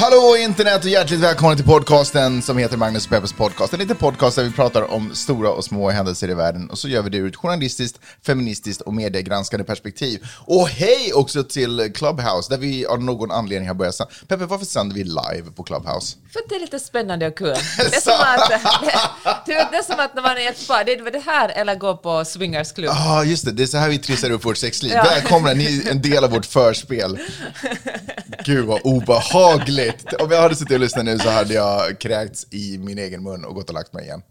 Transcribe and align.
Hallå 0.00 0.36
internet 0.36 0.84
och 0.84 0.90
hjärtligt 0.90 1.20
välkomna 1.20 1.56
till 1.56 1.64
podcasten 1.64 2.42
som 2.42 2.58
heter 2.58 2.76
Magnus 2.76 3.04
och 3.04 3.10
Peppers 3.10 3.32
podcast. 3.32 3.72
En 3.72 3.78
liten 3.78 3.96
podcast 3.96 4.36
där 4.36 4.44
vi 4.44 4.52
pratar 4.52 4.90
om 4.90 5.14
stora 5.14 5.50
och 5.50 5.64
små 5.64 5.90
händelser 5.90 6.30
i 6.30 6.34
världen 6.34 6.70
och 6.70 6.78
så 6.78 6.88
gör 6.88 7.02
vi 7.02 7.10
det 7.10 7.18
ur 7.18 7.28
ett 7.28 7.36
journalistiskt, 7.36 8.00
feministiskt 8.26 8.80
och 8.80 8.94
mediegranskande 8.94 9.64
perspektiv. 9.64 10.26
Och 10.46 10.68
hej 10.68 11.12
också 11.14 11.44
till 11.44 11.92
Clubhouse 11.94 12.50
där 12.50 12.58
vi 12.58 12.86
av 12.86 13.02
någon 13.02 13.30
anledning 13.30 13.68
har 13.68 13.74
börjat 13.74 13.94
sända. 13.94 14.12
Peppe, 14.28 14.44
varför 14.44 14.66
sänder 14.66 14.94
vi 14.94 15.04
live 15.04 15.50
på 15.56 15.62
Clubhouse? 15.62 16.16
För 16.32 16.40
att 16.40 16.48
det 16.48 16.54
är 16.54 16.60
lite 16.60 16.80
spännande 16.80 17.26
och 17.26 17.36
kul. 17.36 17.48
Det 17.76 17.96
är 17.96 18.00
som 18.00 18.12
att, 18.20 18.48
det, 19.46 19.52
det 19.70 19.76
är 19.76 19.82
som 19.82 20.00
att 20.00 20.14
när 20.14 20.22
man 20.22 20.38
är 20.38 20.48
ett 20.48 20.68
par, 20.68 20.84
det 20.84 20.92
är 20.92 21.10
det 21.10 21.22
här 21.26 21.48
eller 21.48 21.74
gå 21.74 21.96
på 21.96 22.24
swingersklubb. 22.24 22.90
Ja, 22.94 23.18
ah, 23.18 23.24
just 23.24 23.44
det. 23.44 23.52
Det 23.52 23.62
är 23.62 23.66
så 23.66 23.78
här 23.78 23.88
vi 23.88 23.98
trissar 23.98 24.30
upp 24.30 24.44
vårt 24.44 24.56
sexliv. 24.56 24.92
Ja. 24.94 25.02
Välkomna, 25.02 25.52
ni 25.52 25.82
är 25.86 25.90
en 25.90 26.02
del 26.02 26.24
av 26.24 26.30
vårt 26.30 26.46
förspel. 26.46 27.18
Gud 28.44 28.66
vad 28.66 28.80
obehagligt. 28.84 30.12
Om 30.12 30.30
jag 30.30 30.42
hade 30.42 30.56
suttit 30.56 30.74
och 30.74 30.80
lyssnat 30.80 31.04
nu 31.04 31.18
så 31.18 31.30
hade 31.30 31.54
jag 31.54 31.98
kräkts 31.98 32.46
i 32.50 32.78
min 32.78 32.98
egen 32.98 33.22
mun 33.22 33.44
och 33.44 33.54
gått 33.54 33.68
och 33.68 33.74
lagt 33.74 33.92
mig 33.92 34.04
igen. 34.04 34.22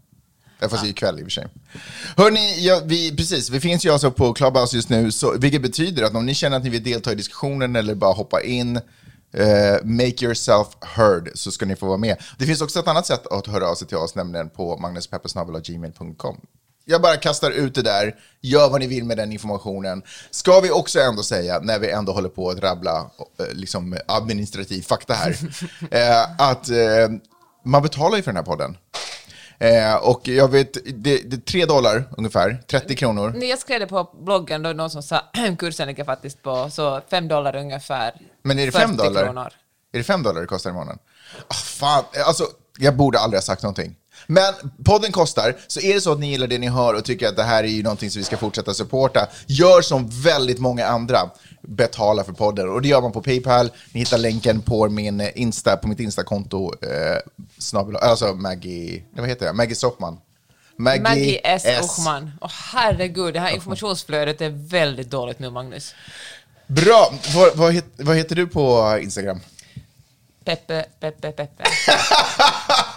Fast 0.60 0.82
det 0.82 0.88
är 0.88 0.92
kväll 0.92 1.18
i 1.18 1.22
och 1.22 1.26
för 1.26 1.30
sig. 1.30 1.46
Hörni, 2.16 2.66
ja, 2.66 2.80
vi, 2.84 3.16
precis, 3.16 3.50
vi 3.50 3.60
finns 3.60 3.86
ju 3.86 3.90
alltså 3.90 4.10
på 4.10 4.32
Clubhouse 4.32 4.76
just 4.76 4.88
nu, 4.88 5.12
så, 5.12 5.38
vilket 5.38 5.62
betyder 5.62 6.02
att 6.02 6.14
om 6.14 6.26
ni 6.26 6.34
känner 6.34 6.56
att 6.56 6.64
ni 6.64 6.70
vill 6.70 6.82
delta 6.82 7.12
i 7.12 7.14
diskussionen 7.14 7.76
eller 7.76 7.94
bara 7.94 8.12
hoppa 8.12 8.42
in, 8.42 8.76
eh, 8.76 9.84
make 9.84 10.24
yourself 10.24 10.66
heard, 10.80 11.30
så 11.34 11.50
ska 11.50 11.66
ni 11.66 11.76
få 11.76 11.86
vara 11.86 11.96
med. 11.96 12.16
Det 12.38 12.46
finns 12.46 12.60
också 12.60 12.78
ett 12.78 12.88
annat 12.88 13.06
sätt 13.06 13.26
att 13.26 13.46
höra 13.46 13.68
av 13.68 13.74
sig 13.74 13.88
till 13.88 13.96
oss, 13.96 14.14
nämligen 14.14 14.50
på 14.50 14.76
magnuspeppersnabel.gmail.com. 14.76 16.40
Jag 16.90 17.02
bara 17.02 17.16
kastar 17.16 17.50
ut 17.50 17.74
det 17.74 17.82
där, 17.82 18.14
gör 18.40 18.70
vad 18.70 18.80
ni 18.80 18.86
vill 18.86 19.04
med 19.04 19.16
den 19.16 19.32
informationen. 19.32 20.02
Ska 20.30 20.60
vi 20.60 20.70
också 20.70 21.00
ändå 21.00 21.22
säga, 21.22 21.60
när 21.62 21.78
vi 21.78 21.90
ändå 21.90 22.12
håller 22.12 22.28
på 22.28 22.50
att 22.50 22.58
rabbla 22.58 23.10
eh, 23.38 23.52
liksom 23.52 23.98
administrativ 24.06 24.82
fakta 24.82 25.14
här, 25.14 25.36
eh, 25.90 26.22
att 26.38 26.70
eh, 26.70 27.08
man 27.64 27.82
betalar 27.82 28.16
ju 28.16 28.22
för 28.22 28.30
den 28.30 28.36
här 28.36 28.44
podden. 28.44 28.76
Eh, 29.58 29.94
och 29.94 30.28
jag 30.28 30.48
vet, 30.48 30.72
det, 30.72 31.30
det 31.30 31.36
är 31.36 31.40
tre 31.40 31.66
dollar 31.66 32.04
ungefär, 32.16 32.62
30 32.70 32.96
kronor. 32.96 33.34
När 33.36 33.46
jag 33.46 33.58
skrev 33.58 33.80
det 33.80 33.86
på 33.86 34.10
bloggen, 34.24 34.62
då 34.62 34.72
någon 34.72 34.90
som 34.90 35.02
sa 35.02 35.22
kursen 35.58 35.88
ligger 35.88 36.04
faktiskt 36.04 36.42
på 36.42 36.70
så 36.70 37.00
fem 37.10 37.28
dollar 37.28 37.56
ungefär. 37.56 38.14
Men 38.42 38.58
är 38.58 38.66
det 38.66 38.72
fem 38.72 38.90
40 38.90 39.04
dollar? 39.04 39.24
Kronor. 39.24 39.52
Är 39.92 39.98
det 39.98 40.04
fem 40.04 40.22
dollar 40.22 40.40
det 40.40 40.46
kostar 40.46 40.70
i 40.70 40.72
månaden? 40.72 40.98
Ah, 41.48 41.54
fan, 41.54 42.04
alltså, 42.26 42.44
jag 42.78 42.96
borde 42.96 43.18
aldrig 43.18 43.36
ha 43.36 43.42
sagt 43.42 43.62
någonting. 43.62 43.96
Men 44.26 44.54
podden 44.84 45.12
kostar, 45.12 45.56
så 45.66 45.80
är 45.80 45.94
det 45.94 46.00
så 46.00 46.12
att 46.12 46.20
ni 46.20 46.30
gillar 46.30 46.46
det 46.46 46.58
ni 46.58 46.68
hör 46.68 46.94
och 46.94 47.04
tycker 47.04 47.28
att 47.28 47.36
det 47.36 47.42
här 47.42 47.64
är 47.64 47.68
ju 47.68 47.82
någonting 47.82 48.10
som 48.10 48.20
vi 48.20 48.24
ska 48.24 48.36
fortsätta 48.36 48.74
supporta, 48.74 49.28
gör 49.46 49.82
som 49.82 50.08
väldigt 50.08 50.58
många 50.58 50.86
andra. 50.86 51.18
Betala 51.62 52.24
för 52.24 52.32
podden. 52.32 52.68
Och 52.68 52.82
det 52.82 52.88
gör 52.88 53.00
man 53.00 53.12
på 53.12 53.22
Paypal. 53.22 53.70
Ni 53.92 54.00
hittar 54.00 54.18
länken 54.18 54.62
på, 54.62 54.88
min 54.88 55.30
Insta, 55.34 55.76
på 55.76 55.88
mitt 55.88 56.00
Instakonto, 56.00 56.72
eh, 56.82 57.16
snabel, 57.58 57.96
alltså 57.96 58.34
Maggie, 58.34 59.02
vad 59.10 59.28
heter 59.28 59.46
jag? 59.46 59.56
Maggie 59.56 59.74
Sockman. 59.74 60.18
Maggie 60.76 61.40
S. 61.44 61.64
Ochman. 61.82 62.30
Åh 62.40 62.50
herregud, 62.72 63.34
det 63.34 63.40
här 63.40 63.50
informationsflödet 63.50 64.40
är 64.40 64.50
väldigt 64.50 65.10
dåligt 65.10 65.38
nu, 65.38 65.50
Magnus. 65.50 65.94
Bra! 66.66 67.12
Vad, 67.34 67.56
vad, 67.56 67.72
het, 67.72 67.84
vad 67.96 68.16
heter 68.16 68.36
du 68.36 68.46
på 68.46 68.98
Instagram? 69.02 69.40
Peppe, 70.44 70.84
Peppe, 71.00 71.32
Peppe. 71.32 71.64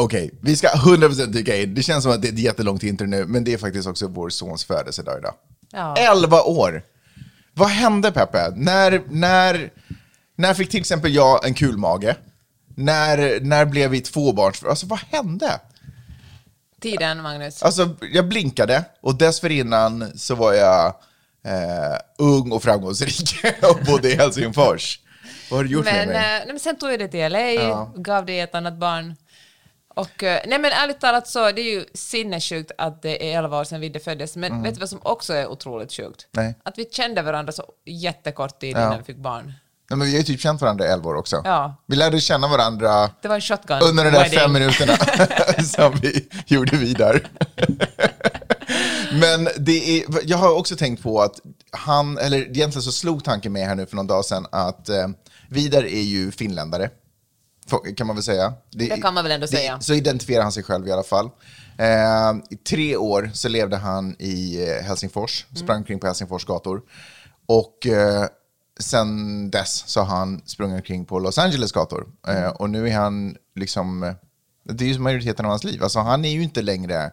Okej, 0.00 0.30
vi 0.40 0.56
ska 0.56 0.68
100% 0.68 1.26
dyka 1.26 1.56
in. 1.56 1.74
Det 1.74 1.82
känns 1.82 2.02
som 2.04 2.12
att 2.12 2.22
det 2.22 2.28
är 2.28 2.32
ett 2.32 2.38
jättelångt 2.38 2.82
intro 2.82 3.06
nu, 3.06 3.24
men 3.26 3.44
det 3.44 3.52
är 3.52 3.58
faktiskt 3.58 3.88
också 3.88 4.06
vår 4.08 4.30
sons 4.30 4.64
födelsedag 4.64 5.18
idag. 5.18 5.34
Ja. 5.72 5.96
11 5.96 6.42
år! 6.42 6.82
Vad 7.54 7.68
hände 7.68 8.12
Peppe? 8.12 8.52
När, 8.56 9.02
när, 9.10 9.70
när 10.36 10.54
fick 10.54 10.70
till 10.70 10.80
exempel 10.80 11.14
jag 11.14 11.46
en 11.46 11.54
kulmage? 11.54 12.14
När, 12.74 13.40
när 13.40 13.64
blev 13.64 13.90
vi 13.90 14.00
tvåbarns... 14.00 14.64
Alltså 14.64 14.86
vad 14.86 14.98
hände? 14.98 15.60
Tiden, 16.80 17.22
Magnus. 17.22 17.62
Alltså 17.62 17.96
jag 18.12 18.28
blinkade 18.28 18.84
och 19.00 19.14
dessförinnan 19.14 20.12
så 20.18 20.34
var 20.34 20.52
jag 20.52 20.86
eh, 21.44 21.98
ung 22.18 22.52
och 22.52 22.62
framgångsrik 22.62 23.44
och 23.62 23.78
bodde 23.86 24.12
i 24.12 24.14
Helsingfors. 24.16 25.00
Vad 25.50 25.58
har 25.58 25.64
du 25.64 25.70
gjort 25.70 25.84
Men, 25.84 25.94
med 25.94 26.02
eh, 26.02 26.08
mig? 26.08 26.16
nej, 26.38 26.46
men 26.46 26.60
sen 26.60 26.76
tog 26.76 26.92
jag 26.92 26.98
det 26.98 27.08
till 27.08 27.32
LA, 27.32 27.40
Ja. 27.40 27.92
gav 27.96 28.26
det 28.26 28.40
ett 28.40 28.54
annat 28.54 28.78
barn. 28.78 29.14
Och, 30.00 30.22
eh, 30.22 30.40
nej 30.46 30.58
men 30.58 30.72
ärligt 30.72 31.00
talat 31.00 31.28
så, 31.28 31.52
det 31.52 31.60
är 31.60 31.70
ju 31.74 31.84
sinnessjukt 31.94 32.70
att 32.78 33.02
det 33.02 33.32
är 33.34 33.38
11 33.38 33.60
år 33.60 33.64
sedan 33.64 33.80
Vidde 33.80 33.98
föddes, 34.00 34.36
men 34.36 34.62
vet 34.62 34.74
du 34.74 34.80
vad 34.80 34.88
som 34.88 34.98
också 35.02 35.32
är 35.34 35.46
otroligt 35.46 35.92
sjukt? 35.92 36.26
Mm. 36.36 36.46
Nej. 36.46 36.54
Att 36.62 36.78
vi 36.78 36.84
kände 36.92 37.22
varandra 37.22 37.52
så 37.52 37.64
jättekort 37.86 38.60
tid 38.60 38.76
Ja. 38.76 38.80
innan 38.86 38.98
vi 38.98 39.04
fick 39.04 39.16
barn. 39.16 39.52
Nej, 39.90 39.96
men 39.98 40.06
vi 40.06 40.12
har 40.12 40.18
ju 40.18 40.24
typ 40.24 40.40
känt 40.40 40.60
varandra 40.60 40.86
i 40.86 40.88
11 40.88 41.10
år 41.10 41.14
också. 41.14 41.42
Ja. 41.44 41.74
Vi 41.86 41.96
lärde 41.96 42.20
känna 42.20 42.48
varandra 42.48 43.10
Det 43.22 43.28
var 43.28 43.34
en 43.34 43.40
shotgun 43.40 43.78
under 43.82 44.04
de 44.04 44.10
där 44.10 44.18
wedding. 44.22 44.38
fem 44.38 44.52
minuterna 44.52 44.96
som 45.64 45.98
vi 46.02 46.28
gjorde 46.46 46.76
vidare. 46.76 47.20
Men 49.12 49.48
det 49.58 49.98
är, 49.98 50.04
jag 50.24 50.38
har 50.38 50.56
också 50.56 50.76
tänkt 50.76 51.02
på 51.02 51.20
att 51.22 51.40
han, 51.70 52.18
eller 52.18 52.38
egentligen 52.38 52.82
så 52.82 52.92
slog 52.92 53.24
tanken 53.24 53.52
med 53.52 53.66
här 53.66 53.74
nu 53.74 53.86
för 53.86 53.96
någon 53.96 54.06
dag 54.06 54.24
sedan 54.24 54.46
att 54.52 54.88
eh, 54.88 55.08
Vidar 55.48 55.82
är 55.84 56.02
ju 56.02 56.30
finländare, 56.32 56.90
kan 57.96 58.06
man 58.06 58.16
väl 58.16 58.22
säga. 58.22 58.54
Det 58.70 58.86
kan 59.02 59.14
man 59.14 59.24
väl 59.24 59.32
ändå 59.32 59.46
det- 59.46 59.56
säga. 59.56 59.80
Så 59.80 59.94
identifierar 59.94 60.42
han 60.42 60.52
sig 60.52 60.62
själv 60.62 60.88
i 60.88 60.92
alla 60.92 61.02
fall. 61.02 61.30
Eh, 61.78 62.32
I 62.50 62.56
tre 62.56 62.96
år 62.96 63.30
så 63.34 63.48
levde 63.48 63.76
han 63.76 64.16
i 64.18 64.68
eh, 64.68 64.84
Helsingfors, 64.84 65.46
Mm. 65.50 65.56
sprang 65.62 65.76
omkring 65.78 65.98
på 66.00 66.06
Helsingfors 66.06 66.44
gator. 66.44 66.82
Och 67.46 67.86
eh, 67.86 68.26
sen 68.80 69.50
dess 69.50 69.84
så 69.86 70.00
har 70.00 70.16
han 70.16 70.42
sprungit 70.46 70.76
omkring 70.76 71.04
på 71.04 71.18
Los 71.18 71.38
Angeles 71.38 71.72
gator. 71.72 72.06
Eh, 72.28 72.36
Mm. 72.36 72.52
och 72.52 72.70
nu 72.70 72.88
är 72.88 72.94
han 72.94 73.36
liksom, 73.56 74.14
det 74.64 74.84
är 74.84 74.88
ju 74.88 74.98
majoriteten 74.98 75.44
av 75.44 75.50
hans 75.50 75.64
liv. 75.64 75.82
Alltså 75.82 75.98
han 75.98 76.24
är 76.24 76.30
ju 76.30 76.42
inte 76.42 76.62
längre 76.62 77.10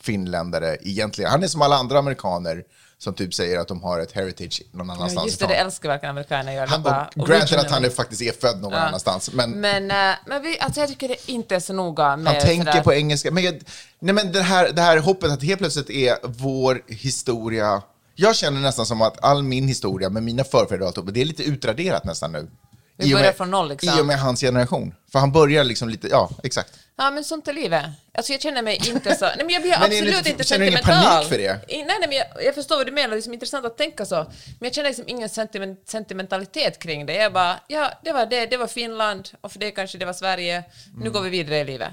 finländare 0.00 0.76
egentligen. 0.80 1.30
Han 1.30 1.42
är 1.42 1.46
som 1.48 1.62
alla 1.62 1.76
andra 1.76 1.98
amerikaner 1.98 2.64
som 3.02 3.14
typ 3.14 3.34
säger 3.34 3.58
att 3.58 3.68
de 3.68 3.82
har 3.82 4.00
ett 4.00 4.12
heritage 4.12 4.62
någon 4.72 4.90
annanstans 4.90 5.14
Ja, 5.14 5.26
just 5.26 5.40
det, 5.40 5.46
det 5.46 5.54
älskar 5.54 5.88
verkligen 5.88 6.10
amerikaner 6.10 6.52
göra. 6.52 6.66
De 6.66 6.72
Han, 6.72 6.82
bara, 6.82 7.10
granted 7.26 7.58
att 7.58 7.70
han 7.70 7.84
är, 7.84 7.90
faktiskt 7.90 8.22
är 8.22 8.32
född 8.32 8.60
någon 8.62 8.72
Ja. 8.72 8.78
annanstans. 8.78 9.32
Men, 9.32 9.50
Men, 9.50 9.90
eh, 9.90 10.16
men 10.26 10.42
vi, 10.42 10.60
alltså 10.60 10.80
jag 10.80 10.88
tycker 10.88 11.08
det 11.08 11.30
inte 11.30 11.54
är 11.56 11.60
så 11.60 11.72
noga 11.72 12.16
med 12.16 12.32
han 12.32 12.42
tänker 12.42 12.70
sådär- 12.72 12.82
på 12.84 12.92
engelska. 12.94 13.30
Men, 13.30 13.42
jag, 13.44 13.60
nej, 13.98 14.14
men 14.14 14.32
det, 14.32 14.42
här, 14.42 14.72
det 14.72 14.82
här 14.82 14.96
hoppet 14.98 15.30
att 15.30 15.42
helt 15.42 15.58
plötsligt 15.60 15.90
är 15.90 16.16
vår 16.22 16.82
historia... 16.86 17.82
Jag 18.14 18.36
känner 18.36 18.60
nästan 18.60 18.86
som 18.86 19.02
att 19.02 19.24
all 19.24 19.42
min 19.42 19.68
historia 19.68 20.08
med 20.10 20.22
mina 20.22 20.44
förfäder 20.44 21.10
det 21.12 21.20
är 21.20 21.24
lite 21.24 21.42
utraderat 21.42 22.04
nästan 22.04 22.32
nu. 22.32 22.50
Vi 22.96 23.12
börjar 23.12 23.26
med- 23.26 23.36
från 23.36 23.50
noll, 23.50 23.68
liksom. 23.68 23.98
I 23.98 24.02
och 24.02 24.06
med 24.06 24.20
hans 24.20 24.40
generation. 24.40 24.94
För 25.12 25.18
han 25.18 25.32
börjar 25.32 25.64
liksom 25.64 25.88
lite, 25.88 26.08
ja 26.08 26.30
exakt. 26.42 26.70
Ja, 27.02 27.10
men 27.10 27.24
sånt 27.24 27.48
är 27.48 27.52
livet. 27.52 27.84
Alltså 28.14 28.32
jag 28.32 28.40
känner 28.42 28.62
mig 28.62 28.80
inte 28.88 29.14
så... 29.14 29.24
Nej, 29.24 29.36
men 29.38 29.48
jag 29.50 29.62
blir 29.62 29.70
Men 29.72 29.82
absolut 29.82 30.26
inte 30.26 30.44
känner 30.44 30.64
du 30.64 30.70
ingen 30.70 30.78
sentimental. 30.82 31.12
panik 31.14 31.28
för 31.28 31.38
det? 31.38 31.60
Nej, 31.68 31.84
nej, 31.84 31.96
men 32.08 32.12
jag, 32.12 32.26
jag 32.44 32.54
förstår 32.54 32.76
vad 32.76 32.86
du 32.86 32.92
menar. 32.92 33.08
Det 33.08 33.14
är 33.14 33.16
liksom 33.16 33.32
intressant 33.34 33.66
att 33.66 33.78
tänka 33.78 34.04
så. 34.06 34.16
Men 34.16 34.66
jag 34.66 34.74
känner 34.74 34.88
liksom 34.88 35.04
ingen 35.08 35.28
sentiment, 35.28 35.88
sentimentalitet 35.88 36.78
kring 36.78 37.06
det. 37.06 37.14
Jag 37.14 37.32
bara, 37.32 37.60
ja, 37.68 37.90
det 38.04 38.12
var 38.12 38.26
det. 38.26 38.46
Det 38.46 38.56
var 38.56 38.66
Finland 38.66 39.28
och 39.40 39.52
för 39.52 39.58
det 39.58 39.70
kanske 39.70 39.98
det 39.98 40.04
var 40.04 40.12
Sverige. 40.12 40.64
Nu 40.94 41.00
Mm. 41.00 41.12
går 41.12 41.20
vi 41.22 41.30
vidare 41.30 41.58
i 41.58 41.64
livet. 41.64 41.92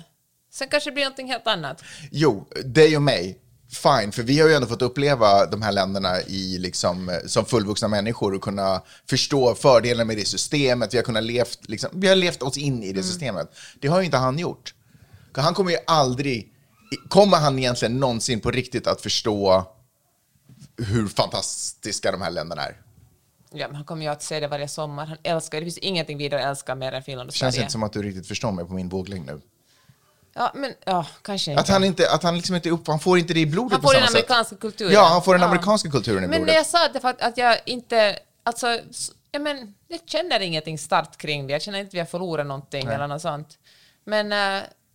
Sen 0.54 0.68
kanske 0.68 0.89
det 0.89 0.94
blir 0.94 1.04
någonting 1.04 1.27
helt 1.31 1.48
annat. 1.48 1.83
Jo, 2.12 2.48
dig 2.65 2.95
och 2.95 3.01
mig, 3.01 3.38
fine, 3.83 4.12
för 4.12 4.24
vi 4.24 4.39
har 4.39 4.48
ju 4.50 4.56
ändå 4.56 4.68
fått 4.68 4.81
uppleva 4.81 5.45
de 5.45 5.62
här 5.62 5.71
länderna 5.71 6.21
i 6.21 6.57
liksom, 6.60 7.10
eh, 7.10 7.15
som 7.25 7.45
fullvuxna 7.45 7.88
människor 7.88 8.33
och 8.33 8.42
kunna 8.42 8.81
förstå 9.10 9.56
fördelarna 9.56 10.03
med 10.06 10.18
det 10.18 10.25
systemet. 10.25 10.94
Vi 10.94 10.98
har, 10.98 11.03
kunnat 11.03 11.24
levt, 11.24 11.60
liksom, 11.69 11.89
vi 11.94 12.07
har 12.07 12.15
levt 12.15 12.42
oss 12.44 12.57
in 12.57 12.83
i 12.83 12.94
det 12.94 13.03
systemet. 13.03 13.56
Det 13.80 13.88
har 13.88 14.00
ju 14.00 14.06
inte 14.06 14.18
han 14.18 14.39
gjort. 14.39 14.74
Han 15.42 15.54
kommer 15.54 15.72
ju 15.72 15.78
aldrig, 15.88 16.54
kommer 17.10 17.38
han 17.38 17.60
egentligen 17.60 18.00
någonsin 18.00 18.39
på 18.42 18.51
riktigt 18.51 18.88
att 18.88 19.01
förstå 19.01 19.66
hur 20.78 21.07
fantastiska 21.07 22.12
de 22.12 22.22
här 22.22 22.31
länderna 22.31 22.62
är? 22.62 22.81
Ja, 23.51 23.68
men 23.68 23.75
han 23.75 23.86
kommer 23.86 24.01
ju 24.06 24.12
att 24.12 24.24
se 24.24 24.39
det 24.39 24.48
varje 24.48 24.68
sommar. 24.68 25.06
Han 25.06 25.18
älskar, 25.24 25.60
det 25.60 25.66
finns 25.66 25.78
ingenting 25.78 26.18
vidare 26.18 26.42
älskar 26.44 26.75
mer 26.75 26.92
än 26.92 27.04
Finland 27.04 27.28
och 27.28 27.34
Det 27.34 27.38
känns 27.38 27.56
Sverige. 27.56 27.63
inte 27.66 27.72
som 27.72 27.84
att 27.84 27.94
du 27.94 28.01
riktigt 28.04 28.28
förstår 28.28 28.51
mig 28.51 28.66
på 28.66 28.74
min 28.74 28.89
våglängd 28.89 29.25
nu. 29.25 29.42
Ja, 30.34 30.51
men 30.56 30.74
ja, 30.86 31.06
kanske 31.22 31.51
inte. 31.51 31.62
Att 31.62 31.68
han 31.69 31.84
inte, 31.84 32.12
att 32.12 32.24
han 32.24 32.36
liksom 32.36 32.56
inte 32.56 32.69
upp, 32.69 32.88
han 32.88 33.00
får 33.00 33.19
inte 33.19 33.34
det 33.34 33.39
i 33.39 33.45
blodet 33.45 33.72
Han 33.72 33.81
på 33.81 33.88
får 33.88 33.94
samma 33.94 34.00
den 34.06 34.07
sätt. 34.12 34.16
amerikanska 34.18 34.56
kulturen. 34.56 34.94
Ja, 34.94 35.04
han 35.06 35.24
får 35.24 35.34
den 35.34 35.42
Ja. 35.42 35.48
amerikanska 35.48 35.89
kulturen 35.89 36.24
i 36.24 36.28
Men 36.28 36.39
blodet. 36.39 36.56
jag 36.56 36.66
sa 36.66 36.86
att, 36.86 36.94
det 36.94 37.00
för 37.00 37.07
att, 37.10 37.22
att 37.22 37.38
jag 37.38 37.57
inte, 37.66 38.19
alltså, 38.44 38.80
ja, 39.31 39.39
men, 39.39 39.74
jag 39.88 40.00
känner 40.06 40.39
ingenting 40.39 40.78
starkt 40.78 41.18
kring 41.18 41.48
det. 41.48 41.54
Jag 41.54 41.62
känner 41.62 41.80
inte 41.80 41.88
att 41.89 41.94
vi 41.94 42.00
har 42.00 42.06
förlorat 42.06 42.45
någonting 42.48 42.88
eller 42.88 43.07
något 43.07 43.22
sånt. 43.22 43.57
Men 44.06 44.31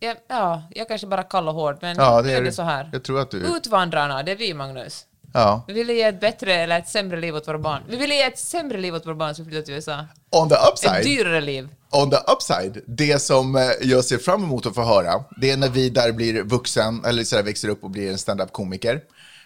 äh, 0.03 0.07
Ja, 0.07 0.15
ja, 0.27 0.63
jag 0.75 0.87
kanske 0.87 1.07
bara 1.07 1.23
kall 1.23 1.47
och 1.47 1.53
hård, 1.53 1.77
men 1.81 1.95
Ja, 1.97 2.21
nu 2.21 2.27
det 2.27 2.33
är 2.33 2.37
är 2.37 2.43
det 2.43 2.51
så 2.51 2.61
här. 2.61 2.89
Jag 2.93 3.03
tror 3.03 3.19
att 3.21 3.31
du... 3.31 3.37
Utvandrarna, 3.57 4.23
det 4.23 4.31
är 4.31 4.35
vi, 4.35 4.53
Magnus. 4.53 5.05
Ja. 5.33 5.63
Vi 5.67 5.73
vill 5.73 5.89
ge 5.89 6.03
ett 6.03 6.19
bättre 6.19 6.53
eller 6.53 6.79
ett 6.79 6.87
sämre 6.87 7.19
liv 7.19 7.35
åt 7.35 7.47
våra 7.47 7.57
barn. 7.59 7.81
Vi 7.89 7.95
vill 7.97 8.11
ge 8.11 8.21
ett 8.23 8.39
sämre 8.39 8.77
liv 8.77 8.95
åt 8.95 9.05
våra 9.05 9.15
barn 9.15 9.35
som 9.35 9.45
flyttar 9.45 9.61
till 9.61 9.73
USA. 9.73 10.05
On 10.31 10.49
the 10.49 10.55
Ett 10.55 10.69
upside, 10.71 11.03
dyrare 11.03 11.41
liv. 11.41 11.69
on 11.91 12.09
the 12.09 12.17
upside, 12.33 12.83
det 12.87 13.21
som 13.21 13.55
eh, 13.55 13.61
jag 13.81 14.05
ser 14.05 14.17
fram 14.17 14.43
emot 14.43 14.65
att 14.65 14.75
få 14.75 14.81
höra, 14.83 15.23
det 15.41 15.51
är 15.51 15.57
när 15.57 15.69
vi 15.69 15.89
där 15.89 16.11
blir 16.11 16.43
vuxen, 16.43 17.05
eller 17.05 17.23
så 17.23 17.35
där 17.35 17.43
växer 17.43 17.69
upp 17.69 17.83
och 17.83 17.89
blir 17.89 18.11
en 18.11 18.17
stand-up-komiker. 18.17 19.01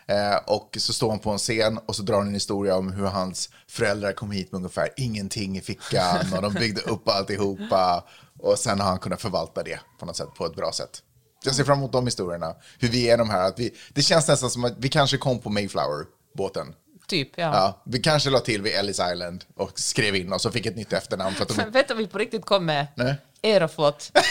Eh, 0.08 0.38
och 0.46 0.78
så 0.80 0.94
står 0.94 1.10
han 1.10 1.20
på 1.20 1.32
en 1.32 1.38
scen 1.38 1.80
och 1.86 1.96
så 1.96 2.04
drar 2.04 2.18
han 2.18 2.28
en 2.28 2.34
historia 2.34 2.76
om 2.76 2.92
hur 2.92 3.06
hans 3.06 3.50
föräldrar 3.70 4.12
kom 4.12 4.32
hit 4.32 4.52
med 4.52 4.58
ungefär 4.58 4.90
ingenting 4.98 5.58
i 5.58 5.62
fickan 5.62 6.34
och 6.36 6.42
de 6.42 6.54
byggde 6.54 6.82
upp 6.82 7.08
alltihopa. 7.10 8.04
Och 8.40 8.60
sen 8.60 8.80
har 8.80 8.88
han 8.88 9.00
kunnat 9.00 9.22
förvalta 9.22 9.64
det 9.64 9.80
på 10.00 10.06
något 10.06 10.16
sätt, 10.16 10.34
på 10.38 10.46
ett 10.46 10.56
bra 10.56 10.72
sätt. 10.72 11.02
Jag 11.44 11.56
ser 11.56 11.64
fram 11.64 11.78
emot 11.78 11.92
de 11.92 12.06
historierna, 12.06 12.56
hur 12.80 12.90
vi 12.90 13.10
är 13.10 13.18
de 13.18 13.30
här, 13.30 13.48
att 13.48 13.60
vi, 13.60 13.74
det 13.94 14.02
känns 14.02 14.28
nästan 14.28 14.50
som 14.50 14.66
att 14.66 14.74
vi 14.78 14.90
kanske 14.90 15.18
kom 15.18 15.40
på 15.40 15.50
Mayflower-båten. 15.50 16.74
Typ, 17.08 17.30
ja. 17.36 17.44
Ja, 17.44 17.82
vi 17.86 18.00
kanske 18.00 18.30
la 18.30 18.40
till 18.40 18.62
vid 18.62 18.74
Ellis 18.74 19.00
Island 19.12 19.46
och 19.56 19.80
skrev 19.80 20.16
in 20.16 20.34
oss 20.34 20.46
och 20.46 20.54
fick 20.54 20.66
ett 20.66 20.76
nytt 20.76 20.94
efternamn. 20.94 21.36
För 21.36 21.44
att 21.44 21.50
de... 21.50 21.72
Vet 21.72 21.88
du 21.88 21.94
vad 21.94 22.04
vi 22.04 22.08
på 22.08 22.18
riktigt 22.18 22.46
kom 22.46 22.66
med? 22.66 22.88
Nej. 22.96 23.16
Aeroflot. 23.44 24.12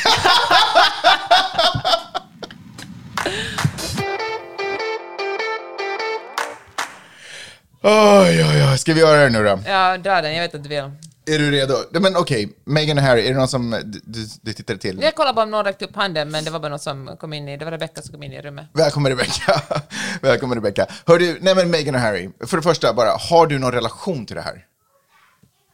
Oj, 7.82 8.44
oj, 8.44 8.64
oj. 8.70 8.78
Ska 8.78 8.94
vi 8.94 9.00
göra 9.00 9.22
det 9.22 9.28
nu 9.30 9.44
då? 9.44 9.58
Ja, 9.66 9.98
dra 9.98 10.22
den. 10.22 10.34
Jag 10.34 10.42
vet 10.42 10.54
att 10.54 10.62
du 10.62 10.68
vill. 10.68 10.90
Är 11.28 11.38
du 11.38 11.50
redo? 11.50 11.74
Men 12.00 12.16
okej, 12.16 12.56
Meghan 12.64 12.98
och 12.98 13.04
Harry, 13.04 13.26
är 13.26 13.32
det 13.32 13.38
någon 13.38 13.48
som 13.48 13.70
du, 13.70 14.00
du, 14.04 14.26
du 14.42 14.52
tittade 14.52 14.78
till? 14.78 15.02
Jag 15.02 15.14
kollade 15.14 15.34
bara 15.34 15.42
om 15.42 15.50
någon 15.50 15.64
räckte 15.64 15.84
upp 15.84 15.96
handen, 15.96 16.30
men 16.30 16.44
det 16.44 16.50
var 16.50 16.60
bara 16.60 16.68
någon 16.68 16.78
som 16.78 17.16
kom 17.20 17.32
in 17.32 17.48
i... 17.48 17.56
Det 17.56 17.64
var 17.64 17.72
Rebecca 17.72 18.02
som 18.02 18.12
kom 18.12 18.22
in 18.22 18.32
i 18.32 18.42
rummet. 18.42 18.66
Välkommen 18.72 19.12
Rebecca. 19.12 19.62
Välkommen 20.22 20.54
Rebecca. 20.54 20.86
Hör 21.06 21.18
du, 21.18 21.38
nej 21.40 21.54
men 21.54 21.70
Meghan 21.70 21.94
och 21.94 22.00
Harry, 22.00 22.30
för 22.46 22.56
det 22.56 22.62
första 22.62 22.94
bara, 22.94 23.10
har 23.10 23.46
du 23.46 23.58
någon 23.58 23.72
relation 23.72 24.26
till 24.26 24.36
det 24.36 24.42
här? 24.42 24.64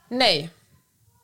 Nej. 0.08 0.50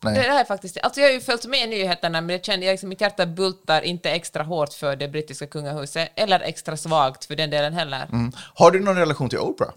Nej. 0.03 0.15
Det 0.15 0.21
här 0.21 0.41
är 0.41 0.45
faktiskt... 0.45 0.79
Alltså 0.83 1.01
jag 1.01 1.09
har 1.09 1.13
ju 1.13 1.21
följt 1.21 1.47
med 1.47 1.61
i 1.61 1.67
nyheterna, 1.67 2.21
men 2.21 2.39
det 2.39 2.45
kände 2.45 2.67
jag 2.67 2.73
liksom, 2.73 2.89
mitt 2.89 3.01
hjärta 3.01 3.27
bultar 3.27 3.83
inte 3.83 4.11
extra 4.11 4.43
hårt 4.43 4.73
för 4.73 4.97
det 4.97 5.09
brittiska 5.09 5.47
kungahuset, 5.47 6.09
eller 6.15 6.41
extra 6.41 6.77
svagt 6.77 7.25
för 7.25 7.37
den 7.37 7.51
delen 7.51 7.73
heller. 7.73 8.09
Mm. 8.13 8.33
Har 8.55 8.71
du 8.71 8.81
någon 8.81 8.97
relation 8.97 9.29
till 9.29 9.39
Oprah? 9.39 9.73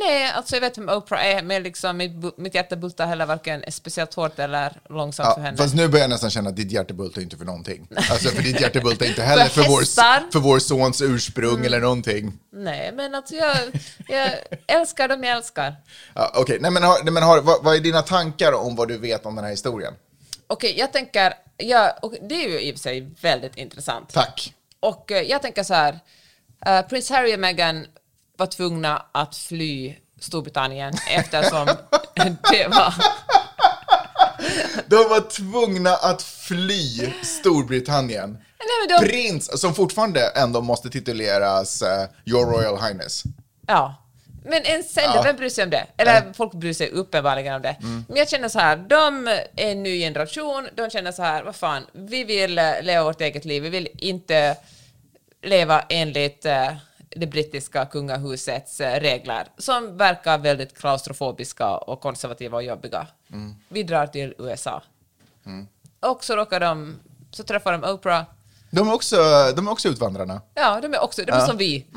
Nej, 0.00 0.30
alltså 0.30 0.56
jag 0.56 0.60
vet 0.60 0.78
vem 0.78 0.88
Oprah 0.88 1.26
är, 1.26 1.42
men 1.42 1.62
liksom 1.62 1.96
mitt, 1.96 2.38
mitt 2.38 2.54
hjärta 2.54 2.76
bultar 2.76 3.06
heller 3.06 3.26
varken 3.26 3.64
speciellt 3.68 4.14
hårt 4.14 4.38
eller 4.38 4.80
långsamt 4.88 5.34
för 5.34 5.40
Ja, 5.40 5.44
henne. 5.44 5.56
fast 5.56 5.74
nu 5.74 5.88
börjar 5.88 6.02
jag 6.04 6.10
nästan 6.10 6.30
känna 6.30 6.50
att 6.50 6.56
ditt 6.56 6.72
hjärta 6.72 6.94
bultar 6.94 7.22
inte 7.22 7.36
för 7.36 7.44
någonting. 7.44 7.86
Alltså 7.96 8.28
för 8.28 8.42
ditt 8.42 8.60
hjärta 8.60 8.80
bultar 8.80 9.06
inte 9.06 9.22
heller 9.22 9.44
För 9.44 9.62
för 9.62 9.70
vår, 9.70 9.82
för 10.32 10.38
vår 10.38 10.58
sons 10.58 11.02
ursprung 11.02 11.64
eller 11.66 11.80
någonting. 11.80 12.38
Nej, 12.52 12.92
men 12.92 13.14
alltså 13.14 13.34
jag, 13.34 13.56
jag 14.08 14.30
älskar 14.66 15.08
dem 15.08 15.24
jag 15.24 15.36
älskar. 15.36 15.74
Ja, 16.14 16.32
Okej, 16.34 16.58
nej 16.60 16.70
men, 16.70 16.82
har, 16.82 17.04
nej, 17.04 17.12
men 17.12 17.22
har, 17.22 17.40
vad, 17.40 17.64
vad 17.64 17.76
är 17.76 17.80
dina 17.80 18.02
tankar 18.02 18.52
om 18.52 18.76
vad 18.76 18.88
du 18.88 18.98
vet 18.98 19.26
om 19.26 19.34
den 19.36 19.44
här 19.44 19.50
historien? 19.50 19.94
Okej, 20.46 20.78
jag 20.78 20.92
tänker, 20.92 21.34
ja, 21.56 21.98
och 22.02 22.14
det 22.28 22.44
är 22.44 22.48
ju 22.48 22.60
i 22.60 22.70
och 22.72 22.74
för 22.74 22.80
sig 22.82 23.10
väldigt 23.20 23.56
intressant. 23.56 24.12
Tack. 24.12 24.54
Och 24.80 25.12
eh, 25.12 25.22
jag 25.22 25.42
tänker 25.42 25.62
så 25.62 25.74
här, 25.74 25.92
uh, 26.68 26.88
prins 26.88 27.10
Harry 27.10 27.34
och 27.34 27.40
Meghan 27.40 27.86
var 28.42 28.46
tvungna 28.46 29.02
att 29.12 29.36
fly 29.36 29.94
Storbritannien 30.20 30.94
eftersom 31.10 31.66
det 32.50 32.66
var... 32.68 32.94
De 34.86 34.96
var 34.96 35.30
tvungna 35.30 35.90
att 35.96 36.22
fly 36.22 37.12
Storbritannien. 37.22 38.30
Nej, 38.58 38.98
de, 38.98 39.06
Prins, 39.06 39.60
som 39.60 39.74
fortfarande 39.74 40.26
ändå 40.28 40.60
måste 40.60 40.90
tituleras 40.90 41.82
eh, 41.82 42.06
Your 42.26 42.46
Royal 42.46 42.82
Highness. 42.82 43.22
ja. 43.66 43.94
Men 44.44 44.62
en 44.64 44.82
sen, 44.82 45.04
Ja. 45.14 45.22
vem 45.22 45.36
bryr 45.36 45.48
sig 45.48 45.64
om 45.64 45.70
det? 45.70 45.86
Eller 45.96 46.32
folk 46.32 46.52
bryr 46.52 46.72
sig 46.72 46.90
uppenbarligen 46.90 47.54
om 47.54 47.62
det. 47.62 47.76
Men 47.80 48.16
jag 48.16 48.28
känner 48.28 48.48
så 48.48 48.58
här, 48.58 48.76
de 48.76 49.28
är 49.28 49.46
en 49.56 49.82
ny 49.82 50.00
generation, 50.00 50.68
de 50.76 50.90
känner 50.90 51.12
så 51.12 51.22
här, 51.22 51.42
vad 51.42 51.56
fan, 51.56 51.86
vi 51.92 52.24
vill 52.24 52.58
eh, 52.58 52.82
leva 52.82 53.04
vårt 53.04 53.20
eget 53.20 53.44
liv, 53.44 53.62
vi 53.62 53.68
vill 53.68 53.88
inte 53.98 54.56
leva 55.42 55.80
enligt 55.88 56.44
eh, 56.44 56.68
det 57.16 57.26
brittiska 57.26 57.84
kungahusets 57.86 58.80
eh, 58.80 59.00
regler, 59.00 59.46
som 59.58 59.96
verkar 59.96 60.38
väldigt 60.38 60.78
klaustrofobiska 60.78 61.68
och 61.76 62.00
konservativa 62.00 62.56
och 62.56 62.62
jobbiga. 62.62 63.06
Vi 63.68 63.82
drar 63.82 64.06
till 64.06 64.34
USA. 64.38 64.82
Och 66.00 66.24
så 66.24 66.36
råkar 66.36 66.60
de, 66.60 66.98
så 67.30 67.42
träffar 67.42 67.72
de 67.78 67.90
Oprah. 67.90 68.22
De 68.70 68.88
är 68.88 68.92
också, 68.94 69.16
de 69.56 69.66
är 69.68 69.70
också 69.72 69.88
utvandrarna. 69.88 70.40
Ja, 70.54 70.80
de 70.82 70.94
är 70.94 71.00
också, 71.02 71.22
de 71.24 71.32
är 71.32 71.46
som 71.46 71.56
vi. 71.56 71.86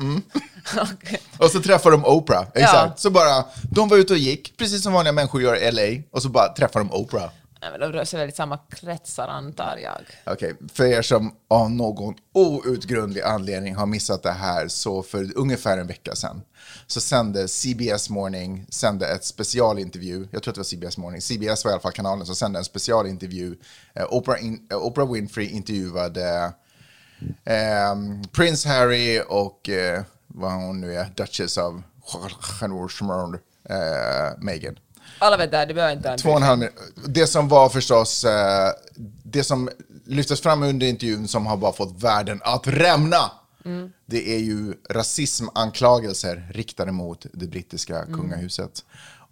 Och- 0.80 1.44
Och 1.44 1.50
så 1.50 1.60
träffar 1.62 1.90
de 1.90 2.04
Oprah. 2.04 2.44
Exakt. 2.54 3.00
Så 3.00 3.10
bara, 3.10 3.44
de 3.70 3.88
var 3.88 3.96
ute 3.96 4.12
och 4.12 4.18
gick, 4.18 4.56
precis 4.56 4.82
som 4.82 4.92
vanliga 4.92 5.12
människor 5.12 5.42
gör 5.42 5.56
i 5.56 5.72
LA. 5.72 6.02
Och 6.10 6.22
så 6.22 6.28
bara 6.28 6.48
träffar 6.54 6.80
de 6.80 6.92
Oprah. 6.92 7.30
Nej, 7.60 7.70
men 7.70 7.80
de 7.80 7.92
rör 7.92 8.04
sig 8.04 8.20
väl 8.20 8.28
i 8.28 8.32
samma 8.32 8.58
kretsar 8.58 9.28
antar 9.28 9.78
jag. 9.82 10.32
Okej, 10.34 10.56
för 10.72 10.84
er 10.84 11.02
som 11.02 11.34
av 11.48 11.70
någon 11.70 12.14
outgrundlig 12.32 13.22
anledning 13.22 13.74
har 13.74 13.86
missat 13.86 14.22
det 14.22 14.32
här 14.32 14.68
så 14.68 15.02
för 15.02 15.38
ungefär 15.38 15.78
en 15.78 15.86
vecka 15.86 16.14
sedan 16.14 16.42
så 16.86 17.00
sände 17.00 17.48
CBS 17.48 18.10
Morning 18.10 18.66
sände 18.68 19.08
ett 19.08 19.24
specialintervju, 19.24 20.28
jag 20.30 20.42
tror 20.42 20.52
att 20.52 20.54
det 20.54 20.60
var 20.60 20.64
CBS 20.64 20.98
Morning, 20.98 21.20
CBS 21.20 21.64
var 21.64 21.70
i 21.70 21.72
alla 21.72 21.82
fall 21.82 21.92
kanalen 21.92 22.26
som 22.26 22.36
sände 22.36 22.58
en 22.58 22.64
specialintervju. 22.64 23.56
Oprah, 24.10 24.44
in, 24.44 24.68
Oprah 24.70 25.12
Winfrey 25.12 25.48
intervjuade 25.48 26.52
eh, 27.44 27.94
Prince 28.32 28.68
Harry 28.68 29.22
och 29.28 29.68
eh, 29.68 30.02
vad 30.26 30.52
hon 30.52 30.80
nu 30.80 30.94
är, 30.94 31.12
Duchess 31.16 31.56
of 31.56 31.74
eh, 33.68 34.38
Meghan. 34.38 34.78
Alla 35.18 35.36
vet 35.36 35.50
det, 35.50 35.56
här, 35.56 35.66
det 35.66 35.74
behöver 35.74 35.96
inte 35.96 36.16
Två 36.16 36.30
och 36.30 36.36
en 36.36 36.42
halv 36.42 36.58
minut. 36.58 36.74
Det 37.06 37.26
som 37.26 37.48
var 37.48 37.68
förstås, 37.68 38.24
eh, 38.24 38.70
det 39.22 39.44
som 39.44 39.70
lyftes 40.04 40.40
fram 40.40 40.62
under 40.62 40.86
intervjun 40.86 41.28
som 41.28 41.46
har 41.46 41.56
bara 41.56 41.72
fått 41.72 42.02
världen 42.02 42.40
att 42.44 42.66
rämna. 42.66 43.30
Det 44.06 44.34
är 44.34 44.38
ju 44.38 44.74
rasismanklagelser 44.90 46.48
riktade 46.54 46.92
mot 46.92 47.26
det 47.32 47.46
brittiska 47.46 48.04
kungahuset. 48.04 48.84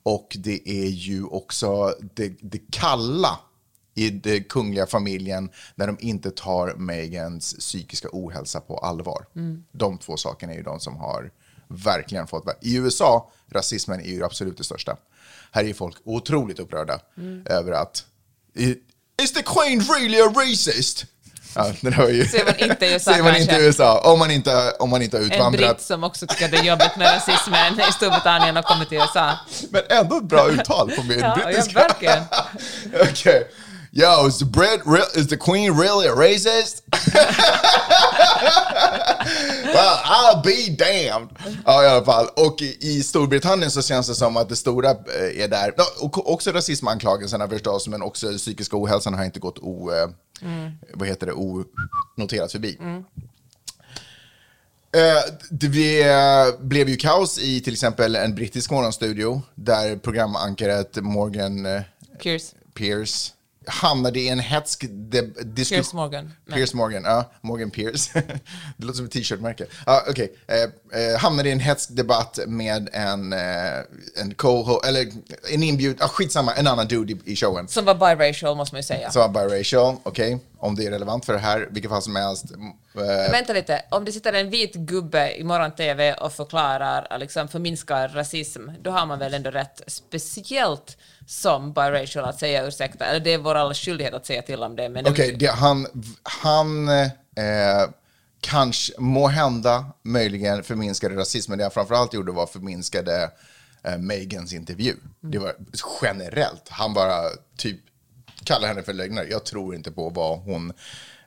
Och 0.02 0.36
det 0.38 0.68
är 0.68 0.88
ju 0.88 1.24
också 1.24 1.94
det, 2.14 2.32
det 2.40 2.60
kalla 2.70 3.38
i 3.94 4.10
den 4.10 4.44
kungliga 4.44 4.86
familjen 4.86 5.50
när 5.74 5.86
de 5.86 5.96
inte 6.00 6.30
tar 6.30 6.74
Megans 6.76 7.54
psykiska 7.58 8.08
ohälsa 8.12 8.60
på 8.60 8.78
allvar. 8.78 9.26
De 9.72 9.98
två 9.98 10.16
sakerna 10.16 10.52
är 10.52 10.56
ju 10.56 10.62
de 10.62 10.80
som 10.80 10.96
har 10.96 11.30
verkligen 11.68 12.26
fått... 12.26 12.44
I 12.60 12.76
USA, 12.76 13.30
rasismen 13.50 14.00
är 14.00 14.12
ju 14.12 14.24
absolut 14.24 14.58
det 14.58 14.64
största. 14.64 14.96
Här 15.54 15.64
är 15.64 15.74
folk 15.74 15.96
otroligt 16.04 16.58
upprörda 16.58 16.98
över 17.46 17.72
att 17.72 18.04
Is 19.22 19.32
the 19.32 19.42
Queen 19.42 19.80
really 19.80 20.20
a 20.20 20.32
racist? 20.36 21.04
Ja, 21.56 21.72
det 21.80 21.90
där 21.90 21.96
var 21.98 22.08
ju... 22.08 22.26
Ser 22.26 22.44
man 22.44 22.70
inte 22.70 22.86
i 22.86 22.92
USA 22.94 23.12
Ser 23.14 23.22
man 23.22 23.30
inte 23.36 23.42
i 23.42 23.46
kanske. 23.46 23.66
USA, 23.66 24.12
om 24.12 24.18
man 24.18 24.30
inte, 24.30 24.72
om 24.78 24.90
man 24.90 25.02
inte 25.02 25.16
har 25.16 25.24
En 25.24 25.32
utvandrat. 25.32 25.76
britt 25.76 25.86
som 25.86 26.04
också 26.04 26.26
tycker 26.26 26.48
det 26.48 26.56
är 26.56 26.62
jobbigt 26.64 26.96
med 26.96 27.06
rasismen 27.16 27.80
i 27.88 27.92
Storbritannien 27.92 28.56
och 28.56 28.64
kommit 28.64 28.88
till 28.88 28.98
USA. 28.98 29.38
Men 29.70 29.82
ändå 29.90 30.16
ett 30.16 30.24
bra 30.24 30.50
uttal 30.50 30.90
på 30.90 31.02
min 31.02 31.18
Ja, 31.18 31.36
ja, 31.38 31.44
brittiska. 31.46 31.78
verkligen. 31.78 32.22
okay. 33.10 33.42
Yo, 33.96 34.26
is 34.26 34.38
the 34.38 34.44
bread 34.44 34.80
real, 34.84 35.06
is 35.14 35.28
the 35.28 35.36
queen 35.36 35.72
really 35.72 36.08
a 36.08 36.14
racist? 36.14 36.82
well, 39.72 40.00
I'll 40.04 40.42
be 40.42 40.68
damned. 40.68 41.30
Ja, 41.64 41.84
i 41.84 41.86
alla 41.86 42.04
fall. 42.04 42.28
Och 42.36 42.62
i, 42.62 43.02
Storbritannien 43.02 43.70
så 43.70 43.82
känns 43.82 44.08
det 44.08 44.14
som 44.14 44.36
att 44.36 44.48
det 44.48 44.56
stora 44.56 44.90
eh, 44.90 45.42
är 45.42 45.48
där. 45.48 45.74
Och 46.00 46.32
också 46.32 46.52
rasismanklagelserna 46.52 47.48
förstås, 47.48 47.88
men 47.88 48.02
också 48.02 48.32
psykiska 48.32 48.76
ohälsan 48.76 49.14
har 49.14 49.24
inte 49.24 49.40
gått 49.40 49.58
o... 49.58 49.92
Eh, 49.92 50.08
Vad 50.94 51.08
heter 51.08 51.26
det? 51.26 51.32
Onoterat 51.32 52.52
förbi. 52.52 52.78
Eh, 54.96 55.34
det 55.50 55.68
blev, 56.60 56.88
ju 56.88 56.96
kaos 56.96 57.38
i 57.38 57.60
till 57.60 57.72
exempel 57.72 58.16
en 58.16 58.34
brittisk 58.34 58.70
morgonstudio 58.70 59.42
där 59.54 59.96
programankaret 59.96 60.96
Morgan 60.96 61.66
Pierce. 62.22 62.54
Pierce 62.74 63.34
hamnade 63.66 64.20
i 64.20 64.28
en 64.28 64.38
hetsk 64.38 64.84
de- 64.90 65.20
diskussion. 65.44 65.82
Pierce 65.82 65.96
Morgan. 65.96 66.32
Nej. 66.44 66.56
Pierce 66.56 66.76
Morgan, 66.76 67.02
ja. 67.04 67.30
Morgan 67.40 67.70
Pierce. 67.70 68.10
det 68.76 68.86
låter 68.86 68.96
som 68.96 69.06
ett 69.06 69.12
t-shirtmärke. 69.12 69.66
Ja, 69.86 70.04
okej. 70.08 70.32
Eh, 70.48 71.00
eh, 71.00 71.18
hamnade 71.18 71.48
i 71.48 71.52
en 71.52 71.60
hetsk 71.60 71.88
debatt 71.90 72.38
med 72.46 72.88
en, 72.92 73.32
eh, 73.32 73.40
en 74.20 74.34
co 74.36 74.80
eller 74.80 75.06
en 75.52 75.62
inbjud, 75.62 75.96
ah, 76.02 76.08
skitsamma, 76.08 76.54
en 76.54 76.66
annan 76.66 76.88
dude 76.88 77.12
i, 77.12 77.18
i 77.24 77.36
showen. 77.36 77.68
Som 77.68 77.84
var 77.84 77.94
biracial 77.94 78.56
måste 78.56 78.74
man 78.74 78.78
ju 78.78 78.82
säga. 78.82 79.10
Som 79.10 79.32
var 79.32 79.48
biracial, 79.48 79.96
okej. 80.02 80.38
Om 80.58 80.74
det 80.74 80.86
är 80.86 80.90
relevant 80.90 81.24
för 81.24 81.32
det 81.32 81.38
här, 81.38 81.68
vilket 81.70 81.90
fall 81.90 82.02
som 82.02 82.16
helst. 82.16 82.44
Vänta 83.30 83.52
lite, 83.52 83.82
om 83.90 84.04
det 84.04 84.12
sitter 84.12 84.32
en 84.32 84.50
vit 84.50 84.74
gubbe 84.74 85.36
i 85.36 85.44
morgon-tv 85.44 86.14
och 86.14 86.32
förklarar, 86.32 87.18
liksom 87.18 87.48
förminskar 87.48 88.08
rasism, 88.08 88.60
då 88.82 88.90
har 88.90 89.06
man 89.06 89.18
väl 89.18 89.34
ändå 89.34 89.50
rätt. 89.50 89.82
Speciellt 89.86 90.96
som 91.26 91.72
biracial 91.72 92.24
att 92.24 92.38
säga 92.38 92.66
ursäkta, 92.66 93.04
eller 93.04 93.20
det 93.20 93.32
är 93.32 93.38
vår 93.38 93.54
allas 93.54 93.78
skyldighet 93.78 94.14
att 94.14 94.26
säga 94.26 94.42
till 94.42 94.62
om 94.62 94.76
det. 94.76 95.02
Okej, 95.06 95.36
det- 95.38 95.46
han, 95.50 95.86
han 96.22 96.88
eh, 96.88 97.04
kanske, 98.40 98.92
må 98.98 99.28
hända, 99.28 99.84
möjligen 100.02 100.62
förminskade 100.62 101.16
rasism, 101.16 101.52
men 101.52 101.58
det 101.58 101.64
han 101.64 101.70
framförallt 101.70 102.14
gjorde 102.14 102.32
var 102.32 102.46
förminskade 102.46 103.30
eh, 103.82 103.98
Megans 103.98 104.52
intervju. 104.52 104.94
Det 105.20 105.38
var 105.38 105.54
generellt. 106.02 106.68
Han 106.68 106.94
bara 106.94 107.20
typ 107.56 107.80
kallar 108.44 108.68
henne 108.68 108.82
för 108.82 108.92
lögnare. 108.92 109.26
Jag 109.30 109.44
tror 109.44 109.74
inte 109.74 109.90
på 109.92 110.08
vad 110.08 110.38
hon... 110.38 110.72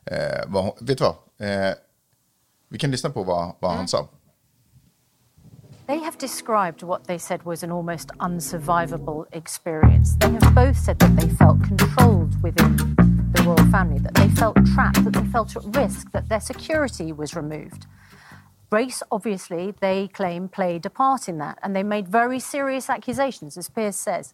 Eh, 0.05 0.43
vad 0.47 0.63
hon 0.63 0.73
vet 0.81 0.97
du 0.97 1.03
vad? 1.03 1.49
Eh, 1.49 1.73
vi 2.69 2.77
kan 2.79 2.91
lyssna 2.91 3.09
på 3.09 3.23
vad, 3.23 3.55
vad 3.59 3.71
han 3.71 3.87
sa. 3.87 4.07
They 5.87 5.99
have 5.99 6.17
described 6.17 6.83
what 6.83 7.05
they 7.05 7.17
said 7.17 7.43
was 7.43 7.63
an 7.63 7.71
almost 7.71 8.11
unsurvivable 8.19 9.25
experience. 9.31 10.17
They 10.19 10.31
have 10.31 10.53
both 10.53 10.77
said 10.77 10.99
that 10.99 11.15
they 11.15 11.29
felt 11.29 11.63
controlled 11.63 12.43
within 12.43 12.75
the 13.31 13.43
royal 13.43 13.71
family, 13.71 13.99
that 13.99 14.13
they 14.13 14.27
felt 14.31 14.57
trapped, 14.73 15.01
that 15.05 15.13
they 15.13 15.23
felt 15.27 15.55
at 15.55 15.63
risk, 15.77 16.11
that 16.11 16.27
their 16.27 16.41
security 16.41 17.13
was 17.13 17.35
removed. 17.35 17.85
Race, 18.69 19.01
obviously, 19.13 19.75
they 19.79 20.09
claim 20.09 20.49
played 20.49 20.85
a 20.85 20.89
part 20.89 21.29
in 21.29 21.37
that, 21.37 21.57
and 21.63 21.73
they 21.73 21.83
made 21.83 22.09
very 22.09 22.41
serious 22.41 22.89
accusations, 22.89 23.55
as 23.57 23.69
Pierce 23.69 23.95
says. 23.95 24.33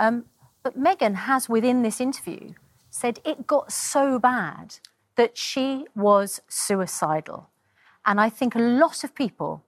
Um, 0.00 0.24
but 0.64 0.76
Meghan 0.76 1.14
has, 1.14 1.48
within 1.48 1.82
this 1.82 2.00
interview, 2.00 2.54
said 2.90 3.20
it 3.24 3.46
got 3.46 3.70
so 3.70 4.18
bad 4.18 4.78
that 5.14 5.38
she 5.38 5.86
was 5.94 6.40
suicidal. 6.48 7.50
And 8.04 8.20
I 8.20 8.28
think 8.28 8.56
a 8.56 8.58
lot 8.58 9.04
of 9.04 9.14
people 9.14 9.62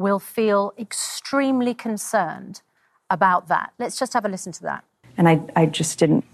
will 0.00 0.18
feel 0.18 0.72
extremely 0.78 1.74
concerned 1.74 2.62
about 3.08 3.48
that. 3.48 3.72
Let's 3.78 3.98
just 3.98 4.12
have 4.14 4.24
a 4.24 4.28
listen 4.28 4.52
to 4.52 4.62
that. 4.62 4.84
and 5.16 5.28
I, 5.28 5.40
I 5.54 5.66
just 5.66 5.98
didn't 5.98 6.24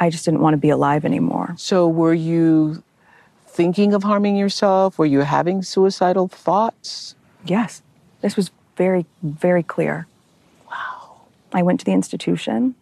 I 0.00 0.10
just 0.10 0.24
didn't 0.24 0.40
want 0.40 0.54
to 0.54 0.58
be 0.58 0.70
alive 0.70 1.04
anymore. 1.04 1.54
So, 1.56 1.86
were 1.88 2.14
you 2.14 2.82
thinking 3.46 3.94
of 3.94 4.02
harming 4.02 4.36
yourself? 4.36 4.98
Were 4.98 5.06
you 5.06 5.20
having 5.20 5.62
suicidal 5.62 6.26
thoughts? 6.28 7.14
Yes. 7.44 7.82
This 8.20 8.36
was 8.36 8.50
very, 8.76 9.06
very 9.22 9.62
clear. 9.62 10.06
Wow. 10.68 11.22
I 11.52 11.62
went 11.62 11.78
to 11.80 11.86
the 11.86 11.92
institution 11.92 12.74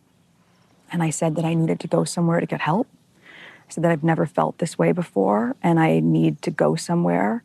and 0.90 1.02
I 1.02 1.10
said 1.10 1.36
that 1.36 1.44
I 1.44 1.52
needed 1.54 1.80
to 1.80 1.88
go 1.88 2.04
somewhere 2.04 2.40
to 2.40 2.46
get 2.46 2.62
help. 2.62 2.88
I 3.68 3.72
said 3.72 3.84
that 3.84 3.92
I've 3.92 4.04
never 4.04 4.24
felt 4.24 4.58
this 4.58 4.78
way 4.78 4.92
before 4.92 5.54
and 5.62 5.78
I 5.78 6.00
need 6.00 6.40
to 6.42 6.50
go 6.50 6.76
somewhere. 6.76 7.44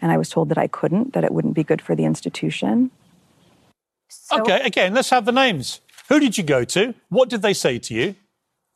And 0.00 0.12
I 0.12 0.16
was 0.16 0.28
told 0.28 0.48
that 0.48 0.58
I 0.58 0.66
couldn't, 0.66 1.12
that 1.12 1.24
it 1.24 1.32
wouldn't 1.32 1.54
be 1.54 1.64
good 1.64 1.80
for 1.82 1.94
the 1.96 2.04
institution. 2.04 2.90
So 4.08 4.40
Okay, 4.40 4.60
again, 4.60 4.94
let's 4.94 5.10
have 5.10 5.24
the 5.24 5.32
names. 5.32 5.80
Who 6.08 6.20
did 6.20 6.36
you 6.38 6.44
go 6.44 6.64
to? 6.64 6.94
What 7.08 7.30
did 7.30 7.42
they 7.42 7.54
say 7.54 7.78
to 7.78 7.94
you? 7.94 8.14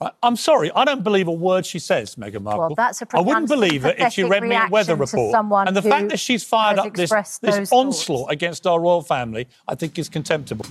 I- 0.01 0.13
I'm 0.23 0.37
sorry, 0.37 0.71
I 0.75 0.85
don't 0.85 1.03
believe 1.03 1.27
a 1.29 1.33
word 1.33 1.67
she 1.67 1.81
says, 1.81 2.15
Meghan 2.17 2.43
Markle. 2.43 2.69
Well, 2.69 2.75
that's 2.77 3.03
a 3.03 3.07
I 3.15 3.21
wouldn't 3.21 3.49
believe 3.49 3.85
it 3.85 3.97
if 3.99 4.13
she 4.13 4.23
read 4.23 4.45
me 4.45 4.55
a 4.55 4.69
weather 4.71 4.95
report. 4.95 5.35
And 5.67 5.77
the 5.77 5.83
fact 5.83 6.09
that 6.11 6.21
she's 6.21 6.45
fired 6.45 6.79
up 6.79 6.95
this, 6.95 7.11
this 7.41 7.73
onslaught 7.73 8.29
thoughts. 8.29 8.33
against 8.33 8.67
our 8.67 8.81
royal 8.81 9.03
family, 9.03 9.49
I 9.67 9.75
think 9.75 9.99
is 9.99 10.09
contemptible. 10.09 10.67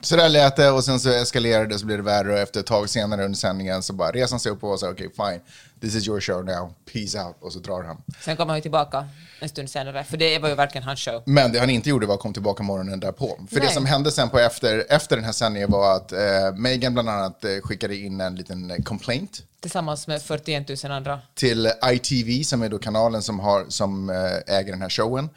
Så 0.00 0.16
där 0.16 0.28
lät 0.28 0.56
det 0.56 0.70
och 0.70 0.84
sen 0.84 1.00
så 1.00 1.10
eskalerade 1.10 1.66
det 1.66 1.78
så 1.78 1.86
blev 1.86 1.98
det 1.98 2.04
värre 2.04 2.32
och 2.32 2.38
efter 2.38 2.60
ett 2.60 2.66
tag 2.66 2.90
senare 2.90 3.24
under 3.24 3.36
sändningen 3.36 3.82
så 3.82 3.92
bara 3.92 4.10
reser 4.10 4.32
han 4.32 4.40
sig 4.40 4.52
upp 4.52 4.64
och 4.64 4.80
sa 4.80 4.90
okej 4.90 5.10
fine, 5.16 5.40
this 5.80 5.94
is 5.94 6.08
your 6.08 6.20
show 6.20 6.44
now, 6.44 6.74
peace 6.92 7.18
out 7.24 7.36
och 7.40 7.52
så 7.52 7.58
drar 7.58 7.82
han. 7.82 8.02
Sen 8.20 8.36
kommer 8.36 8.48
han 8.48 8.58
ju 8.58 8.62
tillbaka 8.62 9.08
en 9.40 9.48
stund 9.48 9.70
senare, 9.70 10.04
för 10.04 10.16
det 10.16 10.38
var 10.38 10.48
ju 10.48 10.54
verkligen 10.54 10.82
hans 10.82 11.00
show. 11.00 11.22
Men 11.26 11.52
det 11.52 11.58
han 11.58 11.70
inte 11.70 11.88
gjorde 11.88 12.06
var 12.06 12.14
att 12.14 12.20
komma 12.20 12.34
tillbaka 12.34 12.62
morgonen 12.62 13.00
därpå. 13.00 13.38
För 13.48 13.56
det 13.56 13.62
Nej. 13.66 13.74
som 13.74 13.86
hände 13.86 14.10
sen 14.12 14.28
på 14.28 14.38
efter, 14.38 14.84
efter 14.88 15.16
den 15.16 15.24
här 15.24 15.32
sändningen 15.32 15.70
var 15.70 15.96
att 15.96 16.12
eh, 16.12 16.18
Meghan 16.56 16.92
bland 16.94 17.08
annat 17.08 17.44
eh, 17.44 17.50
skickade 17.62 17.96
in 17.96 18.20
en 18.20 18.36
liten 18.36 18.70
eh, 18.70 18.76
complaint 18.82 19.42
Tillsammans 19.60 20.06
med 20.06 20.22
41 20.22 20.68
000 20.84 20.92
andra. 20.92 21.20
till 21.34 21.70
ITV 21.84 22.42
som 22.44 22.62
är 22.62 22.68
då 22.68 22.78
kanalen 22.78 23.22
som, 23.22 23.40
har, 23.40 23.64
som 23.68 24.10
eh, 24.10 24.56
äger 24.56 24.72
den 24.72 24.82
här 24.82 24.88
showen. 24.88 25.28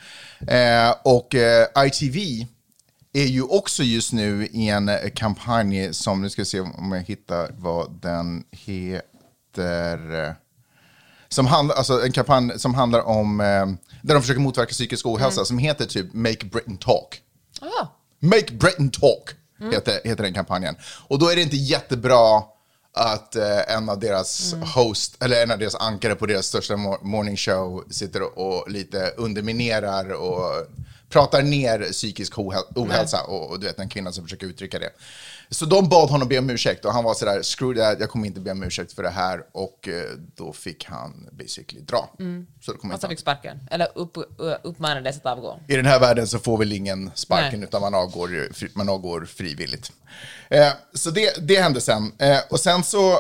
Och 1.04 1.36
ITV 1.86 2.46
är 3.14 3.26
ju 3.26 3.42
också 3.42 3.84
just 3.84 4.14
nu 4.14 4.46
i 4.46 4.70
en 4.70 4.92
kampanj 5.16 5.94
som, 5.94 6.22
nu 6.22 6.30
ska 6.30 6.42
vi 6.42 6.46
se 6.46 6.60
om 6.60 6.92
jag 6.92 7.02
hittar 7.02 7.52
vad 7.58 7.92
den 8.02 8.44
heter. 8.52 9.02
Eh, 9.58 10.32
Som 11.30 11.46
handlar, 11.46 11.76
alltså 11.76 12.06
en 12.06 12.12
kampanj 12.12 12.60
som 12.60 12.74
handlar 12.74 13.00
om, 13.02 13.40
eh, 13.42 13.66
där 14.02 14.14
de 14.14 14.22
försöker 14.22 14.42
motverka 14.42 14.72
psykisk 14.72 15.06
ohälsa, 15.06 15.46
som 15.46 15.58
heter 15.58 15.86
typ 15.86 16.14
Make 16.14 16.46
Britain 16.46 16.78
Talk. 16.78 17.22
Ah, 17.62 17.88
Make 18.20 18.54
Britain 18.54 18.92
Talk 18.92 19.30
heter, 19.72 20.00
heter 20.04 20.24
den 20.24 20.34
kampanjen. 20.34 20.76
Och 21.08 21.20
då 21.20 21.30
är 21.30 21.36
det 21.36 21.42
inte 21.42 21.56
jättebra 21.56 22.44
att 22.94 23.36
eh, 23.36 23.76
en 23.76 23.90
av 23.90 24.00
deras 24.00 24.54
host, 24.76 25.24
eller 25.24 25.44
en 25.44 25.52
av 25.52 25.60
deras 25.60 25.76
ankare 25.76 26.16
på 26.16 26.26
deras 26.26 26.46
största 26.46 26.74
mo- 26.74 27.04
morning 27.04 27.38
show 27.38 27.84
sitter 27.90 28.22
och, 28.22 28.38
och 28.64 28.72
lite 28.72 29.14
underminerar 29.18 30.10
och 30.14 30.68
pratar 31.10 31.42
ner 31.42 31.80
psykisk 31.92 32.34
ohäl- 32.38 32.74
ohälsa 32.76 33.22
och, 33.24 33.50
och 33.50 33.60
du 33.60 33.68
vet 33.68 33.80
en 33.80 33.90
kvinna 33.90 34.12
som 34.12 34.24
försöker 34.24 34.48
uttrycka 34.48 34.80
det. 34.80 34.90
Så 35.52 35.66
de 35.66 35.90
bad 35.90 36.10
honom 36.10 36.28
be 36.28 36.40
om 36.40 36.50
ursäkt 36.50 36.86
och 36.86 36.94
han 36.94 37.04
var 37.04 37.14
sådär, 37.14 37.44
screw 37.44 37.82
that, 37.84 38.00
jag 38.00 38.10
kommer 38.10 38.28
inte 38.28 38.40
be 38.40 38.52
om 38.52 38.64
ursäkt 38.64 38.94
för 38.94 39.04
det 39.04 39.10
här 39.10 39.42
och 39.52 39.88
eh, 39.88 40.04
då 40.36 40.54
fick 40.54 40.86
han 40.86 41.30
basically 41.32 41.82
dra. 41.82 42.10
Så 42.62 42.72
då 42.72 42.78
kommer 42.78 42.94
inte 42.94 42.94
alltså 42.94 43.08
han. 43.08 43.12
fick 43.12 43.20
sparken. 43.20 43.60
Eller 43.72 43.88
upp, 43.96 44.18
uppmanades 44.64 45.18
att 45.18 45.26
avgå. 45.26 45.60
I 45.68 45.76
den 45.76 45.86
här 45.86 46.00
världen 46.00 46.28
så 46.28 46.40
får 46.40 46.58
väl 46.58 46.72
ingen 46.74 47.12
sparken 47.16 47.60
Nej. 47.60 47.68
utan 47.70 47.82
man 47.82 47.94
avgår, 47.96 48.50
man 48.78 48.90
avgår 48.90 49.26
frivilligt. 49.26 49.92
Eh, 50.50 50.72
så 50.94 51.12
det, 51.12 51.48
det 51.48 51.62
hände 51.62 51.82
sen. 51.82 52.12
Eh, 52.20 52.38
och 52.50 52.60
sen 52.60 52.84
så... 52.84 53.12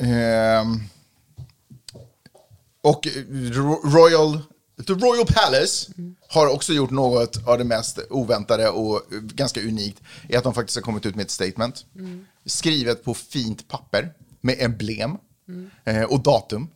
Eh, 0.00 0.08
ehm, 0.08 0.80
och 2.82 3.06
Ro- 3.52 3.82
Royal, 3.84 4.40
The 4.86 4.92
Royal 4.92 5.26
Palace 5.26 5.92
har 6.28 6.46
också 6.46 6.72
gjort 6.72 6.90
något 6.90 7.46
av 7.46 7.58
det 7.58 7.64
mest 7.64 7.98
oväntade 8.10 8.68
och 8.68 9.02
ganska 9.10 9.60
unikt. 9.60 10.02
i 10.28 10.36
att 10.36 10.44
de 10.44 10.54
faktiskt 10.54 10.76
har 10.76 10.82
kommit 10.82 11.06
ut 11.06 11.14
med 11.14 11.24
ett 11.24 11.30
statement. 11.30 11.84
Skrivet 12.46 13.04
på 13.04 13.14
fint 13.14 13.68
papper 13.68 14.12
med 14.40 14.56
emblem 14.58 15.16
eh, 15.84 16.02
och 16.02 16.22
datum. 16.22 16.70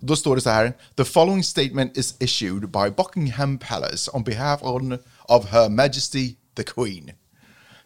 Då 0.00 0.16
står 0.16 0.36
det 0.36 0.42
så 0.42 0.50
här. 0.50 0.72
The 0.96 1.04
following 1.04 1.44
statement 1.44 1.96
is 1.96 2.14
issued 2.18 2.70
by 2.70 2.90
Buckingham 2.96 3.58
Palace 3.58 4.10
on 4.14 4.24
behalf 4.24 4.62
on, 4.62 4.98
of 5.28 5.44
Her 5.44 5.68
Majesty 5.68 6.36
the 6.56 6.62
Queen. 6.62 7.10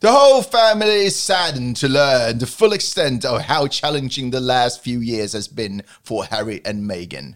The 0.00 0.10
whole 0.10 0.42
family 0.42 1.06
is 1.06 1.16
saddened 1.16 1.76
to 1.76 1.88
learn 1.88 2.38
the 2.38 2.46
full 2.46 2.72
extent 2.72 3.24
of 3.24 3.40
how 3.40 3.68
challenging 3.68 4.30
the 4.30 4.40
last 4.40 4.82
few 4.82 5.00
years 5.00 5.32
has 5.32 5.48
been 5.48 5.82
for 6.02 6.24
Harry 6.24 6.60
and 6.64 6.90
Meghan. 6.90 7.34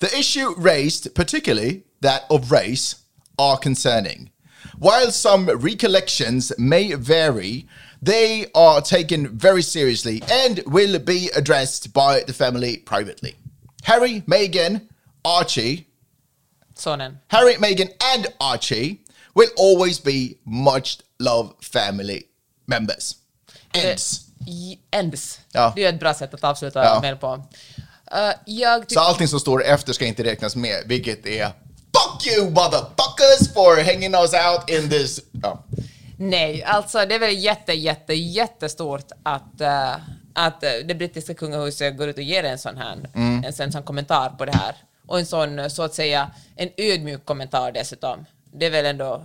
The 0.00 0.18
issue 0.18 0.54
raised, 0.56 1.14
particularly 1.14 1.84
that 2.00 2.24
of 2.30 2.50
race, 2.50 2.96
are 3.38 3.58
concerning. 3.58 4.30
While 4.78 5.10
some 5.12 5.46
recollections 5.48 6.52
may 6.58 6.94
vary, 6.94 7.66
they 8.02 8.46
are 8.54 8.80
taken 8.80 9.28
very 9.38 9.62
seriously 9.62 10.22
and 10.30 10.62
will 10.66 10.98
be 10.98 11.30
addressed 11.36 11.92
by 11.92 12.22
the 12.26 12.32
family 12.32 12.78
privately. 12.78 13.34
Harry, 13.84 14.22
Meghan, 14.26 14.88
Archie, 15.24 15.86
Sonen. 16.74 17.18
Harry, 17.28 17.54
Meghan, 17.54 17.90
and 18.14 18.26
Archie 18.40 19.00
will 19.34 19.48
always 19.56 19.98
be 19.98 20.38
much 20.46 20.98
loved 21.18 21.62
family 21.64 22.24
members. 22.66 23.16
Ends. 23.74 24.24
Ends. 24.92 25.40
Ja. 25.52 25.72
Det 25.76 25.84
är 25.84 25.88
ett 25.88 26.00
bra 26.00 26.14
sätt 26.14 26.34
att 26.34 26.44
avsluta 26.44 26.84
Ja. 26.84 26.98
med 27.02 27.20
på. 27.20 27.44
Uh, 28.14 28.84
Så 28.88 29.00
allting 29.00 29.28
som 29.28 29.40
står 29.40 29.64
efter 29.64 29.92
ska 29.92 30.04
inte 30.06 30.24
räknas 30.24 30.56
med, 30.56 30.82
vilket 30.86 31.26
är 31.26 31.46
Fuck 31.46 32.26
you 32.26 32.50
motherfuckers 32.50 33.54
for 33.54 33.84
hanging 33.84 34.14
us 34.14 34.32
out 34.32 34.70
in 34.70 34.90
this... 34.90 35.20
Ja. 35.42 35.64
Nej, 36.18 36.62
alltså 36.62 36.98
det 37.06 37.14
är 37.14 37.18
väl 37.18 37.38
jätte, 37.38 37.72
jätte, 37.72 38.14
jättestort 38.14 39.06
att, 39.22 39.60
eh, 39.60 39.92
att 40.34 40.62
eh, 40.64 40.70
det 40.84 40.94
brittiska 40.94 41.34
kungahuset 41.34 41.96
går 41.96 42.08
ut 42.08 42.16
och 42.16 42.22
ger 42.22 42.44
en 42.44 42.58
sån 42.58 42.76
här, 42.76 42.98
Mm. 43.14 43.44
en 43.44 43.52
sån, 43.52 43.72
sån 43.72 43.82
kommentar 43.82 44.30
på 44.30 44.44
det 44.44 44.52
här. 44.56 44.74
Och 45.06 45.18
en 45.18 45.26
sån, 45.26 45.70
så 45.70 45.82
att 45.82 45.94
säga, 45.94 46.30
en 46.56 46.68
ödmjuk 46.76 47.24
kommentar 47.24 47.72
dessutom. 47.72 48.24
Det 48.52 48.66
är 48.66 48.70
väl 48.70 48.86
ändå, 48.86 49.24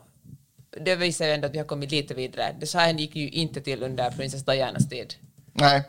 det 0.86 0.96
visar 0.96 1.28
ändå 1.28 1.48
att 1.48 1.54
vi 1.54 1.58
har 1.58 1.66
kommit 1.66 1.92
lite 1.92 2.14
vidare. 2.14 2.56
Det 2.60 2.68
så 2.68 2.78
här 2.78 2.94
gick 2.94 3.16
ju 3.16 3.30
inte 3.30 3.62
till 3.62 3.84
under 3.84 4.12
prinsess 4.12 4.46
Dianas 4.46 4.90
tid. 4.90 5.14
Nej. 5.54 5.84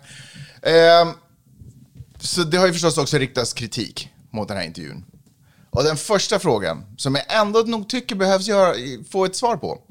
Ehm, 0.63 1.09
så 2.19 2.43
det 2.43 2.57
har 2.57 2.67
ju 2.67 2.73
förstås 2.73 2.99
också 2.99 3.19
riktats 3.19 3.53
kritik 3.53 4.11
mot 4.31 4.49
den 4.49 4.57
här 4.57 4.65
intervjun. 4.65 5.05
Och 5.71 5.85
den 5.85 5.97
första 5.97 6.39
frågan, 6.39 6.85
som 6.97 7.15
jag 7.15 7.41
ändå 7.41 7.59
nog 7.61 7.89
tycker 7.89 8.17
behövs 8.17 8.49
göra, 8.49 8.75
få 9.11 9.25
ett 9.25 9.37
svar 9.37 9.57
på. 9.57 9.83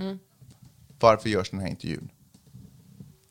Varför 1.00 1.30
görs 1.30 1.50
den 1.50 1.60
här 1.60 1.68
intervjun? 1.68 2.10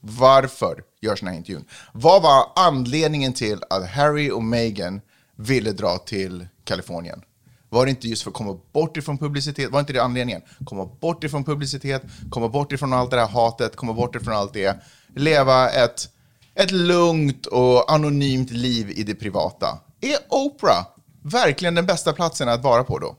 Varför 0.00 0.82
görs 1.00 1.20
den 1.20 1.28
här 1.28 1.36
intervjun? 1.36 1.64
Vad 1.92 2.22
var 2.22 2.52
anledningen 2.56 3.32
till 3.32 3.58
att 3.70 3.90
Harry 3.90 4.30
och 4.30 4.42
Meghan 4.42 5.00
ville 5.36 5.72
dra 5.72 5.98
till 5.98 6.48
Kalifornien? 6.64 7.22
Var 7.68 7.84
det 7.86 7.90
inte 7.90 8.08
just 8.08 8.22
för 8.22 8.30
att 8.30 8.36
komma 8.36 8.58
bort 8.72 8.96
ifrån 8.96 9.18
publicitet? 9.18 9.70
Var 9.70 9.80
inte 9.80 9.92
det 9.92 10.02
anledningen? 10.02 10.42
Komma 10.64 10.86
bort 11.00 11.24
ifrån 11.24 11.44
publicitet, 11.44 12.02
komma 12.30 12.48
bort 12.48 12.72
ifrån 12.72 12.92
allt 12.92 13.10
det 13.10 13.16
där 13.16 13.26
hatet, 13.26 13.76
komma 13.76 13.92
bort 13.92 14.16
ifrån 14.16 14.34
allt 14.34 14.52
det. 14.52 14.76
Leva 15.16 15.70
ett, 15.70 16.08
ett 16.54 16.70
lugnt 16.70 17.46
och 17.46 17.92
anonymt 17.92 18.50
liv 18.50 18.90
i 18.90 19.02
det 19.02 19.14
privata. 19.14 19.78
Är 20.00 20.16
Oprah 20.28 20.86
verkligen 21.22 21.74
den 21.74 21.86
bästa 21.86 22.12
platsen 22.12 22.48
att 22.48 22.62
vara 22.62 22.84
på 22.84 22.98
då? 22.98 23.16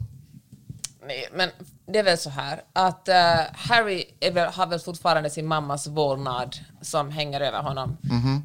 Nej, 1.07 1.27
men 1.33 1.49
det 1.87 1.99
är 1.99 2.03
väl 2.03 2.17
så 2.17 2.29
här 2.29 2.61
att 2.73 3.07
eh, 3.09 3.15
Harry 3.53 4.03
väl, 4.33 4.49
har 4.53 4.67
väl 4.67 4.79
fortfarande 4.79 5.29
sin 5.29 5.45
mammas 5.47 5.87
vålnad 5.87 6.55
som 6.81 7.09
hänger 7.11 7.41
över 7.41 7.61
honom. 7.61 7.97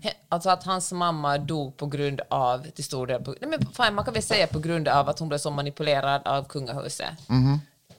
He- 0.03 0.11
Alltså 0.29 0.51
att 0.51 0.65
hans 0.65 0.93
mamma 0.93 1.39
dog 1.39 1.77
på 1.77 1.87
grund 1.87 2.21
av, 2.31 2.67
till 2.71 2.85
stor 2.85 3.07
del, 3.07 3.23
på, 3.25 3.35
nej 3.41 3.51
men 3.51 3.67
fan, 3.73 3.95
man 3.95 4.05
kan 4.05 4.15
väl 4.15 4.23
säga 4.23 4.47
på 4.47 4.59
grund 4.59 4.89
av 4.89 5.09
att 5.09 5.19
hon 5.19 5.29
blev 5.29 5.39
så 5.39 5.51
manipulerad 5.51 6.23
av 6.27 6.45
kungahuset. 6.45 7.09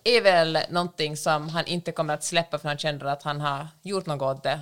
är 0.03 0.21
väl 0.21 0.57
någonting 0.69 1.17
som 1.17 1.49
han 1.49 1.65
inte 1.65 1.91
kommer 1.91 2.13
att 2.13 2.23
släppa 2.23 2.57
för 2.59 2.67
han 2.67 2.77
känner 2.77 3.05
att 3.05 3.23
han 3.23 3.41
har 3.41 3.67
gjort 3.81 4.05
något 4.05 4.37
åt 4.37 4.43
det. 4.43 4.59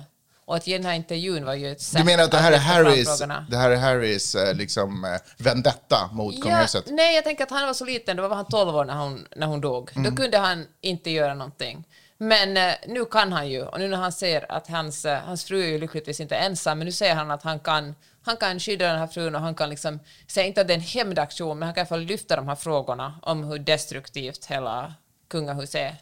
Och 0.50 0.56
att 0.56 0.66
ge 0.66 0.76
den 0.76 0.86
här 0.86 0.94
intervjun 0.94 1.44
var 1.44 1.54
ju 1.54 1.72
ett 1.72 1.80
sätt 1.80 1.98
Du 1.98 2.04
menar 2.04 2.24
att 2.24 2.30
det 2.30 2.36
här 2.36 2.52
är 2.52 2.96
lyfta 2.96 3.16
fram 3.16 3.30
Harrys, 3.30 3.48
det 3.50 3.56
här 3.56 3.70
är 3.70 3.76
Harrys 3.76 4.34
eh, 4.34 4.54
liksom, 4.54 5.04
eh, 5.04 5.10
vendetta 5.36 6.10
mot 6.12 6.42
kungahuset? 6.42 6.84
nej, 6.86 7.14
jag 7.14 7.24
tänker 7.24 7.44
att 7.44 7.50
han 7.50 7.66
var 7.66 7.74
så 7.74 7.84
liten, 7.84 8.16
då 8.16 8.28
var 8.28 8.36
han 8.36 8.44
12 8.44 8.76
år 8.76 8.84
när 8.84 8.94
hon, 8.94 9.26
när 9.36 9.46
hon 9.46 9.60
dog. 9.60 9.90
Mm. 9.96 10.10
Då 10.10 10.22
kunde 10.22 10.38
han 10.38 10.66
inte 10.80 11.10
göra 11.10 11.34
någonting. 11.34 11.84
Men 12.18 12.56
eh, 12.56 12.74
nu 12.86 13.04
kan 13.04 13.32
han 13.32 13.48
ju, 13.48 13.62
och 13.62 13.78
nu 13.78 13.88
när 13.88 13.96
han 13.96 14.12
ser 14.12 14.52
att 14.52 14.68
hans, 14.68 15.04
eh, 15.04 15.18
hans 15.18 15.44
fru 15.44 15.62
är 15.62 15.66
ju 15.66 15.78
lyckligtvis 15.78 16.20
inte 16.20 16.36
ensam, 16.36 16.78
men 16.78 16.84
nu 16.84 16.92
ser 16.92 17.14
han 17.14 17.30
att 17.30 17.42
han 17.42 17.58
kan, 17.58 17.94
han 18.22 18.36
kan 18.36 18.60
skydda 18.60 18.86
den 18.86 18.98
här 18.98 19.06
frun 19.06 19.34
och 19.34 19.40
han 19.40 19.54
kan 19.54 19.70
liksom, 19.70 20.00
säga 20.26 20.46
inte 20.46 20.60
att 20.60 20.66
det 20.66 20.72
är 20.72 20.78
en 20.78 20.80
hämndaktion, 20.80 21.58
men 21.58 21.66
han 21.66 21.74
kan 21.74 21.80
i 21.80 21.82
alla 21.82 21.88
fall 21.88 22.00
lyfta 22.00 22.36
de 22.36 22.48
här 22.48 22.56
frågorna 22.56 23.20
om 23.22 23.44
hur 23.44 23.58
destruktivt 23.58 24.46
hela 24.46 24.94
kungahuset 25.28 25.74
är. 25.74 25.96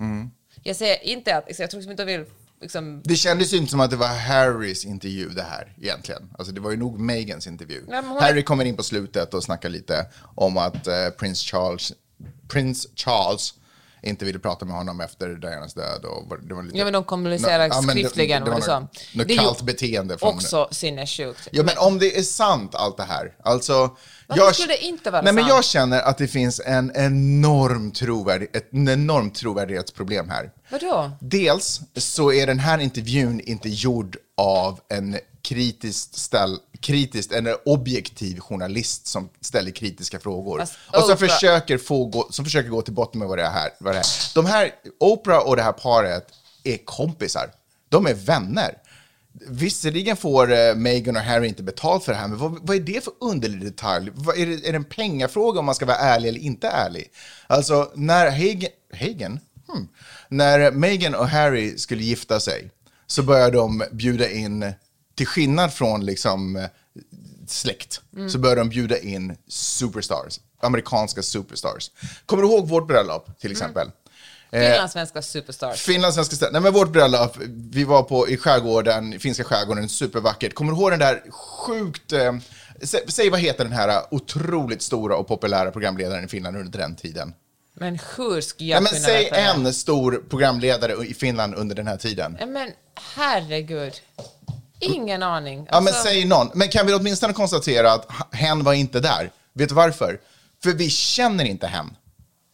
Mm. 0.00 0.30
Jag 0.62 0.76
säger 0.76 1.04
inte 1.04 1.36
att, 1.36 1.58
jag 1.58 1.70
tror 1.70 1.78
liksom 1.78 1.90
inte 1.90 2.02
jag 2.02 2.18
vill 2.18 2.26
liksom, 2.60 3.02
Det 3.04 3.16
kändes 3.16 3.52
ju 3.52 3.56
inte 3.56 3.70
som 3.70 3.80
att 3.80 3.90
det 3.90 3.96
var 3.96 4.06
Harrys 4.08 4.84
intervju 4.84 5.28
det 5.28 5.42
här 5.42 5.74
egentligen. 5.80 6.30
Alltså 6.38 6.54
det 6.54 6.60
var 6.60 6.70
ju 6.70 6.76
nog 6.76 7.00
Megans 7.00 7.46
intervju. 7.46 7.84
Nej, 7.88 8.02
hon- 8.04 8.22
Harry 8.22 8.42
kommer 8.42 8.64
in 8.64 8.76
på 8.76 8.82
slutet 8.82 9.34
och 9.34 9.44
snackar 9.44 9.68
lite 9.68 10.06
om 10.34 10.56
att 10.58 10.86
eh, 10.86 11.08
prins 11.18 11.40
Charles, 11.42 11.92
prins 12.48 12.86
Charles 12.96 13.54
inte 14.06 14.24
ville 14.24 14.38
prata 14.38 14.64
med 14.64 14.76
honom 14.76 15.00
efter 15.00 15.28
Dianas 15.28 15.74
död. 15.74 16.04
Och 16.04 16.38
det 16.48 16.54
var 16.54 16.62
lite, 16.62 16.78
Ja, 16.78 16.84
men 16.84 16.92
de 16.92 17.04
kommunicerar 17.04 17.66
Ja, 17.68 17.80
men 17.80 17.86
det- 17.96 18.00
skriftligen, 18.02 18.44
Det, 18.44 18.50
var 18.50 18.60
det 18.60 18.66
något, 18.66 19.14
något 19.14 19.28
Det 19.28 19.36
kallt 19.36 19.62
beteende. 19.62 20.18
Från, 20.18 20.34
också 20.34 20.68
sinnessjukt. 20.70 21.48
Ja, 21.50 21.62
men 21.62 21.78
om 21.78 21.98
det 21.98 22.18
är 22.18 22.22
sant 22.22 22.74
allt 22.74 22.96
det 22.96 23.02
här. 23.04 23.32
Alltså, 23.44 23.96
Varför 24.26 24.52
skulle 24.52 24.72
det 24.72 24.84
inte 24.84 25.10
vara 25.10 25.22
nej, 25.22 25.32
Men 25.32 25.44
sant? 25.44 25.54
jag 25.54 25.64
känner 25.64 26.00
att 26.02 26.18
det 26.18 26.28
finns 26.28 26.60
en 26.64 26.92
enorm 26.94 27.90
trovärdig, 27.92 28.48
ett 28.52 28.68
enormt 28.72 29.34
trovärdighetsproblem 29.34 30.28
här. 30.28 30.50
Vadå? 30.70 31.10
Dels 31.20 31.80
så 31.96 32.32
är 32.32 32.46
den 32.46 32.58
här 32.58 32.78
intervjun 32.78 33.40
inte 33.40 33.68
gjord 33.68 34.16
av 34.36 34.80
en 34.88 35.18
kritiskt, 35.42 36.18
ställ, 36.18 36.58
kritiskt 36.86 37.32
eller 37.32 37.68
objektiv 37.68 38.40
journalist 38.40 39.06
som 39.06 39.28
ställer 39.40 39.70
kritiska 39.70 40.20
frågor. 40.20 40.58
Fast 40.58 40.74
och 40.92 41.02
som 41.02 41.10
Oprah- 41.10 41.28
försöker, 41.28 41.78
få 41.78 42.04
gå, 42.04 42.28
som 42.30 42.44
försöker 42.44 42.70
gå 42.70 42.82
till 42.82 42.92
botten 42.92 43.18
med 43.18 43.28
vad 43.28 43.38
det 43.38 43.44
är 43.44 43.50
här. 43.50 43.70
Vad 43.80 43.94
det 43.94 43.98
är. 43.98 44.34
De 44.34 44.46
här, 44.46 44.70
Oprah 45.00 45.38
och 45.38 45.56
det 45.56 45.62
här 45.62 45.72
paret 45.72 46.26
är 46.64 46.76
kompisar. 46.84 47.50
De 47.88 48.06
är 48.06 48.14
vänner. 48.14 48.74
Visserligen 49.48 50.16
får 50.16 50.52
eh, 50.52 50.74
Meghan 50.74 51.16
och 51.16 51.22
Harry 51.22 51.48
inte 51.48 51.62
betalt 51.62 52.04
för 52.04 52.12
det 52.12 52.18
här, 52.18 52.28
men 52.28 52.38
vad, 52.38 52.58
vad 52.66 52.76
är 52.76 52.80
det 52.80 53.04
för 53.04 53.12
underlig 53.20 53.64
detalj? 53.64 54.10
Vad, 54.14 54.38
är, 54.38 54.46
det, 54.46 54.68
är 54.68 54.72
det 54.72 54.76
en 54.76 54.84
pengafråga 54.84 55.58
om 55.58 55.66
man 55.66 55.74
ska 55.74 55.86
vara 55.86 55.96
ärlig 55.96 56.28
eller 56.28 56.40
inte 56.40 56.68
ärlig? 56.68 57.10
Alltså, 57.46 57.92
när 57.94 58.30
Hagen, 58.30 58.70
Hagen? 59.00 59.40
Hmm. 59.68 59.88
När 60.28 60.70
Meghan 60.70 61.14
och 61.14 61.28
Harry 61.28 61.78
skulle 61.78 62.02
gifta 62.02 62.40
sig 62.40 62.70
så 63.06 63.22
började 63.22 63.56
de 63.56 63.82
bjuda 63.92 64.30
in, 64.30 64.72
till 65.16 65.26
skillnad 65.26 65.72
från 65.72 66.04
liksom 66.04 66.56
eh, 66.56 66.64
släkt, 67.48 68.00
Mm. 68.16 68.30
så 68.30 68.38
började 68.38 68.60
de 68.60 68.68
bjuda 68.68 68.98
in 68.98 69.36
superstars, 69.48 70.40
amerikanska 70.62 71.22
superstars. 71.22 71.90
Kommer 72.26 72.42
du 72.42 72.48
ihåg 72.48 72.68
vårt 72.68 72.86
bröllop 72.88 73.38
till 73.40 73.50
exempel? 73.52 73.90
Eh, 74.50 74.60
Finlandssvenska 74.70 75.22
superstars. 75.22 75.80
Finlandssvenska. 75.80 76.46
Nej 76.52 76.60
men 76.60 76.72
vårt 76.72 76.92
bröllop, 76.92 77.36
vi 77.70 77.84
var 77.84 78.02
på, 78.02 78.28
i 78.28 78.36
skärgården, 78.36 79.20
finska 79.20 79.44
skärgården, 79.44 79.88
supervackert. 79.88 80.54
Kommer 80.54 80.72
du 80.72 80.78
ihåg 80.78 80.90
den 80.90 80.98
där 80.98 81.22
sjukt, 81.30 82.12
eh, 82.12 82.34
sä, 82.82 82.98
säg 83.08 83.30
vad 83.30 83.40
heter 83.40 83.64
den 83.64 83.72
här 83.72 83.88
eh, 83.88 84.02
otroligt 84.10 84.82
stora 84.82 85.16
och 85.16 85.28
populära 85.28 85.70
programledaren 85.70 86.24
i 86.24 86.28
Finland 86.28 86.56
under 86.56 86.78
den 86.78 86.96
tiden? 86.96 87.34
Men 87.78 87.98
hur 88.16 88.40
ska 88.40 88.56
Nej, 88.64 88.68
jag 88.70 88.82
men 88.82 88.92
kunna 88.92 89.04
säg 89.04 89.28
en 89.32 89.74
stor 89.74 90.24
programledare 90.30 91.06
i 91.06 91.14
Finland 91.14 91.54
under 91.54 91.74
den 91.76 91.86
här 91.86 91.96
tiden. 91.96 92.36
Men 92.48 92.70
herregud. 93.14 93.92
Ingen 94.80 95.22
aning. 95.22 95.66
Ja 95.70 95.80
men 95.80 95.88
Alltså, 95.88 96.02
säg 96.02 96.24
någon. 96.24 96.50
Men 96.54 96.68
kan 96.68 96.86
vi 96.86 96.94
åtminstone 96.94 97.32
konstatera 97.32 97.92
att 97.92 98.08
hen 98.32 98.64
var 98.64 98.72
inte 98.72 99.00
där? 99.00 99.30
Vet 99.52 99.68
du 99.68 99.74
varför? 99.74 100.20
För 100.62 100.70
vi 100.70 100.90
känner 100.90 101.44
inte 101.44 101.66
hen. 101.66 101.96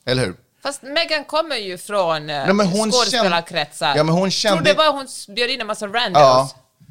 Eller 0.07 0.25
hur? 0.27 0.35
Fast 0.63 0.83
Megan 0.83 1.25
kommer 1.25 1.57
ju 1.57 1.79
från 1.79 2.17
eh, 2.17 2.37
Nej, 2.47 2.53
men 2.55 2.67
hon 2.67 2.93
skådespelarkretsar. 2.93 3.87
kände- 3.87 3.99
Ja, 3.99 4.05
men 4.05 4.15
hon 4.15 4.23
Tror 4.23 4.31
kände- 4.31 4.63
det 4.63 4.75
var 4.75 4.93
hon 4.93 5.07
bjöd 5.37 5.51
in 5.51 5.61
en 5.61 5.67
massa 5.67 5.87
randos? 5.87 6.23
Ja, 6.23 6.51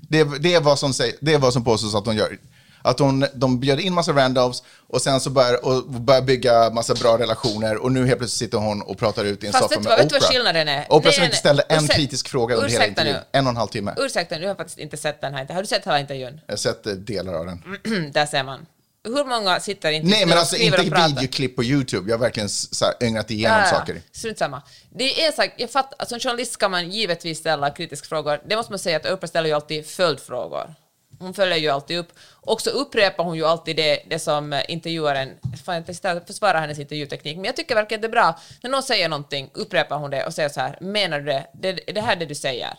det, 0.09 0.23
det, 0.39 0.53
är 0.53 0.61
vad 0.61 0.79
som 0.79 0.93
säg, 0.93 1.17
det 1.21 1.33
är 1.33 1.37
vad 1.39 1.53
som 1.53 1.63
påstås 1.63 1.95
att 1.95 2.05
hon 2.05 2.15
gör. 2.15 2.37
Att 2.81 2.99
hon, 2.99 3.25
de 3.33 3.59
bjöd 3.59 3.79
in 3.79 3.93
massa 3.93 4.11
randoms 4.11 4.63
och 4.87 5.01
sen 5.01 5.19
så 5.19 5.29
börjar, 5.29 5.65
och 5.65 5.83
börjar 5.83 6.21
bygga 6.21 6.69
massa 6.69 6.93
bra 6.93 7.17
relationer 7.17 7.77
och 7.77 7.91
nu 7.91 8.05
helt 8.07 8.19
plötsligt 8.19 8.39
sitter 8.39 8.57
hon 8.57 8.81
och 8.81 8.97
pratar 8.97 9.25
ut 9.25 9.43
i 9.43 9.47
en 9.47 9.53
Fast 9.53 9.63
soffa 9.63 9.79
med 9.79 9.89
vad- 9.89 9.97
vet 9.99 10.09
du 10.09 10.15
Oprah. 10.15 10.21
vad 10.27 10.31
skillnaden 10.35 10.67
är? 10.67 10.85
Oprah 10.89 11.01
Nej, 11.03 11.13
som 11.13 11.23
inte 11.23 11.35
ställde 11.37 11.63
en 11.63 11.79
Ursäk- 11.85 11.95
kritisk 11.95 12.29
fråga 12.29 12.55
under 12.55 12.69
hela 12.69 12.83
ursäkta 12.83 13.03
nu. 13.03 13.09
intervjun. 13.09 13.27
En 13.31 13.45
och 13.45 13.49
en 13.51 13.57
halv 13.57 13.67
timme. 13.67 13.93
Ursäkta, 13.97 14.37
du 14.39 14.47
har 14.47 14.55
faktiskt 14.55 14.79
inte 14.79 14.97
sett 14.97 15.21
den 15.21 15.33
här. 15.33 15.47
Har 15.53 15.61
du 15.61 15.67
sett 15.67 15.85
hela 15.85 15.99
intervjun? 15.99 16.41
Jag 16.47 16.53
har 16.53 16.57
sett 16.57 16.87
eh, 16.87 16.93
delar 16.93 17.33
av 17.33 17.45
den. 17.45 17.63
Där 18.13 18.25
ser 18.25 18.43
man. 18.43 18.65
Hur 19.03 19.25
många 19.25 19.59
sitter 19.59 19.91
inte 19.91 20.07
Nej 20.09 20.25
men 20.25 20.37
alltså 20.37 20.55
inte 20.55 20.77
pratar? 20.83 21.07
videoklipp 21.07 21.55
på 21.55 21.63
YouTube. 21.63 22.09
Jag 22.09 22.17
har 22.17 22.21
verkligen 22.21 22.49
så 22.49 22.85
här, 22.85 22.93
ögnat 22.99 23.31
igenom 23.31 23.57
Ja, 23.57 23.63
ja. 23.71 23.77
saker. 23.79 24.01
Strunt 24.11 24.37
samma. 24.37 24.61
Det 24.89 25.21
är 25.23 25.27
en 25.27 25.33
sak, 25.33 25.49
jag 25.57 25.69
fattar, 25.71 25.95
alltså, 25.99 26.13
som 26.13 26.19
journalist 26.19 26.51
ska 26.51 26.69
man 26.69 26.91
givetvis 26.91 27.37
ställa 27.39 27.69
kritiska 27.69 28.07
frågor. 28.07 28.39
Det 28.49 28.55
måste 28.55 28.71
man 28.71 28.79
säga 28.79 28.97
att 28.97 29.05
Oprah 29.05 29.27
ställer 29.29 29.49
ju 29.49 29.55
alltid 29.55 29.85
följdfrågor. 29.85 30.73
Hon 31.21 31.33
följer 31.33 31.57
ju 31.57 31.69
alltid 31.69 31.97
upp. 31.97 32.07
Och 32.31 32.61
så 32.61 32.69
upprepar 32.69 33.23
hon 33.23 33.35
ju 33.35 33.45
alltid 33.45 33.75
det, 33.75 34.03
det 34.09 34.19
som 34.19 34.53
eh, 34.53 34.61
intervjuaren, 34.67 35.29
fan 35.65 35.75
jag 35.75 35.89
inte 35.89 36.21
försvara 36.27 36.59
hennes 36.59 36.79
intervjuteknik, 36.79 37.35
men 37.35 37.45
jag 37.45 37.55
tycker 37.55 37.75
verkligen 37.75 38.01
det 38.01 38.07
är 38.07 38.11
bra. 38.11 38.39
När 38.63 38.69
någon 38.69 38.83
säger 38.83 39.09
någonting 39.09 39.49
upprepar 39.53 39.97
hon 39.97 40.11
det 40.11 40.25
och 40.25 40.33
säger 40.33 40.49
så 40.49 40.59
här, 40.59 40.77
menar 40.81 41.19
du 41.19 41.25
det? 41.25 41.47
Det, 41.53 41.71
det 41.73 42.01
här 42.01 42.11
är 42.15 42.19
det 42.19 42.25
du 42.25 42.35
säger. 42.35 42.73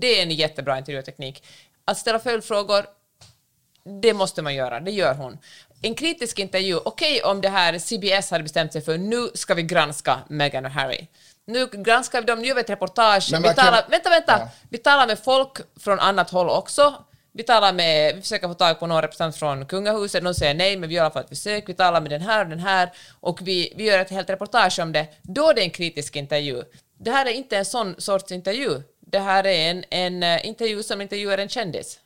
Det 0.00 0.18
är 0.18 0.22
en 0.22 0.30
jättebra 0.30 0.78
intervjuteknik. 0.78 1.44
Att 1.84 1.98
ställa 1.98 2.18
följdfrågor, 2.18 2.86
det 4.02 4.14
måste 4.14 4.42
man 4.42 4.54
göra, 4.54 4.80
det 4.80 4.90
gör 4.90 5.14
hon. 5.14 5.38
En 5.82 5.94
kritisk 5.94 6.38
intervju, 6.38 6.76
okej 6.76 7.22
om 7.22 7.40
det 7.40 7.48
här 7.48 7.78
CBS 7.78 8.30
hade 8.30 8.42
bestämt 8.42 8.72
sig 8.72 8.82
för 8.82 8.98
nu 8.98 9.28
ska 9.34 9.54
vi 9.54 9.62
granska 9.62 10.18
Meghan 10.28 10.64
och 10.64 10.70
Harry. 10.70 11.06
Nu 11.46 11.66
granskar 11.72 12.20
vi 12.20 12.26
dem, 12.26 12.38
nu 12.40 12.46
gör 12.48 12.54
vi 12.54 12.60
ett 12.60 12.70
reportage. 12.70 13.28
Men 13.32 13.42
Vi 13.42 13.48
man 13.48 13.54
kan- 13.54 13.64
talar, 13.64 13.84
vänta, 13.90 14.10
vänta! 14.10 14.38
Ja. 14.38 14.48
Vi 14.70 14.78
talar 14.78 15.06
med 15.06 15.18
folk 15.18 15.58
från 15.80 16.00
annat 16.00 16.30
håll 16.30 16.48
också. 16.48 16.94
Vi 17.36 17.42
talar 17.42 17.72
med, 17.72 18.14
vi 18.16 18.20
försöker 18.22 18.48
få 18.48 18.54
tag 18.54 18.80
på 18.80 18.86
någon 18.86 19.02
representant 19.02 19.36
från 19.36 19.66
kungahuset, 19.66 20.22
någon 20.22 20.34
säger 20.34 20.54
nej, 20.54 20.76
men 20.76 20.88
vi 20.88 20.94
gör 20.94 21.02
i 21.02 21.04
alla 21.04 21.12
fall 21.12 21.22
ett 21.22 21.28
försök. 21.28 21.68
Vi 21.68 21.74
talar 21.74 22.00
med 22.00 22.10
den 22.10 22.20
här 22.20 22.44
och 22.44 22.50
den 22.50 22.58
här 22.60 22.92
och 23.20 23.38
vi, 23.42 23.72
vi 23.76 23.84
gör 23.84 23.98
ett 23.98 24.10
helt 24.10 24.30
reportage 24.30 24.78
om 24.78 24.92
det. 24.92 25.06
Då 25.22 25.50
är 25.50 25.54
det 25.54 25.60
en 25.62 25.70
kritisk 25.70 26.16
intervju. 26.16 26.62
Det 27.00 27.10
här 27.10 27.26
är 27.26 27.30
inte 27.30 27.56
en 27.56 27.64
sån 27.64 27.94
sorts 27.98 28.32
intervju. 28.32 28.82
Det 29.00 29.18
här 29.18 29.46
är 29.46 29.70
en, 29.70 29.84
en 29.90 30.22
eh, 30.22 30.46
intervju 30.48 30.82
som 30.82 31.00
intervjuar 31.00 31.38
en 31.38 31.48
kändis. 31.48 31.98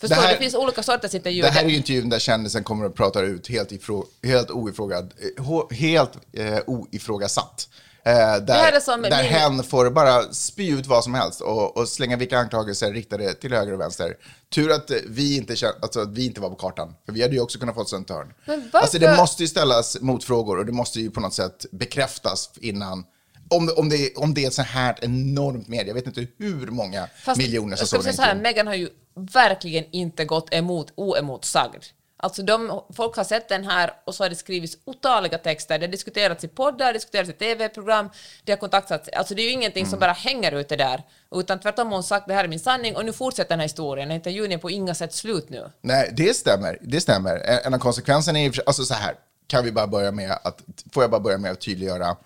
Förstår 0.00 0.16
Det 0.16 0.22
här- 0.22 0.32
Det 0.32 0.38
finns 0.38 0.54
olika 0.54 0.82
sorters 0.82 1.14
intervjuer. 1.14 1.42
Det 1.46 1.50
här 1.50 1.64
är 1.64 1.68
ju 1.68 1.76
intervjun 1.76 2.08
där 2.08 2.18
kändisen 2.18 2.64
kommer 2.64 2.84
och 2.86 2.94
pratar 2.94 3.22
ut 3.24 3.48
helt, 3.48 3.72
ifrå, 3.72 4.06
helt, 4.22 4.50
oifrågad, 4.50 5.14
eh, 5.38 5.76
helt 5.76 6.12
eh, 6.32 6.58
oifrågasatt. 6.66 7.68
Eh, 8.04 8.36
där 8.36 8.80
som 8.80 9.02
där 9.02 9.22
min- 9.22 9.32
hen 9.32 9.62
får 9.64 9.90
bara 9.90 10.22
spy 10.32 10.68
ut 10.70 10.86
vad 10.86 11.04
som 11.04 11.14
helst 11.14 11.40
och, 11.40 11.76
och 11.76 11.88
slänga 11.88 12.16
vilka 12.16 12.38
anklagelser 12.38 12.92
riktade 12.92 13.34
till 13.34 13.52
höger 13.52 13.72
och 13.72 13.80
vänster. 13.80 14.16
Tur 14.54 14.70
att 14.72 14.90
vi 15.06 15.36
inte, 15.36 15.54
alltså, 15.82 16.00
att 16.00 16.08
vi 16.08 16.26
inte 16.26 16.40
var 16.40 16.48
på 16.50 16.54
kartan, 16.56 16.94
för 17.06 17.12
vi 17.12 17.22
hade 17.22 17.34
ju 17.34 17.40
också 17.40 17.58
kunnat 17.58 17.74
få 17.74 17.82
ett 17.82 17.88
varför- 18.46 18.78
Alltså 18.78 18.98
det 18.98 19.16
måste 19.16 19.42
ju 19.42 19.48
ställas 19.48 20.00
motfrågor 20.00 20.58
och 20.58 20.66
det 20.66 20.72
måste 20.72 21.00
ju 21.00 21.10
på 21.10 21.20
något 21.20 21.34
sätt 21.34 21.66
bekräftas 21.72 22.50
innan 22.60 23.04
om, 23.48 23.70
om, 23.76 23.88
det, 23.88 24.16
om 24.16 24.34
det 24.34 24.44
är 24.44 24.50
så 24.50 24.62
här 24.62 24.96
enormt 25.02 25.68
media, 25.68 25.86
jag 25.86 25.94
vet 25.94 26.06
inte 26.06 26.26
hur 26.38 26.66
många 26.66 27.08
Fast 27.24 27.38
miljoner 27.38 27.76
som 27.76 27.86
såg 27.86 28.14
den. 28.16 28.38
Meghan 28.38 28.66
har 28.66 28.74
ju 28.74 28.88
verkligen 29.14 29.84
inte 29.90 30.24
gått 30.24 30.54
emot 30.54 30.92
oemotsagd. 30.94 31.84
Alltså 32.22 32.42
de, 32.42 32.82
folk 32.96 33.16
har 33.16 33.24
sett 33.24 33.48
den 33.48 33.64
här 33.64 33.92
och 34.04 34.14
så 34.14 34.24
har 34.24 34.28
det 34.28 34.36
skrivits 34.36 34.76
otaliga 34.84 35.38
texter, 35.38 35.78
det 35.78 35.86
har 35.86 35.90
diskuterats 35.90 36.44
i 36.44 36.48
poddar, 36.48 36.92
diskuterats 36.92 37.30
i 37.30 37.32
tv-program, 37.32 38.10
det 38.44 38.52
har 38.52 38.56
kontaktats, 38.56 39.08
alltså 39.08 39.34
det 39.34 39.42
är 39.42 39.44
ju 39.44 39.50
ingenting 39.50 39.82
Mm. 39.82 39.90
som 39.90 39.98
bara 40.00 40.12
hänger 40.12 40.52
ute 40.52 40.76
där, 40.76 41.02
utan 41.34 41.60
tvärtom 41.60 41.86
har 41.86 41.94
hon 41.94 42.04
sagt 42.04 42.28
det 42.28 42.34
här 42.34 42.44
är 42.44 42.48
min 42.48 42.60
sanning 42.60 42.96
och 42.96 43.04
nu 43.04 43.12
fortsätter 43.12 43.48
den 43.48 43.58
här 43.60 43.64
historien, 43.64 44.08
den 44.08 44.14
intervjun 44.14 44.52
är 44.52 44.58
på 44.58 44.70
inga 44.70 44.94
sätt 44.94 45.12
slut 45.14 45.50
nu. 45.50 45.70
Nej, 45.80 46.10
det 46.12 46.34
stämmer. 46.36 46.78
Det 46.80 47.00
stämmer. 47.00 47.36
En 47.66 47.74
av 47.74 47.78
konsekvenserna 47.78 48.38
är, 48.40 48.52
alltså 48.66 48.84
så 48.84 48.94
här, 48.94 49.14
kan 49.46 49.64
vi 49.64 49.72
bara 49.72 49.86
börja 49.86 50.12
med 50.12 50.38
att, 50.44 50.60
får 50.92 51.02
jag 51.02 51.10
bara 51.10 51.20
börja 51.20 51.38
med 51.38 51.50
att 51.50 51.60
tydliggöra 51.60 52.16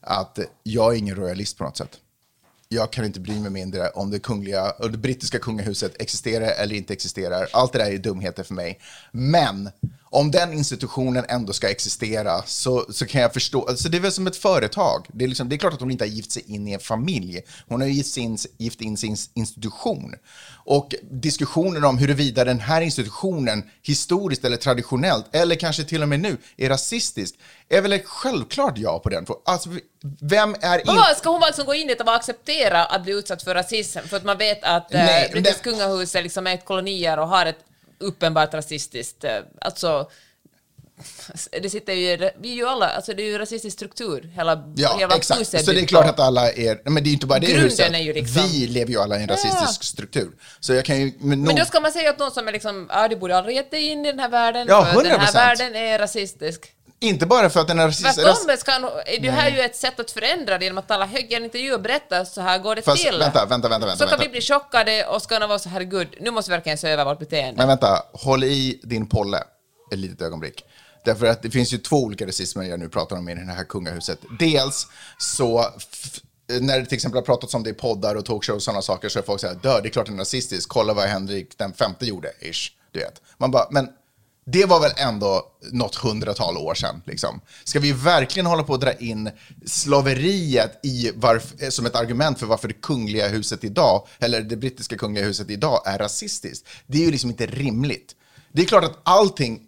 att 0.00 0.38
jag 0.62 0.94
är 0.94 0.98
ingen 0.98 1.16
royalist 1.16 1.58
på 1.58 1.64
något 1.64 1.76
sätt. 1.76 2.00
Jag 2.74 2.92
kan 2.92 3.04
inte 3.04 3.20
bry 3.20 3.40
mig 3.40 3.50
mindre 3.50 3.88
om 3.88 4.10
det 4.10 4.18
kungliga 4.18 4.70
och 4.70 4.90
det 4.90 4.98
brittiska 4.98 5.38
kungahuset 5.38 6.02
existerar 6.02 6.50
eller 6.62 6.76
inte 6.76 6.92
existerar. 6.92 7.48
Allt 7.52 7.72
det 7.72 7.78
där 7.78 7.90
är 7.90 7.98
dumheter 7.98 8.42
för 8.42 8.54
mig. 8.54 8.80
Men 9.12 9.70
om 10.14 10.30
den 10.30 10.52
institutionen 10.52 11.24
ändå 11.28 11.52
ska 11.52 11.70
existera 11.70 12.42
så, 12.46 12.86
så 12.90 13.06
kan 13.06 13.20
jag 13.20 13.32
förstå. 13.32 13.66
Alltså 13.68 13.88
det 13.88 13.96
är 13.96 14.00
väl 14.00 14.12
som 14.12 14.26
ett 14.26 14.36
företag. 14.36 15.06
Det 15.12 15.24
är, 15.24 15.28
liksom, 15.28 15.48
det 15.48 15.56
är 15.56 15.58
klart 15.58 15.72
att 15.72 15.80
hon 15.80 15.90
inte 15.90 16.04
har 16.04 16.08
gift 16.10 16.32
sig 16.32 16.42
in 16.46 16.68
i 16.68 16.72
en 16.72 16.80
familj. 16.80 17.40
Hon 17.68 17.80
har 17.80 17.88
gift, 17.88 18.12
sin, 18.12 18.38
gift 18.58 18.80
in 18.80 18.96
sin 18.96 19.16
institution. 19.34 20.14
Och 20.66 20.94
diskussionen 21.10 21.84
om 21.84 21.98
huruvida 21.98 22.44
den 22.44 22.60
här 22.60 22.80
institutionen 22.80 23.70
historiskt 23.82 24.44
eller 24.44 24.56
traditionellt 24.56 25.26
eller 25.32 25.56
kanske 25.56 25.84
till 25.84 26.02
och 26.02 26.08
med 26.08 26.20
nu 26.20 26.36
är 26.56 26.68
rasistisk 26.68 27.34
är 27.68 27.80
väl 27.80 27.92
ett 27.92 28.06
självklart 28.06 28.78
ja 28.78 28.98
på 28.98 29.08
den. 29.08 29.26
Alltså, 29.44 29.68
vem 30.20 30.56
är 30.60 30.78
inte... 30.78 31.14
Ska 31.18 31.30
hon 31.30 31.40
liksom 31.46 31.66
gå 31.66 31.74
in 31.74 31.90
i 31.90 31.94
det 31.94 32.04
och 32.04 32.14
acceptera 32.14 32.84
att 32.84 33.02
bli 33.02 33.12
utsatt 33.12 33.42
för 33.42 33.54
rasism 33.54 33.98
för 34.08 34.16
att 34.16 34.24
man 34.24 34.38
vet 34.38 34.64
att 34.64 34.94
eh, 34.94 35.06
brittiska 35.32 35.40
det- 35.62 35.70
kungahuset 35.70 36.22
liksom 36.22 36.46
är 36.46 36.54
ett 36.54 36.64
kolonier 36.64 37.18
och 37.18 37.28
har 37.28 37.46
ett 37.46 37.58
uppenbart 38.04 38.54
rasistiskt, 38.54 39.24
eh, 39.24 39.38
alltså 39.60 40.10
det 41.62 41.70
sitter 41.70 41.92
ju, 41.92 42.30
vi 42.40 42.50
är 42.52 42.54
ju 42.54 42.66
alla, 42.66 42.86
alltså 42.88 43.14
det 43.14 43.22
är 43.22 43.26
ju 43.26 43.38
rasistisk 43.38 43.76
struktur, 43.76 44.30
hela, 44.34 44.72
Ja, 44.76 44.96
hela 44.98 45.16
exakt. 45.16 45.40
huset 45.40 45.64
Så 45.64 45.72
det 45.72 45.80
är 45.80 45.86
klart 45.86 46.06
att 46.06 46.20
alla 46.20 46.52
är... 46.52 46.80
Men 46.84 46.94
det 46.94 47.00
är 47.00 47.06
ju 47.10 47.12
inte 47.12 47.26
bara 47.26 47.38
det 47.38 47.46
Grunden 47.46 47.64
huset. 47.64 47.92
är 47.94 47.98
ju 47.98 48.12
liksom- 48.12 48.42
Vi 48.52 48.66
lever 48.66 48.92
ju 48.92 48.98
alla 49.00 49.18
i 49.18 49.22
en 49.22 49.28
rasistisk 49.28 49.82
struktur. 49.84 50.30
Så 50.60 50.72
jag 50.74 50.84
kan 50.84 51.00
ju... 51.00 51.12
Men, 51.18 51.28
Men 51.28 51.40
nog- 51.40 51.56
då 51.58 51.64
ska 51.64 51.80
man 51.80 51.92
säga 51.92 52.10
att 52.10 52.18
någon 52.18 52.30
som 52.30 52.48
är 52.48 52.52
liksom, 52.52 52.88
ja 52.92 53.08
du 53.08 53.16
borde 53.16 53.36
aldrig 53.36 53.56
gett 53.56 53.70
dig 53.70 53.82
in 53.88 54.06
i 54.06 54.10
den 54.10 54.20
här 54.20 54.28
världen, 54.28 54.66
Ja, 54.68 54.84
för 54.84 55.02
den 55.02 55.20
här 55.20 55.26
100%. 55.32 55.34
världen 55.34 55.74
är 55.76 55.98
rasistisk. 55.98 56.66
Inte 57.04 57.26
bara 57.26 57.50
för 57.50 57.60
att 57.60 57.68
den 57.68 57.78
är 57.78 57.86
rasistisk... 57.86 58.14
Tvärtom 58.14 58.90
är 59.06 59.20
det 59.20 59.30
här 59.30 59.50
ju 59.50 59.60
ett 59.60 59.76
sätt 59.76 60.00
att 60.00 60.10
förändra 60.10 60.58
det 60.58 60.64
genom 60.64 60.78
att 60.78 60.88
tala 60.88 61.06
högt 61.06 61.32
i 61.32 61.34
en 61.34 61.44
intervju 61.44 61.74
och 61.74 61.80
berätta 61.80 62.24
så 62.24 62.40
här 62.40 62.58
går 62.58 62.74
det 62.76 62.82
Fast, 62.82 63.04
till. 63.04 63.18
vänta, 63.18 63.46
vänta, 63.46 63.68
vänta, 63.68 63.86
vänta. 63.86 64.04
så 64.04 64.10
kan 64.10 64.20
vi 64.20 64.28
bli 64.28 64.40
chockade 64.40 65.06
och 65.06 65.22
ska 65.22 65.46
vara 65.46 65.58
så 65.58 65.68
herregud, 65.68 66.08
nu 66.20 66.30
måste 66.30 66.50
vi 66.50 66.56
verkligen 66.56 66.78
se 66.78 66.88
över 66.88 67.04
vårt 67.04 67.18
beteende. 67.18 67.58
Men 67.58 67.68
vänta, 67.68 68.02
håll 68.12 68.44
i 68.44 68.80
din 68.82 69.08
polle 69.08 69.42
ett 69.92 69.98
litet 69.98 70.22
ögonblick. 70.22 70.64
Därför 71.04 71.26
att 71.26 71.42
det 71.42 71.50
finns 71.50 71.72
ju 71.72 71.78
två 71.78 71.96
olika 71.96 72.26
rasismer 72.26 72.64
jag 72.64 72.80
nu 72.80 72.88
pratar 72.88 73.16
om 73.16 73.28
i 73.28 73.34
det 73.34 73.52
här 73.52 73.64
kungahuset. 73.64 74.18
Dels 74.38 74.86
så, 75.18 75.64
när 76.60 76.80
det 76.80 76.86
till 76.86 76.94
exempel 76.94 77.18
har 77.18 77.24
pratats 77.24 77.54
om 77.54 77.62
det 77.62 77.70
i 77.70 77.74
poddar 77.74 78.14
och 78.14 78.24
talkshows 78.24 78.56
och 78.56 78.62
sådana 78.62 78.82
saker 78.82 79.08
så 79.08 79.18
är 79.18 79.22
folk 79.22 79.40
så 79.40 79.46
här, 79.46 79.54
dö, 79.54 79.80
det 79.80 79.88
är 79.88 79.90
klart 79.90 80.06
den 80.06 80.14
är 80.14 80.18
rasistisk, 80.18 80.68
kolla 80.68 80.94
vad 80.94 81.04
Henrik 81.04 81.58
den 81.58 81.72
femte 81.72 82.06
gjorde, 82.06 82.32
ish. 82.40 82.72
Du 82.92 83.00
vet. 83.00 83.22
Man 83.38 83.50
bara, 83.50 83.66
men 83.70 83.88
det 84.44 84.64
var 84.64 84.80
väl 84.80 84.92
ändå 84.96 85.42
något 85.72 85.94
hundratal 85.94 86.56
år 86.56 86.74
sedan. 86.74 87.02
Liksom. 87.06 87.40
Ska 87.64 87.80
vi 87.80 87.92
verkligen 87.92 88.46
hålla 88.46 88.62
på 88.62 88.74
att 88.74 88.80
dra 88.80 88.92
in 88.92 89.30
slaveriet 89.66 90.80
i 90.82 91.10
varf- 91.10 91.62
eh, 91.62 91.68
som 91.68 91.86
ett 91.86 91.96
argument 91.96 92.38
för 92.38 92.46
varför 92.46 92.68
det 92.68 92.74
kungliga 92.74 93.28
huset 93.28 93.64
idag, 93.64 94.06
eller 94.18 94.40
det 94.40 94.56
brittiska 94.56 94.96
kungliga 94.96 95.24
huset 95.24 95.50
idag, 95.50 95.82
är 95.86 95.98
rasistiskt? 95.98 96.68
Det 96.86 96.98
är 96.98 97.02
ju 97.02 97.10
liksom 97.10 97.30
inte 97.30 97.46
rimligt. 97.46 98.14
Det 98.56 98.62
är 98.62 98.66
klart 98.66 98.84
att 98.84 98.98
allting, 99.02 99.60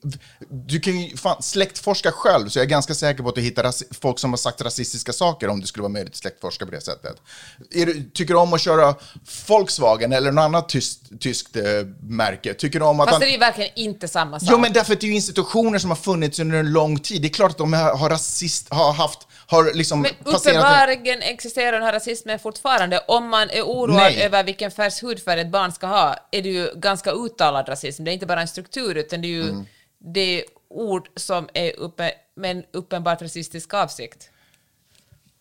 du 0.51 0.81
kan 0.81 1.01
ju 1.01 1.17
fan 1.17 1.43
släktforska 1.43 2.13
själv, 2.13 2.49
så 2.49 2.59
jag 2.59 2.65
är 2.65 2.69
ganska 2.71 2.95
säker 2.95 3.23
på 3.23 3.29
att 3.29 3.35
du 3.35 3.41
hittar 3.41 3.95
folk 4.01 4.19
som 4.19 4.31
har 4.33 4.37
sagt 4.37 4.61
rasistiska 4.61 5.13
saker 5.13 5.49
om 5.49 5.61
det 5.61 5.67
skulle 5.67 5.83
vara 5.83 5.93
möjligt 5.93 6.13
att 6.13 6.17
släktforska 6.19 6.65
på 6.67 6.71
det 6.71 6.81
sättet. 6.81 7.17
Du, 7.71 8.11
tycker 8.15 8.35
du 8.35 8.41
om 8.41 8.53
att 8.53 8.61
köra 8.61 8.95
Volkswagen 9.49 10.13
eller 10.13 10.33
något 10.33 10.43
annat 10.43 10.69
tyskt, 10.69 11.21
tyskt 11.21 11.57
eh, 11.57 11.63
märke? 12.01 12.55
Tycker 12.55 12.81
du 12.81 12.85
om 12.87 13.01
att 13.01 13.07
Fast 13.07 13.13
han- 13.13 13.21
det 13.21 13.27
är 13.27 13.33
ju 13.33 13.39
verkligen 13.39 13.71
inte 13.75 14.09
samma 14.09 14.41
sak. 14.41 14.49
Jo, 14.53 14.59
men 14.59 14.73
därför 14.73 14.93
att 14.93 15.01
det 15.01 15.07
är 15.07 15.09
ju 15.09 15.15
institutioner 15.15 15.79
som 15.79 15.91
har 15.91 15.97
funnits 15.97 16.39
under 16.39 16.57
en 16.59 16.73
lång 16.73 16.99
tid. 16.99 17.23
Det 17.23 17.29
är 17.29 17.33
klart 17.33 17.51
att 17.51 17.59
de 17.59 17.73
har, 17.73 17.97
har 17.97 18.11
rasist, 18.11 18.67
har 18.71 18.93
haft, 18.93 19.26
har 19.49 19.75
liksom 19.75 20.03
Men 20.03 20.11
passerat... 20.25 20.57
uppenbarligen 20.57 21.23
existerar 21.23 21.73
den 21.73 21.83
här 21.83 21.93
rasismen 21.93 22.39
fortfarande. 22.39 22.99
Om 23.09 23.29
man 23.29 23.51
är 23.51 23.63
oroad 23.63 23.97
Nej. 23.97 24.23
över 24.23 24.45
vilken 24.45 24.71
färgs 24.71 25.03
hudfärg 25.03 25.41
ett 25.41 25.51
barn 25.51 25.73
ska 25.73 25.87
ha, 25.87 26.17
är 26.33 26.43
det 26.43 26.49
ju 26.49 26.71
ganska 26.77 27.11
uttalad 27.13 27.69
rasism. 27.69 28.05
Det 28.05 28.11
är 28.11 28.13
inte 28.13 28.27
bara 28.27 28.41
en 28.41 28.49
struktur, 28.49 28.95
utan 28.95 29.21
det 29.23 29.29
är 29.29 29.31
ju 29.31 29.43
Mm. 29.49 29.65
det 30.15 30.21
är 30.21 30.45
ord 30.71 31.09
som 31.17 31.49
är 31.55 31.77
uppe 31.77 32.13
med 32.37 32.51
en 32.51 32.65
uppenbart 32.73 33.23
rasistisk 33.23 33.75
avsikt. 33.75 34.31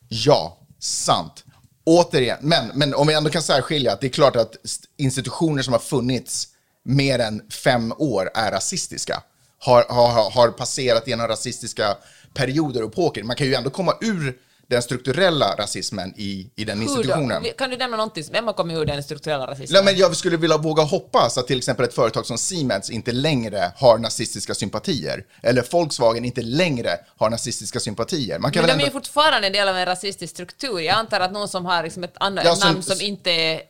Ja, 0.09 0.57
sant. 0.79 1.43
Återigen, 1.83 2.37
men, 2.41 2.67
men 2.73 2.93
om 2.93 3.07
vi 3.07 3.13
ändå 3.13 3.29
kan 3.29 3.41
särskilja 3.41 3.93
att 3.93 4.01
det 4.01 4.07
är 4.07 4.11
klart 4.11 4.35
att 4.35 4.65
st- 4.65 4.87
institutioner 4.97 5.63
som 5.63 5.73
har 5.73 5.79
funnits 5.79 6.47
mer 6.83 7.19
än 7.19 7.49
fem 7.63 7.93
år 7.97 8.31
är 8.35 8.51
rasistiska. 8.51 9.23
Har, 9.59 9.85
har, 9.89 10.07
har- 10.11 10.31
har 10.31 10.47
passerat 10.49 11.07
genom 11.07 11.27
rasistiska 11.27 11.97
perioder 12.35 12.83
och 12.83 12.91
epoker. 12.91 13.23
Man 13.23 13.35
kan 13.35 13.47
ju 13.47 13.53
ändå 13.53 13.69
komma 13.69 13.93
ur 14.01 14.37
den 14.67 14.81
strukturella 14.81 15.55
rasismen 15.57 16.13
i, 16.17 16.51
i 16.55 16.63
den 16.65 16.81
institutionen. 16.81 17.43
Kan 17.57 17.69
du 17.69 17.77
nämna 17.77 17.97
någonting? 17.97 18.23
Vem 18.31 18.45
har 18.45 18.53
kommit 18.53 18.77
ur 18.77 18.85
den 18.85 19.03
strukturella 19.03 19.47
rasismen? 19.47 19.85
Nej, 19.85 19.93
men 19.93 19.99
jag 20.01 20.15
skulle 20.15 20.37
vilja 20.37 20.57
våga 20.57 20.83
hoppas 20.83 21.37
att 21.37 21.47
till 21.47 21.57
exempel 21.57 21.85
ett 21.85 21.93
företag 21.93 22.25
som 22.25 22.37
Siemens 22.37 22.89
inte 22.89 23.11
längre 23.11 23.71
har 23.77 23.97
nazistiska 23.97 24.53
sympatier. 24.53 25.23
Eller 25.43 25.65
Volkswagen 25.71 26.25
inte 26.25 26.41
längre 26.41 26.89
har 27.17 27.29
nazistiska 27.29 27.79
sympatier. 27.79 28.39
Man 28.39 28.51
kan 28.51 28.61
Men 28.61 28.67
de 28.67 28.71
väl 28.73 28.79
är 28.79 28.83
ju 28.85 28.87
ändå... 28.89 28.99
fortfarande 28.99 29.47
en 29.47 29.53
del 29.53 29.67
av 29.67 29.77
en 29.77 29.85
rasistisk 29.85 30.33
struktur. 30.33 30.79
Jag 30.79 30.95
antar 30.95 31.19
att 31.19 31.31
någon 31.31 31.47
som 31.47 31.65
har 31.65 31.83
liksom 31.83 32.03
ett 32.03 32.15
annat 32.19 32.45
Ja, 32.45 32.55
som- 32.55 32.69
namn 32.69 32.83
som 32.83 33.01
inte 33.01 33.29
låter 33.53 33.61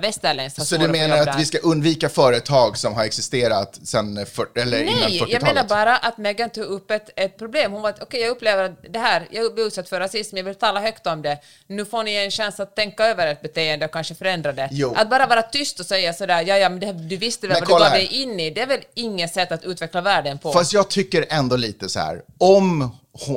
västerländskt 0.00 0.58
har 0.58 0.64
Så 0.64 0.76
du 0.76 0.88
menar 0.88 1.18
att 1.18 1.40
vi 1.40 1.44
ska 1.44 1.58
undvika 1.58 2.08
företag 2.08 2.78
som 2.78 2.94
har 2.94 3.04
existerat 3.04 3.80
sedan 3.84 4.18
eller 4.54 4.82
innan 4.82 4.94
Nej, 5.00 5.10
40-talet? 5.10 5.32
jag 5.32 5.42
menar 5.42 5.64
bara 5.68 5.96
att 5.96 6.18
Meghan 6.18 6.50
tog 6.50 6.64
upp 6.64 6.90
ett, 6.90 7.10
ett 7.16 7.38
problem. 7.38 7.72
Hon 7.72 7.82
var 7.82 7.90
att 7.90 8.02
okej, 8.02 8.20
jag 8.20 8.30
upplever 8.30 8.64
att 8.64 8.92
det 8.92 8.98
här, 8.98 9.28
jag 9.30 9.54
blir 9.54 9.66
utsatt 9.66 9.88
för 9.88 10.00
rasism, 10.00 10.36
jag 10.36 10.44
vill 10.44 10.54
tala 10.54 10.80
högt 10.80 11.06
om 11.06 11.22
det. 11.22 11.38
Nu 11.66 11.84
får 11.84 12.02
ni 12.02 12.14
en 12.14 12.30
chans 12.30 12.60
att 12.60 12.76
tänka 12.76 13.04
över 13.06 13.26
ett 13.26 13.42
beteende 13.42 13.86
och 13.86 13.92
kanske 13.92 14.14
förändra 14.14 14.52
det. 14.52 14.68
Jo. 14.72 14.94
Att 14.96 15.10
bara 15.10 15.26
vara 15.26 15.42
tyst 15.42 15.80
och 15.80 15.86
säga 15.86 16.12
sådär, 16.12 16.44
ja, 16.46 16.56
ja, 16.56 16.68
men 16.68 16.80
det, 16.80 16.92
du 16.92 17.16
visste 17.16 17.46
väl 17.46 17.60
Men 17.60 17.70
vad 17.70 17.80
du 17.80 17.84
gav 17.84 17.92
dig 17.92 18.06
in 18.06 18.40
i. 18.40 18.50
Det 18.50 18.60
är 18.60 18.66
väl 18.66 18.80
inget 18.94 19.34
sätt 19.34 19.52
att 19.52 19.64
utveckla 19.64 20.00
världen 20.00 20.38
på. 20.38 20.52
Fast 20.52 20.72
jag 20.72 20.90
tycker 20.90 21.26
ändå 21.28 21.56
lite 21.56 21.88
så 21.88 22.00
här, 22.00 22.22
om, 22.38 22.96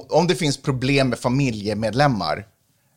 om 0.09 0.27
det 0.27 0.35
finns 0.35 0.61
problem 0.61 1.09
med 1.09 1.19
familjemedlemmar, 1.19 2.45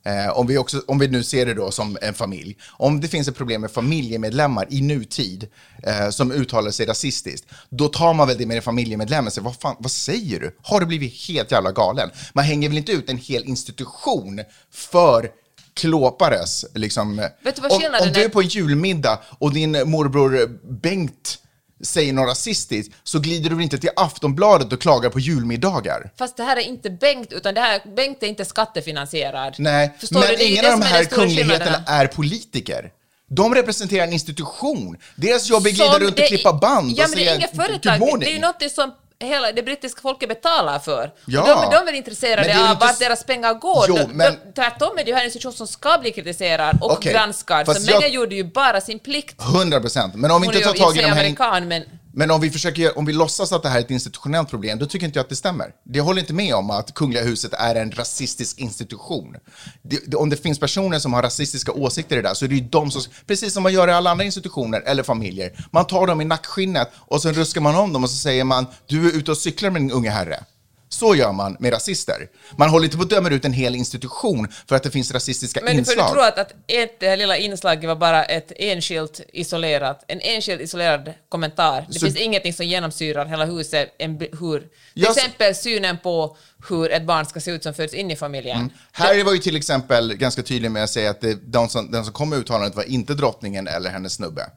eh, 0.05 0.39
om, 0.39 0.47
vi 0.47 0.59
också, 0.59 0.83
om 0.87 0.99
vi 0.99 1.09
nu 1.09 1.23
ser 1.23 1.47
det 1.47 1.55
då 1.55 1.71
som 1.71 1.99
en 2.03 2.15
familj, 2.15 2.57
om 2.73 3.01
det 3.01 3.09
finns 3.09 3.29
ett 3.29 3.37
problem 3.37 3.61
med 3.61 3.71
familjemedlemmar 3.71 4.67
i 4.71 4.81
nutid 4.81 5.49
eh, 5.83 6.11
som 6.11 6.33
uttalar 6.33 6.71
sig 6.71 6.87
rasistiskt, 6.87 7.47
då 7.69 7.89
tar 7.89 8.15
man 8.15 8.29
väl 8.29 8.39
det 8.39 8.47
med 8.47 8.57
den 8.57 8.63
familjemedlemmen 8.63 9.27
och 9.27 9.33
säger, 9.33 9.45
vad, 9.45 9.57
fan, 9.57 9.77
vad 9.79 9.91
säger 9.91 10.41
du? 10.41 10.57
Har 10.63 10.81
du 10.81 10.87
blivit 10.87 11.29
helt 11.29 11.53
jävla 11.53 11.73
galen? 11.73 12.11
Man 12.33 12.45
hänger 12.45 12.69
väl 12.69 12.79
inte 12.79 12.93
ut 12.93 13.11
en 13.11 13.19
hel 13.19 13.45
institution 13.45 14.41
för 14.73 15.31
klåpares, 15.75 16.67
liksom. 16.75 17.17
Vet 17.17 17.57
du 17.57 17.63
vad 17.63 17.73
om, 17.73 17.83
om 18.01 18.13
du 18.13 18.21
är? 18.21 18.25
är 18.25 18.29
på 18.29 18.41
en 18.41 18.49
julmiddag 18.49 19.19
och 19.39 19.53
din 19.53 19.91
morbror 19.91 20.59
Bengt 20.81 21.39
säger 21.83 22.13
något 22.13 22.29
rasistiskt 22.29 22.95
så 23.03 23.19
glider 23.21 23.51
du 23.51 23.63
inte 23.63 23.79
till 23.79 23.91
Aftonbladet 23.97 24.73
och 24.73 24.81
klagar 24.81 25.11
på 25.11 25.21
julmiddagar. 25.21 26.11
Fast 26.19 26.37
det 26.37 26.43
här 26.43 26.57
är 26.57 26.61
inte 26.61 26.91
Bengt, 26.91 27.33
utan 27.33 27.55
det 27.55 27.61
här, 27.61 27.81
Bengt 27.97 28.23
är 28.23 28.27
inte 28.27 28.45
skattefinansierad. 28.45 29.55
Nej, 29.59 29.95
Förstår 30.01 30.21
men 30.21 30.29
du? 30.29 30.37
Det 30.37 30.43
är 30.43 30.47
ju 30.47 30.53
ingen 30.53 30.65
det 30.65 30.73
av 30.73 30.81
de 30.81 30.87
som 30.87 30.93
är 30.93 30.97
här 30.97 30.99
den 30.99 31.07
stora 31.07 31.21
kungligheterna 31.25 31.65
skillnaden. 31.65 31.85
är 31.95 32.07
politiker. 32.07 32.91
De 33.33 33.55
representerar 33.55 34.05
en 34.05 34.13
institution. 34.13 34.97
Deras 35.17 35.51
jobb 35.51 35.67
är 35.67 35.71
att 35.71 35.75
glida 35.77 35.93
Som 35.93 36.01
runt 36.03 36.11
och 36.11 36.17
det- 36.21 36.27
klippa 36.27 36.53
band 36.53 36.91
Ja, 36.97 37.05
och 37.05 37.11
men 37.11 37.19
det 37.19 37.23
är 37.23 37.27
säga 37.27 37.35
inget 37.37 37.53
good 37.57 37.67
företag. 37.67 38.01
morning. 38.01 38.19
Det 38.21 38.27
är 38.31 38.35
ju 38.35 38.41
något 38.41 38.73
som 38.73 38.93
hela 39.21 39.53
det 39.53 39.63
brittiska 39.63 40.01
folket 40.01 40.29
betalar 40.29 40.79
för. 40.79 41.11
Ja. 41.27 41.41
Och 41.67 41.71
de, 41.73 41.85
de 41.85 41.91
är 41.91 41.93
intresserade 41.97 42.51
är 42.51 42.65
av 42.65 42.71
inte 42.73 42.87
vart 42.87 42.99
deras 42.99 43.25
pengar 43.25 43.55
går. 43.55 43.85
Jo, 43.89 43.97
De- 43.97 44.07
men- 44.13 44.33
de, 44.47 44.53
tvärtom 44.53 44.99
är 44.99 45.05
det 45.05 45.09
ju 45.11 45.15
här 45.15 45.21
en 45.21 45.27
institution 45.27 45.53
som 45.53 45.67
ska 45.67 45.99
bli 45.99 46.11
kritiserad 46.13 46.79
och 46.83 46.93
Okej, 46.93 47.13
granskad. 47.13 47.67
fast 47.67 47.81
Så 47.81 47.87
Meghan 47.87 48.03
jag- 48.03 48.11
gjorde 48.11 48.35
ju 48.35 48.45
bara 48.45 48.81
sin 48.81 48.99
plikt. 48.99 49.43
100 49.43 49.81
procent. 49.81 50.15
Men 50.15 50.31
om 50.31 50.41
vi 50.43 50.47
Hon 50.47 50.57
inte 50.57 50.69
tar 50.69 50.75
tag 50.75 50.97
i 50.97 51.01
de 51.01 51.05
här... 51.07 51.13
amerikan, 51.13 51.69
men... 51.69 51.85
Men 52.13 52.31
om 52.31 52.41
vi 52.41 52.51
försöker, 52.51 52.99
om 52.99 53.05
vi 53.05 53.13
låtsas 53.13 53.53
att 53.53 53.63
det 53.63 53.69
här 53.69 53.77
är 53.77 53.85
ett 53.85 53.91
institutionellt 53.91 54.51
problem, 54.51 54.79
då 54.79 54.87
tycker 54.87 55.07
inte 55.07 55.19
jag 55.19 55.25
att 55.25 55.29
det 55.29 55.37
stämmer. 55.37 55.73
Jag 55.93 56.05
håller 56.05 56.21
inte 56.21 56.33
med 56.33 56.55
om 56.55 56.71
att 56.71 56.95
Kungliga 56.95 57.25
huset 57.25 57.53
är 57.55 57.75
en 57.75 57.93
rasistisk 57.93 58.59
institution. 58.59 59.37
Det, 59.83 60.01
det, 60.07 60.17
om 60.17 60.31
det 60.31 60.37
finns 60.37 60.59
personer 60.59 60.99
som 60.99 61.13
har 61.13 61.23
rasistiska 61.23 61.73
åsikter 61.73 62.17
i 62.17 62.23
det 62.23 62.29
där 62.29 62.35
så 62.35 62.45
är 62.45 62.49
det 62.49 62.55
ju 62.55 62.61
de 62.61 62.91
som, 62.91 63.03
precis 63.27 63.55
som 63.55 63.63
man 63.63 63.73
gör 63.73 63.89
i 63.89 63.93
alla 63.93 64.11
andra 64.11 64.25
institutioner 64.25 64.81
eller 64.81 65.03
familjer, 65.03 65.67
man 65.71 65.87
tar 65.87 66.07
dem 66.07 66.21
i 66.21 66.25
nackskinnet 66.25 66.91
och 66.95 67.23
sen 67.23 67.35
ruskar 67.35 67.61
man 67.61 67.75
om 67.75 67.93
dem 67.93 68.05
och 68.05 68.11
så 68.11 68.17
säger 68.17 68.45
man, 68.45 68.67
du 68.87 69.09
är 69.09 69.17
ute 69.17 69.31
och 69.31 69.39
cyklar 69.39 69.71
med 69.71 69.83
din 69.83 69.91
unge 69.91 70.11
herre. 70.11 70.45
Så 70.93 71.15
gör 71.15 71.33
man 71.33 71.57
med 71.61 71.73
rasister. 71.73 72.29
Man 72.57 72.69
håller 72.71 72.85
inte 72.85 72.97
på 72.97 73.03
att 73.03 73.11
döma 73.11 73.29
ut 73.31 73.45
en 73.45 73.53
hel 73.53 73.75
institution 73.75 74.49
för 74.69 74.77
att 74.77 74.83
det 74.83 74.91
finns 74.91 75.13
rasistiska 75.13 75.61
Men 75.63 75.73
för 75.73 75.79
inslag. 75.79 76.07
du 76.09 76.13
tror 76.13 76.25
att, 76.25 76.39
att 76.39 76.53
ett, 76.67 77.01
det 77.01 77.09
här 77.09 77.17
lilla 77.17 77.37
inslaget 77.37 77.85
var 77.89 77.97
bara 77.97 78.25
ett 78.25 78.53
enskilt 78.57 79.21
isolerat, 79.33 80.05
en 80.09 80.21
enskild 80.21 80.61
isolerad 80.61 81.13
kommentar. 81.29 81.87
Det 81.89 81.99
Så- 81.99 82.07
finns 82.07 82.17
ingenting 82.17 82.53
som 82.53 82.67
genomsyrar 82.67 83.27
hela 83.27 83.45
huset, 83.45 83.95
en, 83.99 84.19
hur, 84.21 84.59
till 84.61 84.69
Ja, 84.95 85.13
så- 85.13 85.19
exempel 85.21 85.55
synen 85.55 85.99
på 86.03 86.37
hur 86.69 86.91
ett 86.93 87.03
barn 87.07 87.27
ska 87.27 87.41
se 87.41 87.51
ut 87.51 87.63
som 87.63 87.75
föds 87.75 87.95
in 87.95 88.11
i 88.11 88.17
familjen. 88.17 88.57
Mm. 88.57 88.71
Harry 88.93 89.23
var 89.23 89.33
ju 89.33 89.39
till 89.39 89.57
exempel 89.57 90.15
ganska 90.15 90.43
tydlig 90.43 90.71
med 90.71 90.85
att 90.85 90.91
säga 90.91 91.11
att 91.11 91.21
det, 91.21 91.39
de 91.47 91.69
som, 91.69 91.91
den 91.91 92.05
som 92.05 92.13
kom 92.13 92.29
med 92.31 92.39
uttalandet 92.39 92.75
var 92.77 92.85
inte 92.85 93.15
drottningen 93.15 93.69
eller 93.69 93.91
hennes 93.91 94.13
snubbe. 94.13 94.51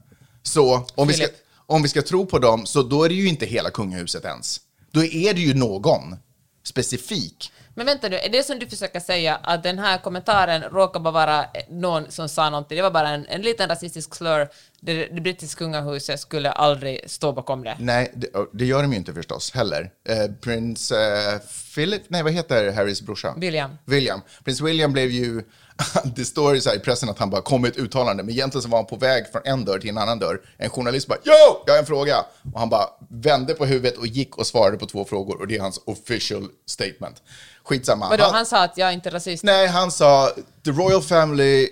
Så 0.43 0.85
om 0.95 1.07
vi, 1.07 1.13
ska, 1.13 1.25
om 1.65 1.83
vi 1.83 1.89
ska 1.89 2.01
tro 2.01 2.25
på 2.25 2.39
dem, 2.39 2.65
så 2.65 2.81
då 2.83 3.03
är 3.03 3.09
det 3.09 3.15
ju 3.15 3.27
inte 3.27 3.45
hela 3.45 3.69
kungahuset 3.69 4.25
ens. 4.25 4.59
Då 4.91 5.03
är 5.03 5.33
det 5.33 5.41
ju 5.41 5.53
någon 5.53 6.15
specifik. 6.63 7.51
Men 7.75 7.85
vänta 7.85 8.09
nu, 8.09 8.15
är 8.15 8.29
det 8.29 8.43
som 8.43 8.59
du 8.59 8.67
försöker 8.67 8.99
säga 8.99 9.35
att 9.43 9.63
den 9.63 9.79
här 9.79 9.97
kommentaren 9.97 10.61
råkar 10.61 10.99
bara 10.99 11.11
vara 11.11 11.45
någon 11.69 12.11
som 12.11 12.29
sa 12.29 12.49
någonting, 12.49 12.75
det 12.75 12.81
var 12.81 12.91
bara 12.91 13.09
en, 13.09 13.25
en 13.27 13.41
liten 13.41 13.69
rasistisk 13.69 14.15
slur, 14.15 14.47
det, 14.85 15.07
det 15.07 15.21
brittiska 15.21 15.57
kungahuset 15.57 16.19
skulle 16.19 16.51
aldrig 16.51 17.09
stå 17.09 17.31
bakom 17.33 17.63
det? 17.63 17.75
Nej, 17.79 18.11
det, 18.15 18.27
det 18.53 18.65
gör 18.65 18.81
de 18.81 18.91
ju 18.91 18.97
inte 18.97 19.13
förstås 19.13 19.51
heller. 19.51 19.91
Eh, 20.09 20.31
prins 20.41 20.91
eh, 20.91 21.39
Philip, 21.75 22.01
nej 22.07 22.23
vad 22.23 22.33
heter 22.33 22.71
Harrys 22.71 23.01
brorsa? 23.01 23.33
William. 23.37 23.71
William. 23.85 24.21
Prins 24.43 24.61
William 24.61 24.93
blev 24.93 25.09
ju, 25.11 25.41
det 26.15 26.25
står 26.25 26.55
ju 26.55 26.61
så 26.61 26.69
här 26.69 26.75
i 26.75 26.79
pressen 26.79 27.09
att 27.09 27.19
han 27.19 27.29
bara 27.29 27.41
kom 27.41 27.61
med 27.61 27.71
ett 27.71 27.77
uttalande, 27.77 28.23
men 28.23 28.33
egentligen 28.33 28.61
så 28.63 28.69
var 28.69 28.77
han 28.77 28.85
på 28.85 28.95
väg 28.95 29.25
från 29.31 29.41
en 29.45 29.65
dörr 29.65 29.79
till 29.79 29.89
en 29.89 29.97
annan 29.97 30.19
dörr. 30.19 30.41
En 30.57 30.69
journalist 30.69 31.07
bara 31.07 31.19
“Yo, 31.25 31.63
jag 31.65 31.73
har 31.73 31.79
en 31.79 31.85
fråga” 31.85 32.25
och 32.53 32.59
han 32.59 32.69
bara 32.69 32.85
vände 33.09 33.53
på 33.53 33.65
huvudet 33.65 33.97
och 33.97 34.07
gick 34.07 34.37
och 34.37 34.47
svarade 34.47 34.77
på 34.77 34.85
två 34.85 35.05
frågor 35.05 35.41
och 35.41 35.47
det 35.47 35.55
är 35.55 35.61
hans 35.61 35.79
official 35.85 36.47
statement. 36.65 37.21
Skitsamma. 37.63 38.09
Vadå, 38.09 38.23
Han- 38.23 38.33
han 38.33 38.45
sa 38.45 38.63
att 38.63 38.77
jag 38.77 38.89
är 38.89 38.93
inte 38.93 39.09
rasist? 39.09 39.43
Nej, 39.43 39.67
han 39.67 39.91
sa 39.91 40.29
the 40.65 40.71
royal 40.71 41.01
family, 41.01 41.69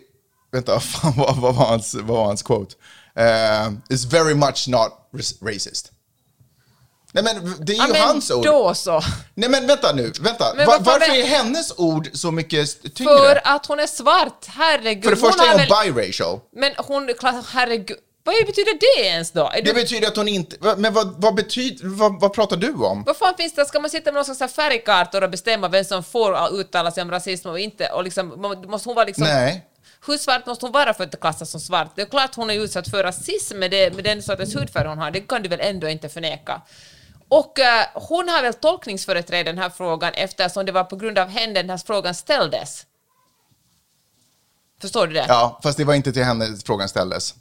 vänta, 0.51 0.79
fan, 0.79 1.13
vad, 1.17 1.37
vad, 1.37 1.55
var, 1.55 1.65
hans, 1.65 1.93
vad 1.95 2.05
var 2.17 2.25
hans 2.25 2.43
quote? 2.43 2.75
Uh, 3.19 3.73
is 3.89 4.05
very 4.05 4.33
much 4.33 4.67
not 4.67 4.91
racist. 5.41 5.91
Nej 7.13 7.23
men 7.23 7.55
det 7.65 7.71
är 7.73 7.75
ju 7.75 7.81
Ja, 7.81 7.87
men 7.87 8.01
hans 8.01 8.31
ord. 8.31 8.45
då 8.45 8.73
så. 8.73 9.01
Nej 9.35 9.49
men 9.49 9.67
vänta 9.67 9.93
nu, 9.95 10.11
vänta. 10.21 10.53
Men 10.55 10.65
Va- 10.67 10.77
varför 10.79 10.99
varför 10.99 11.15
är 11.15 11.23
hennes 11.25 11.73
ord 11.77 12.09
så 12.13 12.31
mycket 12.31 12.95
tyngre? 12.95 13.17
För 13.17 13.41
att 13.43 13.65
hon 13.65 13.79
är 13.79 13.87
svart, 13.87 14.45
herregud. 14.47 15.03
För 15.03 15.11
det 15.11 15.17
första 15.17 15.41
hon 15.43 15.49
är 15.59 15.67
hon 15.69 15.83
väl- 15.85 15.93
biracial. 15.93 16.39
Men 16.55 16.73
hon, 16.77 17.09
herregud, 17.51 17.97
vad 18.23 18.35
betyder 18.45 18.79
det 18.79 19.07
ens 19.07 19.31
då? 19.31 19.47
Är 19.53 19.61
Det 19.61 19.61
du, 19.61 19.73
betyder 19.73 20.07
att 20.07 20.15
hon 20.15 20.27
inte... 20.27 20.75
Men 20.77 20.93
vad, 20.93 21.21
vad 21.21 21.35
betyder... 21.35 21.87
Vad, 21.87 22.19
vad 22.21 22.33
pratar 22.33 22.57
du 22.57 22.73
om? 22.73 23.03
vad 23.05 23.17
fan 23.17 23.33
finns 23.37 23.53
det, 23.53 23.65
ska 23.65 23.79
man 23.79 23.89
sitta 23.89 24.11
med 24.11 24.25
någon 24.27 24.35
slags 24.35 24.53
färgkartor 24.53 25.23
och 25.23 25.29
bestämma 25.29 25.67
vem 25.67 25.85
som 25.85 26.03
får 26.03 26.59
uttala 26.59 26.91
sig 26.91 27.03
om 27.03 27.11
rasism 27.11 27.49
och 27.49 27.59
inte? 27.59 27.87
Och 27.87 28.03
liksom, 28.03 28.27
må- 28.27 28.55
måste 28.67 28.89
hon 28.89 28.95
vara 28.95 29.05
liksom... 29.05 29.23
Nej. 29.23 29.65
Hur 30.07 30.17
svart 30.17 30.45
måste 30.45 30.65
hon 30.65 30.73
vara 30.73 30.93
för 30.93 31.03
att 31.03 31.19
klassas 31.19 31.49
som 31.49 31.59
svart? 31.59 31.91
Det 31.95 32.01
är 32.01 32.05
klart 32.05 32.35
hon 32.35 32.49
är 32.49 32.53
utsatt 32.53 32.87
för 32.87 33.03
rasism 33.03 33.59
med, 33.59 33.71
det, 33.71 33.95
med 33.95 34.03
den 34.03 34.23
sortens 34.23 34.55
hudfärg 34.55 34.87
hon 34.87 34.97
har, 34.97 35.11
det 35.11 35.19
kan 35.19 35.43
du 35.43 35.49
väl 35.49 35.59
ändå 35.59 35.89
inte 35.89 36.09
förneka. 36.09 36.61
Och 37.27 37.59
eh, 37.59 37.85
hon 37.93 38.29
har 38.29 38.41
väl 38.41 38.53
tolkningsföreträde 38.53 39.49
i 39.49 39.53
den 39.53 39.57
här 39.57 39.69
frågan 39.69 40.13
eftersom 40.13 40.65
det 40.65 40.71
var 40.71 40.83
på 40.83 40.95
grund 40.95 41.17
av 41.17 41.27
henne 41.27 41.53
den 41.53 41.69
här 41.69 41.77
frågan 41.77 42.15
ställdes. 42.15 42.85
Förstår 44.81 45.07
du 45.07 45.13
det? 45.13 45.25
Ja, 45.27 45.59
fast 45.63 45.77
det 45.77 45.83
var 45.83 45.93
inte 45.93 46.13
till 46.13 46.23
henne 46.23 46.57
frågan 46.65 46.89
ställdes. 46.89 47.35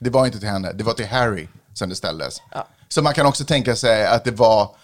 Det 0.00 0.10
var 0.10 0.26
inte 0.26 0.38
till 0.38 0.48
henne, 0.48 0.72
det 0.72 0.84
var 0.84 0.92
till 0.92 1.06
Harry 1.06 1.48
som 1.74 1.88
det 1.88 1.94
ställdes. 1.96 2.42
Ja. 2.50 2.66
Så 2.88 3.02
man 3.02 3.14
kan 3.14 3.26
också 3.26 3.44
tänka 3.44 3.76
sig 3.76 4.06
att 4.06 4.24
det 4.24 4.30
var... 4.30 4.76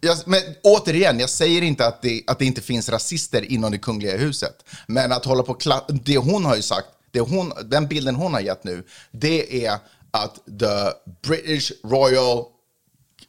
Jag, 0.00 0.18
men 0.26 0.40
återigen, 0.62 1.20
jag 1.20 1.30
säger 1.30 1.62
inte 1.62 1.86
att 1.86 2.02
det, 2.02 2.22
att 2.26 2.38
det 2.38 2.44
inte 2.44 2.60
finns 2.60 2.88
rasister 2.88 3.52
inom 3.52 3.72
det 3.72 3.78
kungliga 3.78 4.16
huset. 4.16 4.64
Men 4.86 5.12
att 5.12 5.24
hålla 5.24 5.42
på... 5.42 5.58
Det 5.88 6.16
hon 6.16 6.44
har 6.44 6.56
ju 6.56 6.62
sagt, 6.62 6.86
det 7.10 7.20
hon, 7.20 7.52
den 7.64 7.88
bilden 7.88 8.14
hon 8.14 8.34
har 8.34 8.40
gett 8.40 8.64
nu, 8.64 8.84
det 9.10 9.66
är 9.66 9.78
att 10.10 10.34
the 10.34 11.10
British 11.28 11.72
Royal 11.84 12.38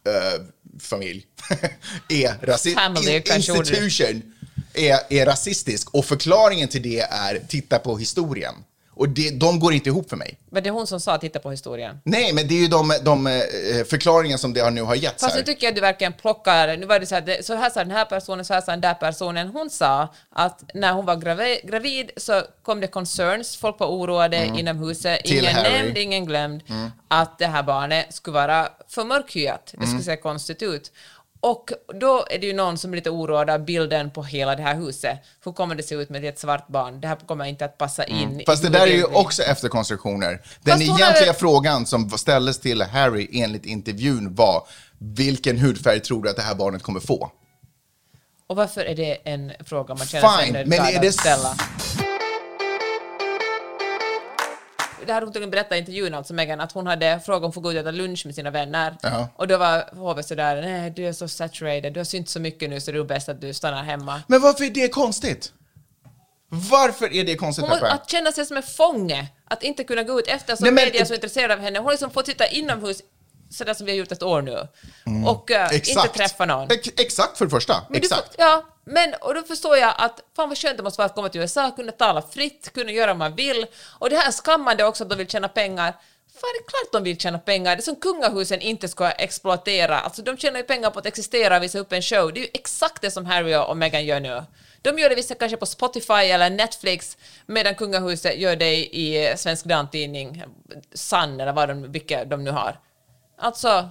eh, 0.08 0.42
familj 0.80 1.26
är. 2.10 2.74
Family, 2.76 3.18
ordet. 3.18 3.36
institution 3.36 4.22
är, 4.74 5.00
är 5.10 5.26
rasistisk. 5.26 5.90
Och 5.96 6.06
förklaringen 6.06 6.68
till 6.68 6.82
det 6.82 7.00
är 7.00 7.42
titta 7.48 7.80
på 7.80 7.98
historien. 7.98 8.56
Och 8.96 9.10
det, 9.10 9.40
de 9.40 9.60
går 9.60 9.74
inte 9.74 9.90
ihop 9.90 10.10
för 10.10 10.18
mig. 10.18 10.40
Men 10.52 10.64
det 10.64 10.70
är 10.70 10.72
hon 10.72 10.88
som 10.88 11.00
sa 11.00 11.18
titta 11.18 11.40
på 11.40 11.52
historien. 11.52 12.02
Nej, 12.04 12.34
men 12.34 12.48
det 12.48 12.54
är 12.54 12.60
ju 12.60 12.68
de, 12.68 12.94
de 13.04 13.28
eh, 13.28 13.34
förklaringar 13.90 14.38
som 14.38 14.54
det 14.54 14.60
har 14.60 14.72
nu 14.72 14.82
har 14.82 14.96
getts 14.96 15.22
Fast 15.24 15.34
här. 15.36 15.42
nu 15.42 15.46
tycker 15.46 15.64
jag 15.68 15.72
att 15.72 15.76
du 15.76 15.82
verkligen 15.82 16.14
plockar, 16.14 16.78
nu 16.78 16.86
var 16.86 17.00
det 17.00 17.06
så 17.06 17.16
här, 17.16 17.42
så 17.42 17.56
här 17.56 17.70
sa 17.70 17.80
den 17.80 17.92
här 17.92 18.06
personen, 18.06 18.46
så 18.46 18.54
här 18.54 18.62
sa 18.62 18.72
den 18.72 18.82
där 18.82 18.94
personen. 18.94 19.48
Hon 19.48 19.70
sa 19.70 20.14
att 20.30 20.64
när 20.74 20.94
hon 20.94 21.06
var 21.06 21.16
gravi, 21.16 21.62
gravid 21.64 22.12
så 22.18 22.42
kom 22.64 22.82
det 22.82 22.88
concerns, 22.88 23.58
folk 23.58 23.80
var 23.80 23.88
oroade 23.88 24.46
inom 24.46 24.78
huset, 24.78 25.24
Till 25.24 25.38
ingen 25.38 25.56
Harry. 25.56 25.72
nämnd, 25.72 25.98
ingen 25.98 26.26
glömd, 26.26 26.62
att 27.08 27.40
det 27.40 27.48
här 27.48 27.64
barnet 27.64 28.14
skulle 28.14 28.34
vara 28.34 28.68
för 28.88 29.04
mörkhyat, 29.06 29.74
det 29.78 29.88
skulle 29.88 30.04
se 30.04 30.16
konstigt 30.18 30.62
ut. 30.62 30.92
Och 31.46 31.72
då 32.00 32.26
är 32.30 32.40
det 32.40 32.48
ju 32.48 32.54
någon 32.54 32.78
som 32.78 32.92
är 32.92 32.96
lite 32.96 33.10
oroad 33.10 33.50
av 33.50 33.66
bilden 33.66 34.12
på 34.12 34.24
hela 34.24 34.56
det 34.56 34.64
här 34.64 34.76
huset. 34.76 35.20
Hur 35.46 35.52
kommer 35.52 35.76
det 35.76 35.84
se 35.84 35.96
ut 35.96 36.10
med 36.10 36.26
ett 36.26 36.40
svart 36.40 36.68
barn? 36.68 37.02
Det 37.02 37.08
här 37.08 37.16
kommer 37.16 37.46
inte 37.46 37.66
att 37.66 37.78
passa 37.78 38.04
in. 38.04 38.42
Fast 38.46 38.64
i 38.64 38.68
det 38.68 38.78
där 38.80 38.88
är 38.88 38.92
ju 38.92 39.04
också 39.04 39.44
efterkonstruktioner. 39.44 40.30
Den 40.30 40.72
Fast 40.80 40.82
egentliga 40.82 41.30
har- 41.30 41.34
frågan 41.34 41.86
som 41.86 42.10
ställdes 42.10 42.60
till 42.60 42.82
Harry 42.82 43.30
enligt 43.34 43.66
intervjun 43.66 44.36
var 44.36 44.68
vilken 44.98 45.58
hudfärg 45.58 46.00
tror 46.00 46.24
du 46.24 46.30
att 46.30 46.36
det 46.36 46.42
här 46.42 46.56
barnet 46.56 46.84
kommer 46.84 47.00
få? 47.00 47.32
Och 48.48 48.56
varför 48.56 48.82
är 48.86 48.96
det 48.96 49.14
en 49.24 49.52
fråga 49.66 49.96
man 49.96 50.08
känner 50.08 50.28
sig 50.38 50.46
Fine, 50.64 50.74
är 50.74 51.02
det 51.02 51.08
att 51.08 51.14
ställa? 51.14 51.56
Det 55.06 55.14
här 55.14 55.22
hon 55.22 55.30
tydligen 55.34 55.52
berättade 55.52 55.76
i 55.76 55.80
intervjun, 55.80 56.14
alltså 56.14 56.34
Meghan, 56.34 56.62
att 56.62 56.72
hon 56.72 56.88
hade 56.88 57.20
frågat 57.26 57.38
om 57.38 57.44
hon 57.44 57.54
får 57.54 57.62
gå 57.62 57.72
ut 57.72 57.76
och 57.76 57.82
äta 57.82 57.92
lunch 57.92 58.26
med 58.26 58.36
sina 58.36 58.50
vänner. 58.52 58.96
Ja. 59.02 59.28
Och 59.36 59.48
då 59.48 59.58
var 59.58 59.96
hovet 59.96 60.26
sådär, 60.28 60.62
nej 60.62 60.90
du 60.92 61.08
är 61.08 61.14
så 61.14 61.28
saturated, 61.28 61.94
du 61.94 62.00
har 62.00 62.06
synt 62.06 62.30
så 62.30 62.40
mycket 62.40 62.70
nu 62.70 62.82
så 62.82 62.92
det 62.92 62.98
är 63.00 63.04
bäst 63.04 63.30
att 63.30 63.42
du 63.42 63.54
stannar 63.54 63.84
hemma. 63.84 64.22
Men 64.28 64.42
varför 64.42 64.64
är 64.64 64.70
det 64.70 64.88
konstigt? 64.90 65.52
Varför 66.50 67.14
är 67.14 67.24
det 67.24 67.36
konstigt, 67.36 67.66
Hon 67.66 67.74
Peppe? 67.80 67.92
att 67.92 68.10
känna 68.10 68.32
sig 68.32 68.46
som 68.46 68.58
en 68.58 68.64
fånge, 68.64 69.28
att 69.50 69.64
inte 69.64 69.84
kunna 69.84 70.04
gå 70.04 70.20
ut 70.20 70.28
eftersom 70.28 70.64
Nej, 70.64 70.72
men- 70.74 70.84
media 70.86 71.02
är 71.02 71.06
så 71.06 71.14
intresserade 71.14 71.54
av 71.54 71.60
henne. 71.60 71.80
Hon 71.80 71.86
har 71.86 71.92
liksom 71.94 72.12
fått 72.12 72.26
sitta 72.26 72.48
inomhus 72.48 73.02
sådär 73.50 73.74
som 73.74 73.86
vi 73.86 73.92
har 73.92 73.98
gjort 73.98 74.12
ett 74.12 74.24
år 74.24 74.42
nu. 74.42 74.68
Och 75.28 75.52
eh, 75.52 75.74
inte 75.76 76.08
träffa 76.14 76.46
någon. 76.46 76.72
Ex- 76.72 76.90
exakt 76.98 77.38
för 77.38 77.46
det 77.46 77.52
första. 77.52 77.74
Men 77.90 77.94
du 78.02 78.06
exakt. 78.06 78.22
får- 78.36 78.46
ja, 78.46 78.64
men 78.86 79.14
och 79.22 79.34
då 79.34 79.44
förstår 79.44 79.78
jag 79.78 79.94
att 79.98 80.20
fan 80.36 80.50
vad 80.50 80.58
skönt 80.58 80.78
det 80.78 80.84
måste 80.84 80.98
vara 80.98 81.06
att 81.06 81.16
komma 81.16 81.30
till 81.30 81.42
USA, 81.42 81.72
kunna 81.72 81.92
tala 81.92 82.22
fritt, 82.22 82.74
kunna 82.74 82.92
göra 82.92 83.08
vad 83.08 83.18
man 83.18 83.36
vill. 83.36 83.66
Och 84.00 84.10
det 84.10 84.18
här 84.18 84.32
skammande 84.32 84.84
också 84.84 85.04
att 85.04 85.10
de 85.10 85.16
vill 85.16 85.28
tjäna 85.28 85.48
pengar. 85.48 85.92
Fan, 86.42 86.50
det 86.54 86.66
är 86.66 86.70
klart 86.70 86.92
de 86.92 87.04
vill 87.04 87.18
tjäna 87.18 87.40
pengar. 87.40 87.76
Det 87.76 87.80
är 87.80 87.84
som 87.84 87.96
kungahusen 87.96 88.62
inte 88.62 88.88
ska 88.88 89.12
exploatera. 89.12 90.00
Alltså 90.00 90.22
de 90.22 90.38
tjänar 90.38 90.60
ju 90.60 90.66
pengar 90.66 90.90
på 90.92 91.00
att 91.00 91.06
existera 91.06 91.58
och 91.58 91.64
visa 91.64 91.80
upp 91.80 91.94
en 91.94 92.02
show. 92.02 92.34
Det 92.34 92.40
är 92.40 92.42
ju 92.42 92.50
exakt 92.54 93.02
det 93.02 93.12
som 93.12 93.26
Harry 93.26 93.56
och 93.56 93.78
Meghan 93.78 94.06
gör 94.06 94.20
nu. 94.20 94.44
De 94.82 95.00
gör 95.00 95.10
det 95.10 95.16
vissa 95.16 95.36
kanske 95.36 95.58
på 95.58 95.66
Spotify 95.66 96.14
eller 96.14 96.50
Netflix 96.50 97.18
medan 97.46 97.76
kungahuset 97.76 98.38
gör 98.38 98.56
det 98.56 98.76
i 98.76 99.34
Svensk 99.38 99.66
Damtidning, 99.66 100.44
Sun 100.94 101.40
eller 101.40 101.54
vad 101.54 101.70
de, 101.70 101.92
vilka 101.92 102.26
de 102.26 102.44
nu 102.44 102.52
har. 102.52 102.80
Alltså, 103.38 103.90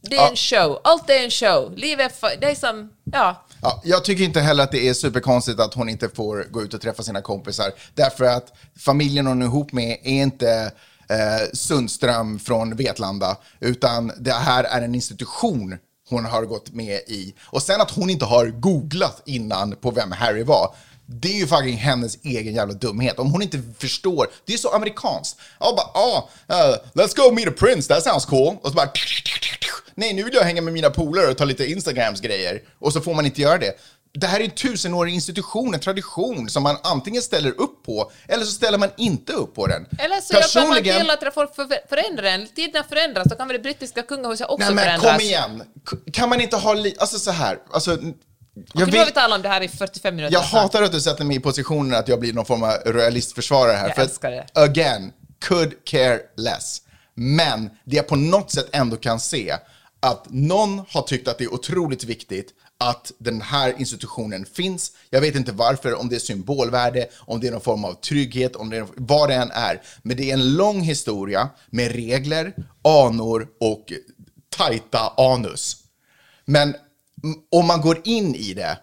det 0.00 0.16
är 0.16 0.30
en 0.30 0.36
show. 0.36 0.80
Allt 0.84 1.10
är 1.10 1.24
en 1.24 1.30
show. 1.30 1.72
Livet, 1.76 2.20
det 2.40 2.50
är 2.50 2.54
som, 2.54 2.92
ja. 3.12 3.46
Ja, 3.62 3.82
jag 3.84 4.04
tycker 4.04 4.24
inte 4.24 4.40
heller 4.40 4.64
att 4.64 4.72
det 4.72 4.88
är 4.88 4.94
superkonstigt 4.94 5.60
att 5.60 5.74
hon 5.74 5.88
inte 5.88 6.08
får 6.08 6.46
gå 6.50 6.62
ut 6.62 6.74
och 6.74 6.80
träffa 6.80 7.02
sina 7.02 7.20
kompisar. 7.20 7.72
Därför 7.94 8.24
att 8.24 8.52
familjen 8.78 9.26
hon 9.26 9.42
är 9.42 9.46
ihop 9.46 9.72
med 9.72 9.98
är 10.02 10.22
inte 10.22 10.72
eh, 11.08 11.52
Sundström 11.52 12.38
från 12.38 12.76
Vetlanda, 12.76 13.36
utan 13.60 14.12
det 14.18 14.32
här 14.32 14.64
är 14.64 14.82
en 14.82 14.94
institution 14.94 15.78
hon 16.10 16.24
har 16.24 16.42
gått 16.42 16.72
med 16.72 16.98
i. 17.06 17.34
Och 17.44 17.62
sen 17.62 17.80
att 17.80 17.90
hon 17.90 18.10
inte 18.10 18.24
har 18.24 18.46
googlat 18.46 19.22
innan 19.24 19.76
på 19.76 19.90
vem 19.90 20.12
Harry 20.12 20.42
var, 20.42 20.74
det 21.06 21.28
är 21.28 21.38
ju 21.38 21.46
fucking 21.46 21.76
hennes 21.76 22.18
egen 22.24 22.54
jävla 22.54 22.74
dumhet. 22.74 23.18
Om 23.18 23.30
hon 23.30 23.42
inte 23.42 23.62
förstår, 23.78 24.26
det 24.44 24.52
är 24.52 24.56
så 24.58 24.74
amerikanskt. 24.74 25.38
Ja, 25.60 25.74
bara, 25.76 26.02
ah, 26.02 26.28
uh, 26.48 26.76
let's 26.92 27.16
go 27.16 27.34
meet 27.34 27.48
a 27.48 27.52
prince, 27.58 27.94
that 27.94 28.04
sounds 28.04 28.24
cool. 28.24 28.56
Och 28.62 28.68
så 28.68 28.74
bara, 28.74 28.90
nej 29.98 30.12
nu 30.14 30.22
vill 30.22 30.34
jag 30.34 30.42
hänga 30.42 30.62
med 30.62 30.72
mina 30.72 30.90
polare 30.90 31.26
och 31.30 31.36
ta 31.36 31.44
lite 31.44 31.66
Instagrams 31.66 32.20
grejer. 32.20 32.62
Och 32.78 32.92
så 32.92 33.00
får 33.00 33.14
man 33.14 33.26
inte 33.26 33.40
göra 33.40 33.58
det. 33.58 33.72
Det 34.12 34.26
här 34.26 34.40
är 34.40 34.44
en 34.44 34.50
tusenårig 34.50 35.14
institution, 35.14 35.74
en 35.74 35.80
tradition 35.80 36.48
som 36.48 36.62
man 36.62 36.76
antingen 36.82 37.22
ställer 37.22 37.60
upp 37.60 37.82
på 37.86 38.10
eller 38.28 38.44
så 38.44 38.52
ställer 38.52 38.78
man 38.78 38.90
inte 38.96 39.32
upp 39.32 39.54
på 39.54 39.66
den. 39.66 39.86
Eller 39.98 40.20
så 40.20 40.34
hjälper 40.34 40.68
man 40.68 40.82
till 41.18 41.28
att 41.28 41.34
folk 41.34 41.54
för- 41.54 41.88
förändrar 41.88 42.22
den. 42.22 42.46
Tiderna 42.48 42.84
förändras, 42.88 43.26
då 43.28 43.36
kan 43.36 43.48
väl 43.48 43.56
det 43.56 43.62
brittiska 43.62 44.02
kungahuset 44.02 44.46
också 44.48 44.66
Nej 44.66 44.74
men 44.74 44.84
förändras. 44.84 45.12
kom 45.12 45.20
igen, 45.20 45.62
kan 46.12 46.28
man 46.28 46.40
inte 46.40 46.56
ha 46.56 46.74
lite, 46.74 47.00
alltså 47.00 47.18
så 47.18 47.30
här, 47.30 47.58
alltså... 47.72 47.90
Jag, 47.90 47.98
Okej, 47.98 48.14
nu 48.74 48.84
har 48.84 48.92
vi 48.92 48.98
vet, 48.98 49.14
talat 49.14 49.36
om 49.36 49.42
det 49.42 49.48
här 49.48 49.60
i 49.60 49.68
45 49.68 50.16
minuter. 50.16 50.32
jag 50.34 50.40
hatar 50.40 50.82
att 50.82 50.92
du 50.92 51.00
sätter 51.00 51.24
mig 51.24 51.36
i 51.36 51.40
positionen 51.40 51.94
att 51.98 52.08
jag 52.08 52.20
blir 52.20 52.32
någon 52.32 52.46
form 52.46 52.62
av 52.62 52.72
royalistförsvarare 52.86 53.76
här. 53.76 53.86
Jag 53.88 53.96
för 53.96 54.02
älskar 54.02 54.30
det. 54.30 54.46
Again, 54.54 55.12
could 55.44 55.84
care 55.84 56.20
less. 56.36 56.82
Men 57.14 57.70
det 57.84 57.96
jag 57.96 58.06
på 58.08 58.16
något 58.16 58.50
sätt 58.50 58.68
ändå 58.72 58.96
kan 58.96 59.20
se 59.20 59.54
att 60.00 60.26
någon 60.30 60.82
har 60.88 61.02
tyckt 61.02 61.28
att 61.28 61.38
det 61.38 61.44
är 61.44 61.54
otroligt 61.54 62.04
viktigt 62.04 62.54
att 62.78 63.12
den 63.18 63.40
här 63.40 63.74
institutionen 63.78 64.46
finns. 64.46 64.92
Jag 65.10 65.20
vet 65.20 65.34
inte 65.34 65.52
varför, 65.52 66.00
om 66.00 66.08
det 66.08 66.16
är 66.16 66.20
symbolvärde, 66.20 67.08
om 67.18 67.40
det 67.40 67.46
är 67.46 67.52
någon 67.52 67.60
form 67.60 67.84
av 67.84 67.94
trygghet, 67.94 68.56
om 68.56 68.70
det 68.70 68.76
är, 68.76 68.86
vad 68.96 69.28
det 69.28 69.34
än 69.34 69.50
är. 69.50 69.82
Men 70.02 70.16
det 70.16 70.30
är 70.30 70.34
en 70.34 70.56
lång 70.56 70.80
historia 70.80 71.48
med 71.70 71.92
regler, 71.92 72.54
anor 72.84 73.48
och 73.60 73.92
tajta 74.56 75.12
anus. 75.16 75.76
Men 76.44 76.74
om 77.50 77.66
man 77.66 77.80
går 77.80 78.00
in 78.04 78.34
i 78.34 78.54
det 78.54 78.78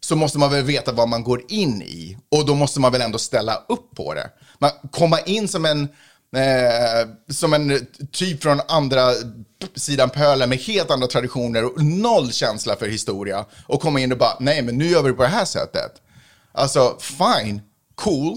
så 0.00 0.16
måste 0.16 0.38
man 0.38 0.50
väl 0.50 0.64
veta 0.64 0.92
vad 0.92 1.08
man 1.08 1.24
går 1.24 1.42
in 1.48 1.82
i 1.82 2.16
och 2.28 2.46
då 2.46 2.54
måste 2.54 2.80
man 2.80 2.92
väl 2.92 3.00
ändå 3.00 3.18
ställa 3.18 3.64
upp 3.68 3.94
på 3.96 4.14
det. 4.14 4.30
Man, 4.58 4.70
komma 4.90 5.20
in 5.20 5.48
som 5.48 5.64
en, 5.64 5.88
Eh, 6.36 7.08
som 7.28 7.54
en 7.54 7.86
typ 8.12 8.42
från 8.42 8.60
andra 8.68 9.10
sidan 9.74 10.10
pölen 10.10 10.48
med 10.48 10.58
helt 10.58 10.90
andra 10.90 11.06
traditioner 11.06 11.64
och 11.64 11.84
noll 11.84 12.32
känsla 12.32 12.76
för 12.76 12.86
historia. 12.86 13.44
Och 13.66 13.80
komma 13.80 14.00
in 14.00 14.12
och 14.12 14.18
bara, 14.18 14.36
nej 14.40 14.62
men 14.62 14.78
nu 14.78 14.86
gör 14.86 15.02
vi 15.02 15.08
det 15.08 15.14
på 15.14 15.22
det 15.22 15.28
här 15.28 15.44
sättet. 15.44 15.92
Alltså, 16.52 16.98
fine, 17.00 17.60
cool. 17.94 18.36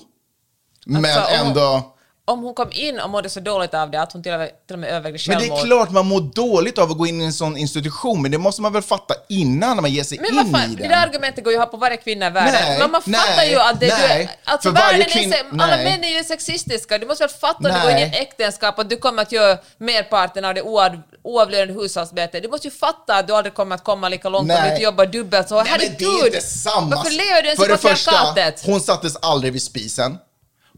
Men 0.86 1.06
Alltså, 1.06 1.46
ändå... 1.46 1.94
Om 2.30 2.44
hon 2.44 2.54
kom 2.54 2.70
in 2.72 3.00
och 3.00 3.10
mådde 3.10 3.30
så 3.30 3.40
dåligt 3.40 3.74
av 3.74 3.92
det 3.92 4.02
att 4.02 4.14
hon 4.14 4.24
till 4.24 4.32
och 4.32 4.40
med, 4.40 4.50
till 4.68 4.74
och 4.74 4.80
med 4.80 4.90
övervägde 4.90 5.20
Men 5.28 5.40
självmord. 5.40 5.58
det 5.58 5.64
är 5.64 5.66
klart 5.66 5.92
man 5.92 6.06
mår 6.08 6.22
dåligt 6.22 6.78
av 6.78 6.92
att 6.92 6.98
gå 6.98 7.08
in 7.08 7.22
i 7.22 7.26
en 7.26 7.34
sån 7.34 7.58
institution, 7.58 8.22
men 8.22 8.32
det 8.32 8.38
måste 8.38 8.62
man 8.62 8.74
väl 8.74 8.82
fatta 8.82 9.14
innan 9.30 9.76
när 9.76 9.82
man 9.82 9.92
ger 9.92 10.04
sig 10.04 10.18
Men 10.18 10.30
in 10.30 10.36
vad 10.36 10.48
i 10.48 10.52
fan, 10.52 10.62
den. 10.62 10.76
det 10.76 10.88
där 10.88 11.08
argumentet 11.08 11.44
går 11.44 11.54
ju 11.54 11.60
att 11.60 11.66
ha 11.66 11.72
på 11.72 11.78
varje 11.78 11.98
kvinna 11.98 12.28
i 12.28 12.30
världen. 12.30 12.54
Nej, 12.54 12.80
men 12.80 12.92
man 12.92 13.02
fattar 13.02 13.36
nej, 13.38 13.50
ju 13.52 13.60
att 13.60 13.80
det 13.80 13.88
nej. 13.88 14.26
du... 14.46 14.52
Alltså 14.52 14.70
För 14.70 14.82
varje 14.82 14.98
världen 14.98 15.08
kvinn- 15.24 15.34
är... 15.34 15.64
Alla 15.64 15.76
nej. 15.76 15.84
män 15.86 16.04
är 16.04 16.18
ju 16.18 16.24
sexistiska. 16.24 16.98
Du 16.98 17.08
måste 17.08 17.24
väl 17.24 17.30
fatta 17.30 17.70
att 17.70 17.76
du 17.76 17.82
går 17.82 17.92
in 17.92 17.98
i 17.98 18.02
ett 18.02 18.16
äktenskap 18.16 18.78
och 18.80 18.86
du 18.86 18.98
kommer 18.98 19.22
att 19.22 19.32
göra 19.32 19.58
merparten 19.78 20.46
av 20.46 20.54
det 20.54 20.62
oav, 20.62 21.02
oavlönade 21.24 21.74
hushållsarbetet. 21.74 22.44
Du 22.44 22.50
måste 22.50 22.68
ju 22.68 22.72
fatta 22.72 23.16
att 23.16 23.28
du 23.28 23.34
aldrig 23.36 23.54
kommer 23.54 23.76
att 23.76 23.84
komma 23.84 24.10
lika 24.10 24.30
långt 24.30 24.42
om 24.42 24.48
Nej. 24.48 24.62
du 24.64 24.70
inte 24.72 24.84
jobbar 24.84 25.06
dubbelt 25.06 25.50
så. 25.50 25.56
Nej, 25.56 25.64
men 25.64 25.72
Herregud! 25.72 25.98
det 26.00 26.22
är 26.22 26.26
inte 26.26 26.42
samma. 26.42 26.96
Varför 26.96 27.12
lever 27.12 27.42
du 27.42 27.48
ens 27.48 27.60
För 27.62 27.70
det 27.70 27.78
första, 27.78 28.72
hon 28.72 28.82
sattes 28.82 29.16
aldrig 29.22 29.54
vid 29.54 29.62
spisen. 29.64 30.18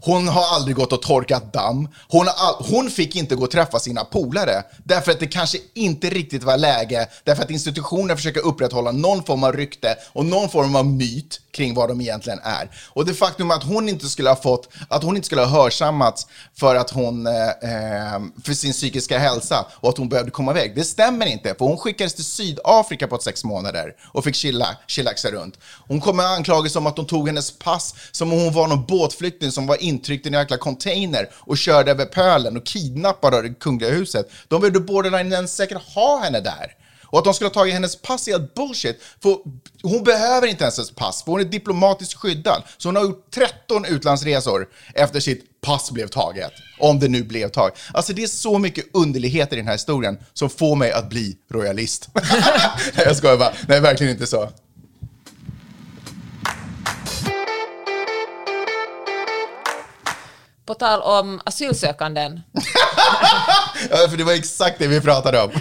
Hon 0.01 0.27
har 0.27 0.55
aldrig 0.55 0.75
gått 0.75 0.93
och 0.93 1.01
torkat 1.01 1.53
damm. 1.53 1.87
Hon, 2.07 2.27
all, 2.27 2.65
hon 2.69 2.89
fick 2.89 3.15
inte 3.15 3.35
gå 3.35 3.43
och 3.43 3.51
träffa 3.51 3.79
sina 3.79 4.05
polare 4.05 4.63
därför 4.83 5.11
att 5.11 5.19
det 5.19 5.27
kanske 5.27 5.57
inte 5.73 6.09
riktigt 6.09 6.43
var 6.43 6.57
läge, 6.57 7.07
därför 7.23 7.43
att 7.43 7.51
institutioner 7.51 8.15
försöker 8.15 8.45
upprätthålla 8.45 8.91
någon 8.91 9.23
form 9.23 9.43
av 9.43 9.53
rykte 9.53 9.95
och 10.13 10.25
någon 10.25 10.49
form 10.49 10.75
av 10.75 10.85
myt 10.85 11.41
kring 11.51 11.73
vad 11.73 11.89
de 11.89 12.01
egentligen 12.01 12.39
är. 12.43 12.69
Och 12.87 13.05
det 13.05 13.13
faktum 13.13 13.51
att 13.51 13.63
hon 13.63 13.89
inte 13.89 14.09
skulle 14.09 14.29
ha 14.29 14.35
fått, 14.35 14.69
att 14.87 15.03
hon 15.03 15.15
inte 15.15 15.25
skulle 15.25 15.41
ha 15.41 15.63
hörsammats 15.63 16.27
för 16.59 16.75
att 16.75 16.89
hon, 16.89 17.27
eh, 17.27 17.47
eh 17.47 18.19
för 18.43 18.53
sin 18.53 18.71
psykiska 18.71 19.19
hälsa 19.19 19.65
och 19.71 19.89
att 19.89 19.97
hon 19.97 20.09
behövde 20.09 20.31
komma 20.31 20.51
iväg, 20.51 20.75
det 20.75 20.83
stämmer 20.83 21.25
inte. 21.25 21.55
För 21.57 21.65
hon 21.65 21.77
skickades 21.77 22.13
till 22.13 22.25
Sydafrika 22.25 23.07
på 23.07 23.17
sex 23.17 23.43
månader 23.43 23.93
och 24.11 24.23
fick 24.23 24.35
chilla, 24.35 24.77
chillaxa 24.87 25.31
runt. 25.31 25.57
Hon 25.87 26.01
kommer 26.01 26.23
anklagas 26.23 26.75
om 26.75 26.87
att 26.87 26.95
de 26.95 27.05
tog 27.05 27.27
hennes 27.27 27.59
pass 27.59 27.95
som 28.11 28.33
om 28.33 28.39
hon 28.39 28.53
var 28.53 28.67
någon 28.67 28.85
båtflykting 28.85 29.51
som 29.51 29.67
var 29.67 29.83
intryckt 29.83 30.25
i 30.25 30.29
en 30.29 30.33
jäkla 30.33 30.57
container 30.57 31.29
och 31.33 31.57
körde 31.57 31.91
över 31.91 32.05
pölen 32.05 32.57
och 32.57 32.65
kidnappade 32.65 33.37
av 33.37 33.43
det 33.43 33.49
kungliga 33.59 33.89
huset. 33.89 34.29
De 34.47 34.61
behövde 34.61 34.79
borderline 34.79 35.33
ens 35.33 35.55
säkert 35.55 35.81
ha 35.95 36.19
henne 36.23 36.39
där. 36.39 36.78
Och 37.11 37.19
att 37.19 37.25
de 37.25 37.33
skulle 37.33 37.47
ha 37.47 37.53
tagit 37.53 37.73
hennes 37.73 37.95
pass 37.95 38.27
är 38.27 38.47
bullshit. 38.55 39.01
För 39.23 39.37
hon 39.81 40.03
behöver 40.03 40.47
inte 40.47 40.63
ens 40.63 40.79
ett 40.79 40.95
pass, 40.95 41.23
för 41.23 41.31
hon 41.31 41.41
är 41.41 41.45
diplomatiskt 41.45 42.13
skyddad. 42.13 42.63
Så 42.77 42.87
hon 42.87 42.95
har 42.95 43.03
gjort 43.03 43.31
13 43.31 43.85
utlandsresor 43.85 44.67
efter 44.93 45.19
sitt 45.19 45.61
pass 45.61 45.91
blev 45.91 46.07
taget. 46.07 46.51
Om 46.79 46.99
det 46.99 47.07
nu 47.07 47.23
blev 47.23 47.49
taget. 47.49 47.79
Alltså 47.93 48.13
det 48.13 48.23
är 48.23 48.27
så 48.27 48.57
mycket 48.57 48.85
underligheter 48.93 49.55
i 49.55 49.59
den 49.59 49.67
här 49.67 49.73
historien 49.73 50.17
som 50.33 50.49
får 50.49 50.75
mig 50.75 50.91
att 50.91 51.09
bli 51.09 51.37
royalist. 51.51 52.09
Nej, 52.13 53.05
jag 53.05 53.17
skojar 53.17 53.37
bara. 53.37 53.53
Nej, 53.67 53.79
verkligen 53.79 54.13
inte 54.13 54.27
så. 54.27 54.49
På 60.65 60.73
tal 60.73 61.01
om 61.01 61.41
asylsökanden 61.45 62.41
Ja, 63.89 64.07
för 64.09 64.17
det 64.17 64.23
var 64.23 64.33
exakt 64.33 64.79
det 64.79 64.87
vi 64.87 65.01
pratade 65.01 65.41
om. 65.41 65.51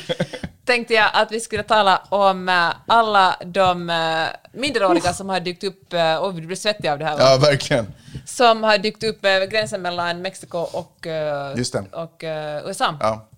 Tänkte 0.69 0.95
jag 0.95 1.11
att 1.13 1.33
vi 1.33 1.41
skulle 1.41 1.63
tala 1.63 2.03
om 2.09 2.49
eh, 2.49 2.71
alla 2.87 3.37
de 3.45 3.91
eh, 3.91 4.61
minderåriga 4.61 5.13
som 5.13 5.29
har 5.29 5.41
dykt 5.41 5.65
upp, 5.65 5.95
uh, 5.95 6.17
och 6.17 6.39
vi 6.39 6.41
blir 6.41 6.57
svettiga 6.57 6.93
av 6.93 6.99
det 6.99 7.05
här 7.05 7.17
va? 7.17 7.23
Ja, 7.23 7.37
verkligen. 7.37 7.87
som 8.27 8.63
har 8.63 8.79
dykt 8.79 9.05
upp 9.05 9.25
över 9.25 9.47
gränsen 9.47 9.83
mellan 9.83 10.23
Mexiko 10.23 10.59
och, 10.59 11.07
eh, 11.07 11.57
och 11.93 12.25
eh, 12.25 12.69
USA. 12.69 12.95
Ja. 13.01 13.29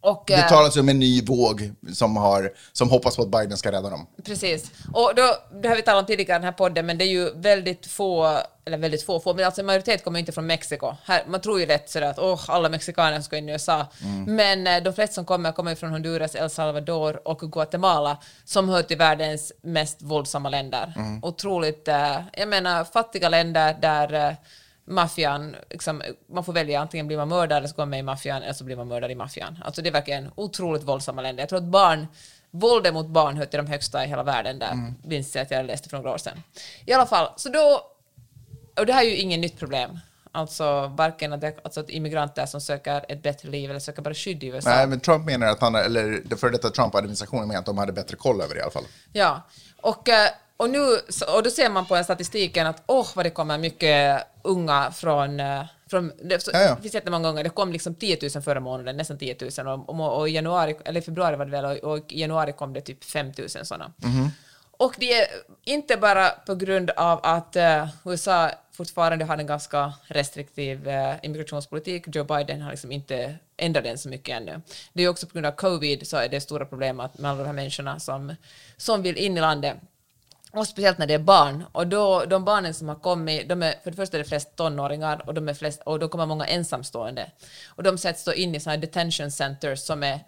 Och, 0.00 0.24
Det 0.26 0.34
eh, 0.34 0.48
talas 0.48 0.76
om 0.76 0.88
en 0.88 0.98
ny 0.98 1.22
våg 1.22 1.72
som, 1.92 2.16
har, 2.16 2.52
som 2.72 2.90
hoppas 2.90 3.16
på 3.16 3.22
att 3.22 3.28
Biden 3.28 3.56
ska 3.56 3.72
rädda 3.72 3.90
dem. 3.90 4.06
Precis. 4.24 4.70
Och 4.92 5.12
då, 5.16 5.36
det 5.62 5.68
har 5.68 5.76
vi 5.76 5.82
talat 5.82 6.00
om 6.00 6.06
tidigare 6.06 6.36
i 6.36 6.38
den 6.38 6.44
här 6.44 6.52
podden, 6.52 6.86
men 6.86 6.98
det 6.98 7.04
är 7.04 7.08
ju 7.08 7.30
väldigt 7.34 7.86
få, 7.86 8.38
eller 8.66 8.78
väldigt 8.78 9.02
få, 9.02 9.20
få 9.20 9.34
men 9.34 9.44
alltså 9.44 9.60
en 9.60 9.66
majoritet 9.66 10.04
kommer 10.04 10.18
inte 10.18 10.32
från 10.32 10.46
Mexiko. 10.46 10.96
Här, 11.04 11.22
man 11.26 11.40
tror 11.40 11.60
ju 11.60 11.66
lätt 11.66 11.90
sådär 11.90 12.10
att 12.10 12.18
åh, 12.18 12.40
alla 12.48 12.68
mexikaner 12.68 13.20
ska 13.20 13.36
in 13.36 13.48
i 13.48 13.52
USA. 13.52 13.86
Men 14.26 14.66
eh, 14.66 14.82
de 14.82 14.92
flesta 14.92 15.14
som 15.14 15.24
kommer 15.24 15.52
kommer 15.52 15.74
från 15.74 15.90
Honduras, 15.90 16.34
El 16.34 16.50
Salvador 16.50 17.28
och 17.28 17.52
Guatemala, 17.52 18.18
som 18.44 18.68
hör 18.68 18.82
till 18.82 18.98
världens 18.98 19.52
mest 19.62 20.02
våldsamma 20.02 20.48
länder. 20.48 20.92
Otroligt, 21.22 21.88
eh, 21.88 22.20
jag 22.32 22.48
menar 22.48 22.84
fattiga 22.84 23.28
länder 23.28 23.76
där 23.80 24.28
eh, 24.28 24.34
maffian, 24.86 25.56
liksom, 25.70 26.02
man 26.32 26.44
får 26.44 26.52
välja 26.52 26.80
antingen 26.80 27.06
blir 27.06 27.16
man 27.16 27.28
mördare 27.28 27.58
eller 27.58 27.68
så 27.68 27.74
går 27.74 27.82
man 27.82 27.90
med 27.90 27.98
i 27.98 28.02
maffian 28.02 28.42
eller 28.42 28.52
så 28.52 28.64
blir 28.64 28.76
man 28.76 28.88
mördare 28.88 29.12
i 29.12 29.14
maffian. 29.14 29.58
Alltså 29.64 29.82
det 29.82 29.88
är 29.88 29.92
verkligen 29.92 30.30
otroligt 30.34 30.82
våldsamma 30.82 31.22
länder. 31.22 31.42
Jag 31.42 31.48
tror 31.48 31.58
att 31.58 31.64
barn, 31.64 32.06
våldet 32.50 32.94
mot 32.94 33.06
barn 33.06 33.36
hör 33.36 33.46
till 33.46 33.56
de 33.56 33.66
högsta 33.66 34.04
i 34.04 34.08
hela 34.08 34.22
världen 34.22 34.58
där, 34.58 34.72
mm. 34.72 34.94
minns 35.02 35.36
jag 35.36 35.42
att 35.42 35.50
jag 35.50 35.66
läste 35.66 35.88
för 35.88 35.96
några 35.96 36.10
år 36.10 36.18
sedan. 36.18 36.42
I 36.86 36.92
alla 36.92 37.06
fall, 37.06 37.28
så 37.36 37.48
då, 37.48 37.93
och 38.78 38.86
det 38.86 38.92
här 38.92 39.04
är 39.04 39.08
ju 39.08 39.16
inget 39.16 39.40
nytt 39.40 39.58
problem. 39.58 39.98
Alltså 40.32 40.92
varken 40.96 41.32
att, 41.32 41.40
det, 41.40 41.54
alltså 41.64 41.80
att 41.80 41.90
immigranter 41.90 42.46
som 42.46 42.60
söker 42.60 43.04
ett 43.08 43.22
bättre 43.22 43.48
liv 43.48 43.70
eller 43.70 43.80
söker 43.80 44.02
bara 44.02 44.14
skydd 44.14 44.44
i 44.44 44.46
USA. 44.46 44.70
Nej, 44.70 44.86
men 44.86 45.00
Trump 45.00 45.26
menar 45.26 45.46
att 45.46 45.60
han, 45.60 45.74
eller 45.74 46.22
den 46.24 46.38
före 46.38 46.50
detta 46.50 46.70
Trump-administrationen 46.70 47.48
menar 47.48 47.60
att 47.60 47.66
de 47.66 47.78
hade 47.78 47.92
bättre 47.92 48.16
koll 48.16 48.40
över 48.40 48.54
det 48.54 48.58
i 48.58 48.62
alla 48.62 48.70
fall. 48.70 48.84
Ja, 49.12 49.42
och, 49.80 50.08
eh, 50.08 50.28
och, 50.56 50.70
nu, 50.70 50.78
och 51.34 51.42
då 51.42 51.50
ser 51.50 51.70
man 51.70 51.86
på 51.86 51.94
den 51.94 52.04
statistiken 52.04 52.66
att 52.66 52.82
åh, 52.86 53.06
vad 53.14 53.26
det 53.26 53.30
kommer 53.30 53.58
mycket 53.58 54.22
unga 54.42 54.90
från... 54.90 55.40
eh, 55.40 55.62
från 55.90 56.12
det, 56.22 56.42
så, 56.42 56.50
Ja, 56.54 56.60
ja. 56.60 56.74
det 56.74 56.82
finns 56.82 56.94
jättemånga 56.94 57.28
gånger, 57.28 57.44
det 57.44 57.50
kom 57.50 57.72
liksom 57.72 57.94
10 57.94 58.18
000 58.34 58.42
förra 58.42 58.60
månaden, 58.60 58.96
nästan 58.96 59.18
10 59.18 59.36
000, 59.58 59.66
och, 59.68 59.88
och, 59.88 60.18
och 60.18 60.28
januari, 60.28 60.76
eller 60.84 61.00
februari 61.00 61.36
var 61.36 61.44
det 61.44 61.50
väl, 61.50 61.64
och, 61.64 61.92
och 61.92 62.12
i 62.12 62.20
januari 62.20 62.52
kom 62.52 62.72
det 62.72 62.80
typ 62.80 63.04
5 63.04 63.32
000 63.38 63.48
sådana. 63.48 63.92
Och 64.76 64.94
det 64.98 65.12
är 65.12 65.28
inte 65.64 65.96
bara 65.96 66.30
på 66.30 66.54
grund 66.54 66.90
av 66.90 67.20
att 67.22 67.56
eh, 67.56 67.88
USA 68.04 68.50
fortfarande 68.72 69.24
har 69.24 69.38
en 69.38 69.46
ganska 69.46 69.92
restriktiv 70.06 70.88
eh, 70.88 71.14
immigrationspolitik. 71.22 72.16
Joe 72.16 72.24
Biden 72.24 72.62
har 72.62 72.70
liksom 72.70 72.92
inte 72.92 73.34
ändrat 73.56 73.84
den 73.84 73.98
så 73.98 74.08
mycket 74.08 74.36
ännu. 74.36 74.60
Det 74.92 75.02
är 75.02 75.08
också 75.08 75.26
på 75.26 75.32
grund 75.32 75.46
av 75.46 75.52
covid 75.52 76.06
så 76.08 76.16
är 76.16 76.28
det 76.28 76.40
stora 76.40 76.66
problem 76.66 77.00
att 77.00 77.18
med 77.18 77.30
alla 77.30 77.38
de 77.38 77.46
här 77.46 77.52
människorna 77.52 78.00
som, 78.00 78.34
som 78.76 79.02
vill 79.02 79.16
in 79.16 79.36
i 79.36 79.40
landet. 79.40 79.76
Och 80.52 80.68
speciellt 80.68 80.98
när 80.98 81.06
det 81.06 81.14
är 81.14 81.18
barn. 81.18 81.64
Och 81.72 81.86
då, 81.86 82.24
de 82.24 82.44
barnen 82.44 82.74
som 82.74 82.88
har 82.88 82.94
kommit, 82.96 83.48
de 83.48 83.62
är, 83.62 83.74
för 83.82 83.90
det 83.90 83.96
första 83.96 84.16
är 84.16 84.22
det 84.22 84.28
flest 84.28 84.56
tonåringar 84.56 85.22
och, 85.26 85.34
de 85.34 85.48
är 85.48 85.54
flest, 85.54 85.82
och 85.86 85.98
då 85.98 86.08
kommer 86.08 86.26
många 86.26 86.46
ensamstående. 86.46 87.30
Och 87.66 87.82
de 87.82 87.98
sätts 87.98 88.24
då 88.24 88.34
in 88.34 88.54
i 88.54 88.60
sådana 88.60 88.76
här 88.76 88.80
detention 88.80 89.30
centers 89.30 89.80
som 89.80 90.02
är 90.02 90.20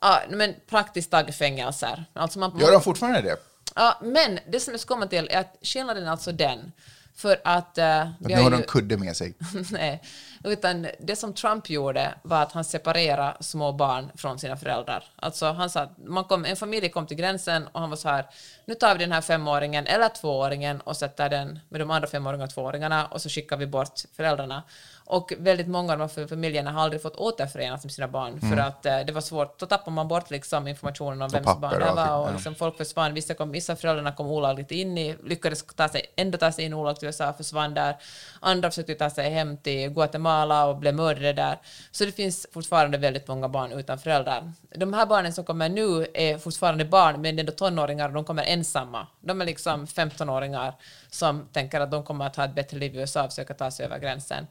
ja, 0.00 0.20
men 0.30 0.54
praktiskt 0.66 1.10
taget 1.10 1.34
fängelser. 1.34 2.04
Alltså 2.12 2.38
man, 2.38 2.58
Gör 2.58 2.72
de 2.72 2.82
fortfarande 2.82 3.22
det? 3.22 3.36
Ja, 3.74 3.98
men 4.02 4.38
det 4.48 4.60
som 4.60 4.72
jag 4.72 4.80
ska 4.80 4.94
komma 4.94 5.06
till 5.06 5.28
är 5.30 5.40
att 5.40 5.56
skillnaden 5.62 6.04
är 6.04 6.10
alltså 6.10 6.32
den, 6.32 6.72
för 7.14 7.40
att... 7.44 7.78
vi 8.18 8.34
nu 8.34 8.42
har 8.42 8.50
de 8.50 8.62
kudde 8.62 8.96
med 8.96 9.16
sig. 9.16 9.34
Nej, 9.70 10.02
utan 10.44 10.86
det 11.00 11.16
som 11.16 11.34
Trump 11.34 11.70
gjorde 11.70 12.14
var 12.22 12.42
att 12.42 12.52
han 12.52 12.64
separerade 12.64 13.36
små 13.40 13.72
barn 13.72 14.10
från 14.14 14.38
sina 14.38 14.56
föräldrar. 14.56 15.04
Alltså 15.16 15.46
han 15.46 15.70
sa 15.70 15.88
man 16.06 16.24
kom, 16.24 16.44
en 16.44 16.56
familj 16.56 16.88
kom 16.88 17.06
till 17.06 17.16
gränsen 17.16 17.66
och 17.66 17.80
han 17.80 17.90
var 17.90 17.96
så 17.96 18.08
här, 18.08 18.26
nu 18.66 18.74
tar 18.74 18.94
vi 18.94 19.00
den 19.00 19.12
här 19.12 19.20
femåringen 19.20 19.86
eller 19.86 20.08
tvååringen 20.08 20.80
och 20.80 20.96
sätter 20.96 21.28
den 21.28 21.58
med 21.68 21.80
de 21.80 21.90
andra 21.90 22.08
femåringarna 22.08 22.44
och 22.44 22.50
tvååringarna 22.50 23.06
och 23.06 23.22
så 23.22 23.28
skickar 23.28 23.56
vi 23.56 23.66
bort 23.66 24.00
föräldrarna. 24.16 24.62
Och 25.10 25.32
väldigt 25.38 25.68
många 25.68 25.92
av 25.92 25.98
de 25.98 26.08
här 26.20 26.26
familjerna 26.26 26.70
har 26.70 26.82
aldrig 26.82 27.02
fått 27.02 27.16
återförenas 27.16 27.84
med 27.84 27.92
sina 27.92 28.08
barn 28.08 28.40
för 28.40 28.56
att 28.56 28.86
eh, 28.86 29.00
det 29.06 29.12
var 29.12 29.20
svårt. 29.20 29.58
Då 29.58 29.66
tappar 29.66 29.92
man 29.92 30.08
bort 30.08 30.30
liksom 30.30 30.68
informationen 30.68 31.22
om 31.22 31.28
vems 31.28 31.46
papper 31.46 31.60
barn 31.60 31.80
det 31.80 31.90
och 31.90 31.96
var 31.96 32.26
och 32.26 32.32
liksom 32.32 32.54
folk 32.54 32.76
försvann. 32.76 33.14
Vissa, 33.14 33.34
kom, 33.34 33.50
vissa 33.50 33.76
föräldrarna 33.76 34.12
kom 34.12 34.26
olagligt 34.26 34.70
in 34.70 34.98
i, 34.98 35.16
lyckades 35.24 35.64
ta 35.76 35.88
sig, 35.88 36.02
ändå 36.16 36.38
ta 36.38 36.52
sig 36.52 36.64
in 36.64 36.74
olagligt 36.74 37.02
i 37.02 37.06
USA, 37.06 37.32
försvann 37.32 37.74
där. 37.74 37.96
Andra 38.40 38.70
försökte 38.70 38.94
ta 38.94 39.10
sig 39.10 39.30
hem 39.30 39.56
till 39.56 39.90
Guatemala 39.90 40.66
och 40.66 40.76
blev 40.76 40.94
mördade 40.94 41.32
där. 41.32 41.58
Så 41.90 42.04
det 42.04 42.12
finns 42.12 42.46
fortfarande 42.52 42.98
väldigt 42.98 43.28
många 43.28 43.48
barn 43.48 43.72
utan 43.72 43.98
föräldrar. 43.98 44.52
De 44.74 44.94
här 44.94 45.06
barnen 45.06 45.32
som 45.32 45.44
kommer 45.44 45.68
nu 45.68 46.06
är 46.14 46.38
fortfarande 46.38 46.84
barn, 46.84 47.20
men 47.20 47.36
det 47.36 47.40
är 47.40 47.42
ändå 47.42 47.52
tonåringar 47.52 48.08
och 48.08 48.14
de 48.14 48.24
kommer 48.24 48.44
ensamma. 48.44 49.06
De 49.20 49.40
är 49.40 49.46
liksom 49.46 49.86
15-åringar 49.86 50.74
som 51.10 51.48
tänker 51.52 51.80
att 51.80 51.90
de 51.90 52.04
kommer 52.04 52.26
att 52.26 52.36
ha 52.36 52.44
ett 52.44 52.54
bättre 52.54 52.78
liv 52.78 52.94
i 52.94 52.98
USA 52.98 53.24
och 53.24 53.30
försöka 53.30 53.54
ta 53.54 53.70
sig 53.70 53.86
över 53.86 53.98
gränsen. 53.98 54.46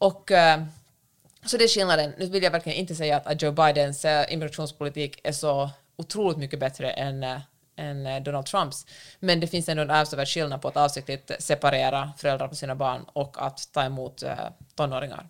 Och 0.00 0.30
eh, 0.30 0.62
så 1.44 1.56
det 1.56 1.64
är 1.64 1.68
skillnaden. 1.68 2.12
Nu 2.18 2.26
vill 2.26 2.42
jag 2.42 2.50
verkligen 2.50 2.78
inte 2.78 2.94
säga 2.94 3.16
att, 3.16 3.42
Joe 3.42 3.52
Bidens 3.52 4.04
eh, 4.04 4.32
immigrationspolitik 4.32 5.20
är 5.24 5.32
så 5.32 5.70
otroligt 5.96 6.38
mycket 6.38 6.60
bättre 6.60 6.90
än, 6.90 7.22
eh, 7.22 7.40
än 7.76 8.24
Donald 8.24 8.46
Trumps. 8.46 8.86
Men 9.18 9.40
det 9.40 9.46
finns 9.46 9.68
ändå 9.68 9.82
en 9.82 9.90
avsevärd 9.90 10.28
skillnad 10.28 10.62
på 10.62 10.68
att 10.68 10.76
avsiktligt 10.76 11.30
separera 11.38 12.12
föräldrar 12.18 12.48
på 12.48 12.54
sina 12.54 12.74
barn 12.74 13.04
och 13.12 13.46
att 13.46 13.72
ta 13.72 13.84
emot 13.84 14.22
tonåringar. 14.74 15.28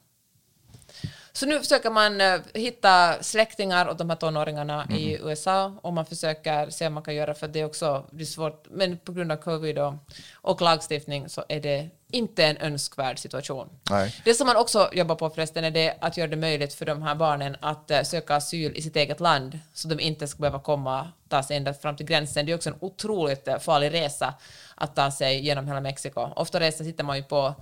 Så 1.32 1.46
nu 1.46 1.58
försöker 1.58 1.90
man 1.90 2.20
eh, 2.20 2.40
hitta 2.54 3.22
släktingar 3.22 3.88
åt 3.90 3.98
de 3.98 4.10
här 4.10 4.16
tonåringarna 4.16 4.86
i 4.90 5.16
Mhm. 5.18 5.28
USA 5.28 5.74
och 5.82 5.92
man 5.92 6.06
försöker 6.06 6.70
se 6.70 6.84
vad 6.84 6.92
man 6.92 7.02
kan 7.02 7.14
göra 7.14 7.34
för 7.34 7.48
det 7.48 7.60
är 7.60 7.64
också 7.64 8.06
det 8.10 8.22
är 8.22 8.26
svårt, 8.26 8.66
men 8.70 8.98
på 8.98 9.12
grund 9.12 9.32
av 9.32 9.36
covid 9.36 9.78
och, 9.78 9.94
och 10.34 10.60
lagstiftning 10.60 11.28
så 11.28 11.44
är 11.48 11.60
det 11.60 11.88
inte 12.12 12.44
en 12.44 12.56
önskvärd 12.56 13.18
situation. 13.18 13.68
Nej. 13.90 14.14
Det 14.24 14.34
som 14.34 14.46
man 14.46 14.56
också 14.56 14.90
jobbar 14.92 15.14
på 15.14 15.30
förresten 15.30 15.64
är 15.64 15.70
det 15.70 15.96
att 16.00 16.16
göra 16.16 16.28
det 16.28 16.36
möjligt 16.36 16.74
för 16.74 16.86
de 16.86 17.02
här 17.02 17.14
barnen 17.14 17.56
att 17.60 17.90
eh, 17.90 18.02
söka 18.02 18.36
asyl 18.36 18.72
i 18.76 18.82
sitt 18.82 18.96
eget 18.96 19.20
land 19.20 19.58
så 19.72 19.88
de 19.88 20.00
inte 20.00 20.26
ska 20.26 20.38
behöva 20.40 20.60
komma, 20.60 21.08
ta 21.28 21.42
sig 21.42 21.56
ända 21.56 21.74
fram 21.74 21.96
till 21.96 22.06
gränsen. 22.06 22.46
Det 22.46 22.52
är 22.52 22.56
också 22.56 22.70
en 22.70 22.76
otroligt 22.80 23.48
eh, 23.48 23.58
farlig 23.58 23.92
resa 23.92 24.34
att 24.74 24.96
ta 24.96 25.10
sig 25.10 25.40
genom 25.40 25.66
hela 25.66 25.80
Mexiko. 25.80 26.20
Ofta 26.36 26.60
reser 26.60 26.84
sitter 26.84 27.04
man 27.04 27.16
ju 27.16 27.22
på 27.22 27.54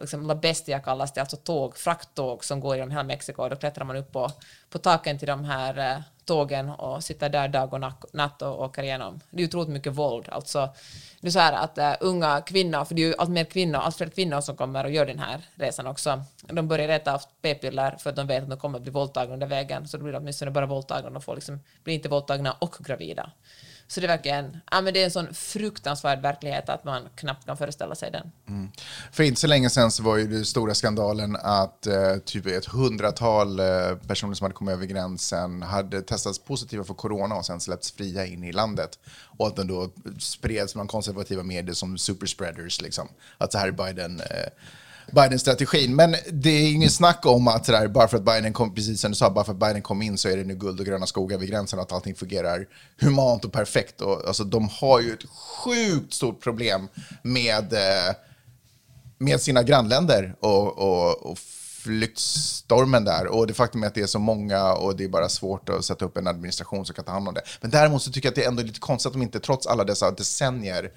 liksom 0.00 0.26
La 0.26 0.34
Bestia 0.34 0.80
kallas 0.80 1.12
det, 1.12 1.20
alltså 1.20 1.36
tåg, 1.36 1.76
frakttåg 1.76 2.44
som 2.44 2.60
går 2.60 2.76
genom 2.76 2.90
hela 2.90 3.02
Mexiko 3.02 3.42
och 3.42 3.50
då 3.50 3.56
klättrar 3.56 3.84
man 3.84 3.96
upp 3.96 4.12
på, 4.12 4.30
på 4.70 4.78
taken 4.78 5.18
till 5.18 5.28
de 5.28 5.44
här 5.44 5.92
eh, 5.92 6.00
tågen 6.24 6.68
och 6.68 7.04
sitter 7.04 7.28
där 7.28 7.48
dag 7.48 7.72
och 7.72 7.80
natt, 8.12 8.42
och 8.42 8.62
åker 8.62 8.82
igenom. 8.82 9.20
Det 9.30 9.36
är 9.36 9.40
ju 9.40 9.46
otroligt 9.46 9.68
mycket 9.68 9.92
våld, 9.92 10.28
alltså 10.28 10.74
det 11.20 11.26
är 11.26 11.30
så 11.30 11.38
här 11.38 11.52
att 11.52 11.78
uh, 11.78 12.08
unga 12.08 12.40
kvinnor, 12.40 12.84
för 12.84 12.94
det 12.94 13.02
är 13.02 13.06
ju 13.06 13.14
allt 13.18 13.30
mer 13.30 13.44
kvinnor, 13.44 13.78
allt 13.78 13.96
fler 13.96 14.08
kvinnor 14.08 14.40
som 14.40 14.56
kommer 14.56 14.84
och 14.84 14.90
gör 14.90 15.06
den 15.06 15.18
här 15.18 15.40
resan 15.54 15.86
också, 15.86 16.22
de 16.42 16.68
börjar 16.68 16.88
äta 16.88 17.20
p-piller 17.42 17.96
för 17.98 18.10
att 18.10 18.16
de 18.16 18.26
vet 18.26 18.42
att 18.42 18.50
de 18.50 18.58
kommer 18.58 18.78
att 18.78 18.82
bli 18.82 18.92
våldtagna 18.92 19.34
under 19.34 19.46
vägen, 19.46 19.88
så 19.88 19.96
då 19.96 20.02
blir 20.02 20.12
de 20.12 20.18
åtminstone 20.18 20.50
bara 20.50 20.66
våldtagna, 20.66 21.10
de 21.10 21.22
får 21.22 21.34
liksom, 21.34 21.60
blir 21.84 21.94
inte 21.94 22.08
våldtagna 22.08 22.52
och 22.52 22.76
gravida. 22.80 23.30
Så 23.88 24.00
det 24.00 24.06
är 24.06 24.08
verkligen, 24.08 24.60
ja 24.70 24.80
men 24.80 24.94
det 24.94 25.00
är 25.00 25.04
en 25.04 25.10
sån 25.10 25.34
fruktansvärd 25.34 26.22
verklighet 26.22 26.68
att 26.68 26.84
man 26.84 27.08
knappt 27.14 27.46
kan 27.46 27.56
föreställa 27.56 27.94
sig 27.94 28.10
den. 28.10 28.32
Mm. 28.48 28.70
För 29.12 29.22
inte 29.22 29.40
så 29.40 29.46
länge 29.46 29.70
sedan 29.70 29.90
så 29.90 30.02
var 30.02 30.16
ju 30.16 30.26
den 30.26 30.44
stora 30.44 30.74
skandalen 30.74 31.36
att 31.36 31.86
eh, 31.86 32.16
typ 32.24 32.46
ett 32.46 32.66
hundratal 32.66 33.60
eh, 33.60 33.66
personer 34.06 34.34
som 34.34 34.44
hade 34.44 34.54
kommit 34.54 34.72
över 34.72 34.86
gränsen 34.86 35.62
hade 35.62 36.02
testats 36.02 36.38
positiva 36.38 36.84
för 36.84 36.94
corona 36.94 37.34
och 37.34 37.46
sen 37.46 37.60
släppts 37.60 37.92
fria 37.92 38.26
in 38.26 38.44
i 38.44 38.52
landet. 38.52 38.98
Och 39.38 39.46
att 39.46 39.56
den 39.56 39.66
då 39.66 39.90
spreds 40.18 40.74
bland 40.74 40.90
konservativa 40.90 41.42
medier 41.42 41.74
som 41.74 41.98
superspreaders. 41.98 42.80
Liksom. 42.80 43.08
Att 43.38 43.52
så 43.52 43.58
här 43.58 43.68
är 43.68 43.72
Biden... 43.72 44.20
Eh, 44.20 44.48
Biden-strategin. 45.12 45.96
Men 45.96 46.16
det 46.32 46.50
är 46.50 46.72
ingen 46.72 46.90
snack 46.90 47.26
om 47.26 47.48
att 47.48 47.64
där, 47.64 47.88
bara 47.88 48.08
för 48.08 48.16
att 48.16 48.24
Biden 48.24 48.52
kom, 48.52 48.74
precis 48.74 49.00
som 49.00 49.10
du 49.10 49.16
sa, 49.16 49.30
bara 49.30 49.44
för 49.44 49.52
att 49.52 49.58
Biden 49.58 49.82
kom 49.82 50.02
in 50.02 50.18
så 50.18 50.28
är 50.28 50.36
det 50.36 50.44
nu 50.44 50.54
guld 50.54 50.80
och 50.80 50.86
gröna 50.86 51.06
skogar 51.06 51.38
vid 51.38 51.48
gränsen 51.48 51.78
och 51.78 51.82
att 51.82 51.92
allting 51.92 52.14
fungerar 52.14 52.66
humant 53.00 53.44
och 53.44 53.52
perfekt. 53.52 54.00
Och, 54.00 54.26
alltså, 54.26 54.44
de 54.44 54.68
har 54.68 55.00
ju 55.00 55.12
ett 55.12 55.28
sjukt 55.64 56.14
stort 56.14 56.42
problem 56.42 56.88
med 57.22 57.72
eh, 57.72 58.14
med 59.18 59.40
sina 59.40 59.62
grannländer 59.62 60.34
och, 60.40 60.78
och, 60.78 61.26
och 61.30 61.38
flyktstormen 61.86 63.04
där. 63.04 63.26
Och 63.26 63.46
det 63.46 63.54
faktum 63.54 63.82
är 63.82 63.86
att 63.86 63.94
det 63.94 64.00
är 64.00 64.06
så 64.06 64.18
många 64.18 64.72
och 64.72 64.96
det 64.96 65.04
är 65.04 65.08
bara 65.08 65.28
svårt 65.28 65.68
att 65.68 65.84
sätta 65.84 66.04
upp 66.04 66.16
en 66.16 66.26
administration 66.26 66.86
som 66.86 66.94
kan 66.94 67.04
ta 67.04 67.12
hand 67.12 67.28
om 67.28 67.34
det. 67.34 67.42
Men 67.60 67.70
däremot 67.70 68.02
så 68.02 68.12
tycker 68.12 68.26
jag 68.26 68.30
att 68.30 68.36
det 68.36 68.44
är 68.44 68.48
ändå 68.48 68.62
lite 68.62 68.80
konstigt 68.80 69.06
att 69.06 69.12
de 69.12 69.22
inte, 69.22 69.40
trots 69.40 69.66
alla 69.66 69.84
dessa 69.84 70.10
decennier 70.10 70.90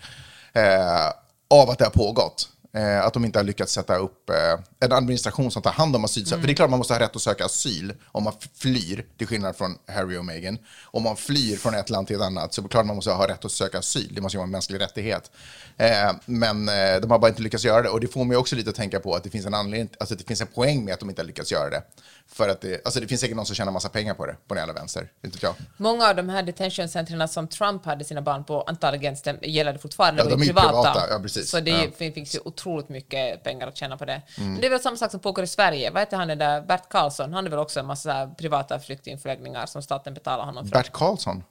eh, 0.54 1.08
av 1.50 1.70
att 1.70 1.78
det 1.78 1.86
har 1.86 1.92
pågått, 1.92 2.50
eh, 2.74 3.06
att 3.06 3.14
de 3.14 3.26
inte 3.26 3.40
har 3.40 3.44
lyckats 3.44 3.74
sätta 3.74 3.98
upp 3.98 4.30
eh, 4.30 4.36
en 4.80 4.92
administration 4.92 5.52
som 5.52 5.62
tar 5.62 5.72
hand 5.72 5.96
om 5.96 6.06
asylsökande. 6.06 6.42
För 6.42 6.48
det 6.48 6.54
är 6.54 6.56
klart 6.56 6.70
man 6.70 6.80
måste 6.80 6.94
ha 6.94 7.00
rätt 7.00 7.16
att 7.16 7.22
söka 7.22 7.46
asyl 7.46 7.94
om 8.06 8.24
man 8.24 8.34
flyr, 8.56 9.06
till 9.18 9.28
skillnad 9.28 9.56
från 9.56 9.78
Harry 9.88 10.18
och 10.18 10.26
Meghan. 10.26 10.58
Om 10.84 11.04
man 11.04 11.16
flyr 11.16 11.58
från 11.58 11.74
ett 11.74 11.90
land 11.90 12.08
till 12.08 12.16
ett 12.16 12.22
annat 12.22 12.54
så 12.54 12.62
är 12.62 12.64
det 12.64 12.70
klart 12.70 12.86
man 12.86 12.96
måste 12.96 13.12
ha 13.12 13.28
rätt 13.28 13.46
att 13.46 13.52
söka 13.52 13.80
asyl. 13.80 14.16
Det 14.16 14.22
måste 14.22 14.36
ju 14.36 14.40
vara 14.40 14.46
en 14.46 14.52
mänsklig 14.52 14.80
rättighet. 14.80 15.32
Eh, 15.78 16.12
men 16.26 16.70
eh, 16.70 17.02
de 17.02 17.12
har 17.12 17.20
bara 17.20 17.30
inte 17.30 17.42
lyckats 17.42 17.66
göra 17.66 17.82
det. 17.82 17.90
Och 17.90 18.00
det 18.00 18.08
får 18.08 18.26
mig 18.26 18.38
också 18.38 18.56
lite 18.56 18.70
att 18.70 18.76
tänka 18.76 19.00
på 19.00 19.16
att 19.16 19.24
det 19.24 19.30
finns 19.30 19.46
en 19.46 19.54
anledning, 19.54 19.90
alltså 20.00 20.14
att 20.14 20.20
det 20.20 20.28
finns 20.28 20.42
en 20.42 20.48
poäng 20.48 20.86
med 20.86 20.94
att 20.94 21.00
de 21.00 21.10
inte 21.10 21.22
har 21.22 21.28
lyckats 21.28 21.52
göra 21.52 21.70
det. 21.70 21.84
För 22.32 22.50
att 22.50 22.62
det, 22.62 22.82
alltså 22.86 23.00
det 23.00 23.08
finns 23.08 23.22
säkert 23.22 23.36
någon 23.36 23.46
som 23.46 23.56
tjänar 23.56 23.72
massa 23.72 23.90
pengar 23.90 24.14
på 24.14 24.26
det, 24.26 24.36
på 24.48 24.54
den 24.54 24.62
jävla 24.62 24.74
vänster. 24.74 25.12
Inte 25.26 25.38
jag. 25.42 25.56
Många 25.78 26.10
av 26.10 26.16
de 26.16 26.30
här 26.30 26.44
detention-centren 26.44 27.28
som 27.28 27.48
Trump 27.48 27.86
hade 27.86 28.04
sina 28.06 28.22
barn 28.22 28.44
på, 28.44 28.62
antagligen 28.62 29.16
gäller 29.42 29.74
det 29.74 29.80
fortfarande, 29.80 30.22
Ja, 30.24 30.30
de 30.30 30.42
är 30.42 30.46
privata. 30.46 30.68
privata, 30.68 31.04
ja, 31.10 31.20
precis. 31.20 31.50
Så 31.50 31.60
det 31.60 31.72
Ja. 31.72 31.78
Mm. 31.78 31.92
fin- 31.92 32.14
finns 32.14 32.36
ju 32.36 32.40
otroligt 32.46 32.90
mycket 32.90 33.44
pengar 33.44 33.68
att 33.68 33.78
tjäna 33.78 33.98
på 33.98 34.06
det. 34.06 34.22
Men 34.38 34.62
det 34.62 34.66
är 34.66 34.70
väl 34.70 34.80
samma 34.80 34.98
sak 34.98 35.12
som 35.12 35.20
pågår 35.20 35.44
i 35.44 35.48
Sverige. 35.48 35.92
Vad 35.92 36.02
heter 36.02 36.18
han 36.18 36.28
den 36.28 36.38
där 36.38 36.62
Bert 36.62 36.90
Karlsson? 36.90 37.34
Han 37.34 37.46
är 37.46 37.50
väl 37.50 37.60
också 37.60 37.80
en 37.80 37.86
massa 37.86 38.28
privata 38.28 38.80
flyktingförläggningar 38.80 39.66
som 39.66 39.82
staten 39.82 40.14
betalar 40.14 40.46
honom 40.46 40.66
för. 40.66 40.72
Bert 40.72 40.92
Karlsson, 40.92 41.44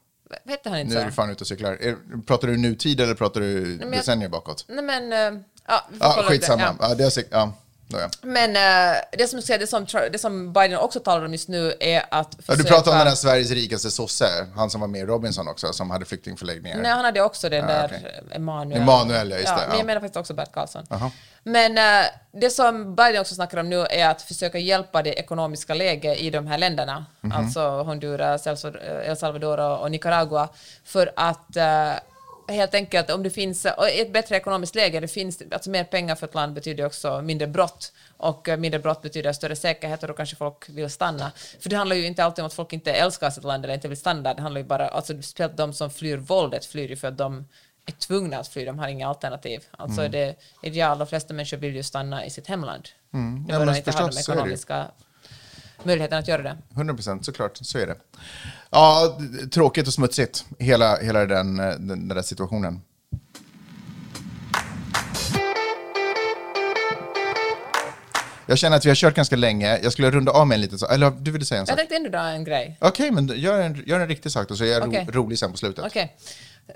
heter 0.49 0.71
han 0.71 0.79
inte 0.79 0.95
nu 0.95 1.01
är 1.01 1.05
du 1.07 1.13
fan 1.13 1.31
ute 1.31 1.41
och 1.45 1.49
cyklar. 1.49 1.97
Pratar 2.27 2.49
du 2.49 2.57
nutid 2.57 3.01
eller 3.01 3.15
pratar 3.15 3.41
du 3.41 3.79
jag- 3.81 3.91
decennier 3.93 4.29
bakåt? 4.29 4.65
Nej 4.69 4.85
men, 4.85 5.13
eh, 5.13 5.41
ja, 5.67 5.87
vi 5.91 5.99
får 5.99 6.07
Ja, 6.07 6.13
kolla 6.15 6.27
upp 6.27 6.31
det. 6.31 6.35
skitsamma. 6.39 6.63
Ja. 6.63 6.75
Ja. 6.89 6.95
det 6.95 7.17
är 7.17 7.25
ja, 7.31 7.53
Men 8.23 8.57
eh, 8.57 8.97
det, 9.13 9.27
som, 9.29 9.41
det, 9.47 9.67
som, 9.67 9.87
det 10.13 10.19
som 10.19 10.53
Biden 10.53 10.79
också 10.79 11.01
talar 11.01 11.25
om 11.25 11.33
just 11.33 11.49
nu 11.49 11.75
är 11.81 11.99
att 11.99 12.09
Ja, 12.11 12.25
du 12.37 12.43
försöka- 12.43 12.69
pratar 12.75 12.93
om 12.93 12.99
den 12.99 13.07
här 13.07 13.15
Sveriges 13.15 13.51
rikaste 13.51 13.91
sosse, 13.91 14.27
han 14.57 14.71
som 14.71 14.81
var 14.81 14.89
med 14.89 15.01
i 15.01 15.05
Robinson 15.05 15.49
också, 15.49 15.73
som 15.73 15.91
hade 15.91 16.05
flyktingförläggningar. 16.05 16.79
Nej, 16.79 16.91
han 16.93 17.05
hade 17.05 17.21
också 17.21 17.49
den 17.49 17.59
Ja, 17.61 17.67
där 17.67 17.85
okej. 17.85 18.21
Emanuel. 18.33 18.83
Emanuel, 18.83 19.31
ja, 19.31 19.37
just 19.37 19.49
det, 19.49 19.55
Men 19.61 19.71
ja. 19.71 19.77
jag 19.77 19.87
menar 19.87 20.01
faktiskt 20.01 20.17
också 20.17 20.35
Bert 20.35 20.53
Karlsson. 20.53 20.87
Jaha. 20.91 21.11
Men 21.43 21.79
eh, 21.79 22.07
det 22.33 22.51
som 22.51 22.95
Biden 22.95 23.21
också 23.21 23.35
snackar 23.35 23.59
om 23.59 23.69
nu 23.71 23.81
är 23.87 24.09
att 24.09 24.23
försöka 24.23 24.59
hjälpa 24.59 25.03
det 25.03 25.13
ekonomiska 25.13 25.75
läget 25.75 26.19
i 26.19 26.31
de 26.31 26.47
här 26.47 26.59
länderna, 26.59 27.07
Mhm. 27.21 27.33
alltså 27.33 27.61
Honduras, 27.83 28.47
El 28.47 28.57
El 29.05 29.17
Salvador 29.17 29.61
och 29.81 29.91
Nicaragua, 29.91 30.49
för 30.85 31.13
att 31.17 31.57
eh, 31.57 31.91
helt 32.49 32.75
enkelt 32.75 33.11
om 33.11 33.23
det 33.23 33.31
finns 33.31 33.67
ett 33.67 34.13
bättre 34.13 34.37
ekonomiskt 34.37 34.75
läge, 34.75 35.01
det 35.01 35.09
finns 35.09 35.43
alltså 35.51 35.71
mer 35.71 35.85
pengar 35.85 36.15
för 36.15 36.27
ett 36.27 36.35
land 36.35 36.55
betyder 36.55 36.87
också 36.87 37.23
mindre 37.23 37.47
brott 37.47 37.93
och 38.17 38.49
eh, 38.49 38.57
mindre 38.57 38.81
brott 38.81 39.03
betyder 39.03 39.33
större 39.33 39.57
säkerhet 39.57 40.03
och 40.03 40.09
då 40.09 40.15
kanske 40.15 40.37
folk 40.37 40.69
vill 40.69 40.91
stanna. 40.91 41.33
För 41.61 41.71
det 41.71 41.77
handlar 41.77 41.97
ju 41.97 42.07
inte 42.07 42.25
alltid 42.25 42.43
om 42.43 42.47
att 42.47 42.55
folk 42.55 42.73
inte 42.73 42.93
älskar 42.93 43.31
sitt 43.31 43.45
land 43.45 43.65
eller 43.65 43.75
inte 43.75 43.89
vill 43.89 43.99
stanna 43.99 44.23
där, 44.23 44.35
det 44.35 44.43
handlar 44.43 44.61
ju 44.61 44.67
bara, 44.67 44.89
alltså 44.89 45.23
speciellt 45.23 45.57
de 45.57 45.73
som 45.73 45.91
flyr 45.91 46.17
våldet 46.17 46.65
flyr 46.65 46.89
ju 46.89 46.97
för 46.97 47.09
att 47.09 47.19
de 47.19 47.47
är 47.87 47.93
tvungna 47.93 48.39
att 48.39 48.49
fly, 48.49 48.65
de 48.65 48.79
har 48.79 48.89
inga 48.89 49.09
alternativ. 49.09 49.65
Alltså 49.71 50.01
Mm. 50.01 50.13
det 50.13 50.35
ideal, 50.63 50.99
de 50.99 51.07
flesta 51.07 51.35
människor 51.35 51.57
vill 51.57 51.77
ju 51.77 51.83
stanna 51.83 52.25
i 52.27 52.31
sitt 52.31 52.47
hemland. 52.47 52.89
Mm. 53.15 53.47
Ja, 53.49 53.59
men 53.59 53.77
inte 53.77 53.91
har 53.91 54.11
de 54.11 54.19
ekonomiska 54.19 54.87
möjligheterna 55.85 56.19
att 56.19 56.29
göra 56.29 56.43
det. 56.43 56.57
100 56.75 56.95
procent, 56.95 57.25
såklart. 57.25 57.57
Så 57.63 57.79
är 57.79 57.87
det. 57.87 57.97
Ja, 58.71 59.19
tråkigt 59.53 59.87
och 59.87 59.93
smutsigt, 59.95 60.45
hela, 60.59 60.97
hela 60.97 61.27
den, 61.27 61.57
den, 61.57 61.89
den 61.89 62.09
där 62.09 62.23
situationen. 62.23 62.81
Jag 68.47 68.59
känner 68.59 68.77
att 68.77 68.85
vi 68.85 68.91
har 68.91 68.95
kört 68.97 69.15
ganska 69.15 69.37
länge. 69.37 69.79
Jag 69.83 69.93
skulle 69.93 70.11
runda 70.11 70.33
av 70.33 70.47
med 70.47 70.55
en 70.55 70.61
liten 70.61 70.79
sak. 70.79 70.93
Eller 70.93 71.11
du 71.11 71.31
ville 71.31 71.45
säga 71.45 71.61
en 71.61 71.67
sak? 71.67 71.73
Jag 71.73 71.79
tänkte 71.79 71.97
ändå 71.97 72.11
dra 72.11 72.21
en 72.21 72.45
grej. 72.45 72.77
Okej, 72.81 73.11
men 73.11 73.27
gör 73.29 73.61
en, 73.61 73.83
gör 73.87 74.01
en 74.01 74.09
riktig 74.09 74.33
sak 74.33 74.49
då, 74.49 74.57
så 74.57 74.65
är 74.65 74.69
jag 74.69 74.83
ro, 74.83 74.89
Okej. 74.89 75.07
rolig 75.13 75.39
sen 75.39 75.51
på 75.53 75.59
slutet. 75.59 75.85
Okej. 75.85 76.17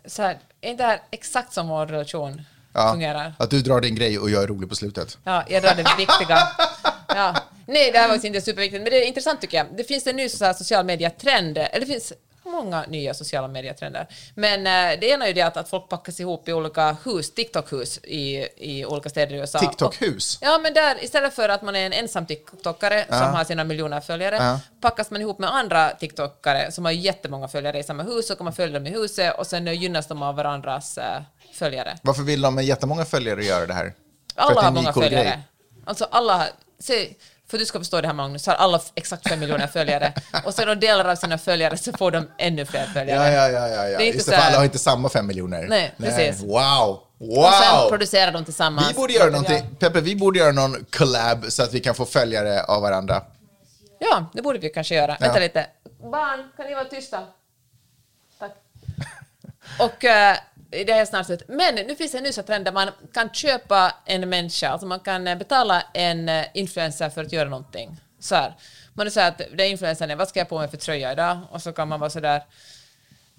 Så 0.06 0.22
här, 0.22 0.38
är 0.60 0.70
inte 0.70 0.82
det 0.82 0.86
här 0.88 1.00
exakt 1.10 1.52
som 1.52 1.68
vår 1.68 1.86
relation 1.86 2.42
Ja, 2.72 2.90
fungerar? 2.92 3.34
att 3.38 3.50
du 3.50 3.62
drar 3.62 3.80
din 3.80 3.94
grej 3.94 4.18
och 4.18 4.30
jag 4.30 4.42
är 4.42 4.46
rolig 4.46 4.68
på 4.68 4.74
slutet. 4.74 5.18
Ja, 5.24 5.44
jag 5.48 5.62
drar 5.62 5.74
det 5.74 5.84
viktiga. 5.98 6.38
Ja. 7.14 7.36
Nej, 7.66 7.92
det 7.92 7.98
här 7.98 8.08
var 8.08 8.26
inte 8.26 8.40
superviktigt, 8.40 8.82
men 8.82 8.90
det 8.92 9.04
är 9.04 9.06
intressant 9.06 9.40
tycker 9.40 9.56
jag. 9.56 9.66
Det 9.76 9.84
finns 9.84 10.06
en 10.06 10.16
ny 10.16 10.28
så 10.28 10.44
här, 10.44 10.52
social 10.52 10.84
media-trend, 10.84 11.58
eller 11.58 11.80
det 11.80 11.86
finns 11.86 12.12
många 12.44 12.84
nya 12.88 13.14
sociala 13.14 13.48
medietrender. 13.48 14.06
Men 14.34 14.60
eh, 14.66 15.00
det 15.00 15.06
ena 15.08 15.24
är 15.24 15.28
ju 15.28 15.34
det 15.34 15.42
att, 15.42 15.56
att 15.56 15.68
folk 15.68 15.88
packas 15.88 16.20
ihop 16.20 16.48
i 16.48 16.52
olika 16.52 16.96
hus, 17.04 17.34
TikTok-hus 17.34 17.98
i, 18.04 18.46
i 18.56 18.84
olika 18.84 19.08
städer 19.08 19.34
i 19.34 19.38
USA. 19.38 19.58
TikTok-hus? 19.58 20.38
Ja, 20.40 20.58
men 20.62 20.74
där 20.74 21.04
istället 21.04 21.34
för 21.34 21.48
att 21.48 21.62
man 21.62 21.76
är 21.76 21.86
en 21.86 21.92
ensam 21.92 22.26
TikTokare 22.26 23.06
Ja. 23.08 23.18
som 23.18 23.34
har 23.34 23.44
sina 23.44 23.64
miljoner 23.64 24.00
följare, 24.00 24.36
Ja. 24.36 24.60
packas 24.80 25.10
man 25.10 25.20
ihop 25.20 25.38
med 25.38 25.54
andra 25.54 25.90
TikTokare 25.90 26.72
som 26.72 26.84
har 26.84 26.92
jättemånga 26.92 27.48
följare 27.48 27.78
i 27.78 27.82
samma 27.82 28.02
hus, 28.02 28.30
och 28.30 28.36
kan 28.38 28.44
man 28.44 28.52
följa 28.52 28.78
dem 28.78 28.86
i 28.86 28.90
huset 28.90 29.38
och 29.38 29.46
sen 29.46 29.66
gynnas 29.66 30.06
de 30.06 30.22
av 30.22 30.34
varandras 30.36 30.98
eh, 30.98 31.22
följare. 31.54 31.98
Varför 32.02 32.22
vill 32.22 32.40
de 32.42 32.54
med 32.54 32.64
jättemånga 32.64 33.04
följare 33.04 33.44
göra 33.44 33.66
det 33.66 33.74
här? 33.74 33.92
Alla 34.34 34.62
har 34.62 34.70
många 34.70 34.92
följare. 34.92 35.24
grej. 35.24 35.38
Alltså 35.84 36.04
alla, 36.10 36.46
se, 36.78 37.08
för 37.52 37.58
du 37.58 37.66
ska 37.66 37.78
förstå 37.78 38.00
det 38.00 38.06
här 38.06 38.14
Magnus, 38.14 38.42
så 38.42 38.50
har 38.50 38.56
alla 38.56 38.80
exakt 38.94 39.28
fem 39.28 39.40
miljoner 39.40 39.66
följare. 39.66 40.12
Och 40.44 40.54
sen 40.54 40.66
de 40.66 40.74
delar 40.74 41.04
av 41.04 41.16
sina 41.16 41.38
följare 41.38 41.76
så 41.76 41.92
får 41.92 42.10
de 42.10 42.28
ännu 42.38 42.66
fler 42.66 42.86
följare. 42.86 43.32
Ja, 43.32 43.48
ja, 43.48 43.48
ja, 43.48 43.68
ja, 43.68 43.88
ja. 43.88 43.98
Det 43.98 44.04
är 44.04 44.06
inte 44.06 44.16
Just 44.16 44.30
det, 44.30 44.36
för 44.36 44.42
alla 44.42 44.56
har 44.56 44.64
inte 44.64 44.78
samma 44.78 45.08
fem 45.08 45.26
miljoner. 45.26 45.66
Nej, 45.68 45.94
precis. 45.98 46.42
Wow, 46.42 47.00
wow! 47.18 47.38
Och 47.38 47.52
sen 47.52 47.88
producerar 47.88 48.32
de 48.32 48.44
tillsammans. 48.44 48.90
Vi 48.90 48.94
borde 48.94 49.12
göra 49.12 49.30
någonting, 49.30 49.76
Peppe, 49.78 50.00
vi 50.00 50.16
borde 50.16 50.38
göra 50.38 50.52
någon 50.52 50.84
collab 50.90 51.44
så 51.48 51.62
att 51.62 51.72
vi 51.72 51.80
kan 51.80 51.94
få 51.94 52.04
följare 52.04 52.62
av 52.62 52.82
varandra. 52.82 53.22
Ja, 53.98 54.26
det 54.34 54.42
borde 54.42 54.58
vi 54.58 54.68
kanske 54.70 54.94
göra. 54.94 55.16
Ja. 55.20 55.26
Vänta 55.26 55.40
lite. 55.40 55.66
Barn, 56.02 56.50
kan 56.56 56.66
ni 56.66 56.74
vara 56.74 56.84
tysta? 56.84 57.18
Tack. 58.38 58.52
Och 59.78 60.04
det 60.72 60.92
är 60.92 61.04
snart 61.04 61.26
slut. 61.26 61.42
Men 61.48 61.74
nu 61.74 61.96
finns 61.96 62.12
det 62.12 62.18
en 62.18 62.24
ny 62.24 62.32
trend 62.32 62.64
där 62.64 62.72
man 62.72 62.88
kan 63.14 63.30
köpa 63.30 63.94
en 64.04 64.28
människa, 64.28 64.68
alltså 64.68 64.86
man 64.86 65.00
kan 65.00 65.26
eh, 65.26 65.38
betala 65.38 65.82
en 65.94 66.28
eh, 66.28 66.44
influencer 66.54 67.10
för 67.10 67.24
att 67.24 67.32
göra 67.32 67.48
någonting. 67.48 68.00
Så 68.20 68.34
här. 68.34 68.56
Man 68.94 69.10
säger 69.10 69.28
att 69.28 69.40
är 69.40 69.64
influencern 69.64 70.10
är, 70.10 70.16
vad 70.16 70.28
ska 70.28 70.38
jag 70.38 70.48
på 70.48 70.58
mig 70.58 70.68
för 70.68 70.76
tröja 70.76 71.12
idag? 71.12 71.38
Och 71.50 71.62
så 71.62 71.72
kan 71.72 71.88
man 71.88 72.00
vara 72.00 72.10
så 72.10 72.20
där. 72.20 72.42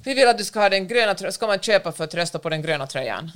Vi 0.03 0.13
vill 0.13 0.27
att 0.27 0.38
du 0.38 0.43
ska 0.43 0.59
ha 0.59 0.69
den 0.69 0.88
gröna 0.88 1.15
tröjan, 1.15 1.34
ska 1.34 1.47
man 1.47 1.59
köpa 1.59 1.91
för 1.91 2.03
att 2.03 2.13
rösta 2.13 2.39
på 2.39 2.49
den 2.49 2.61
gröna 2.61 2.88
tröjan. 2.88 3.31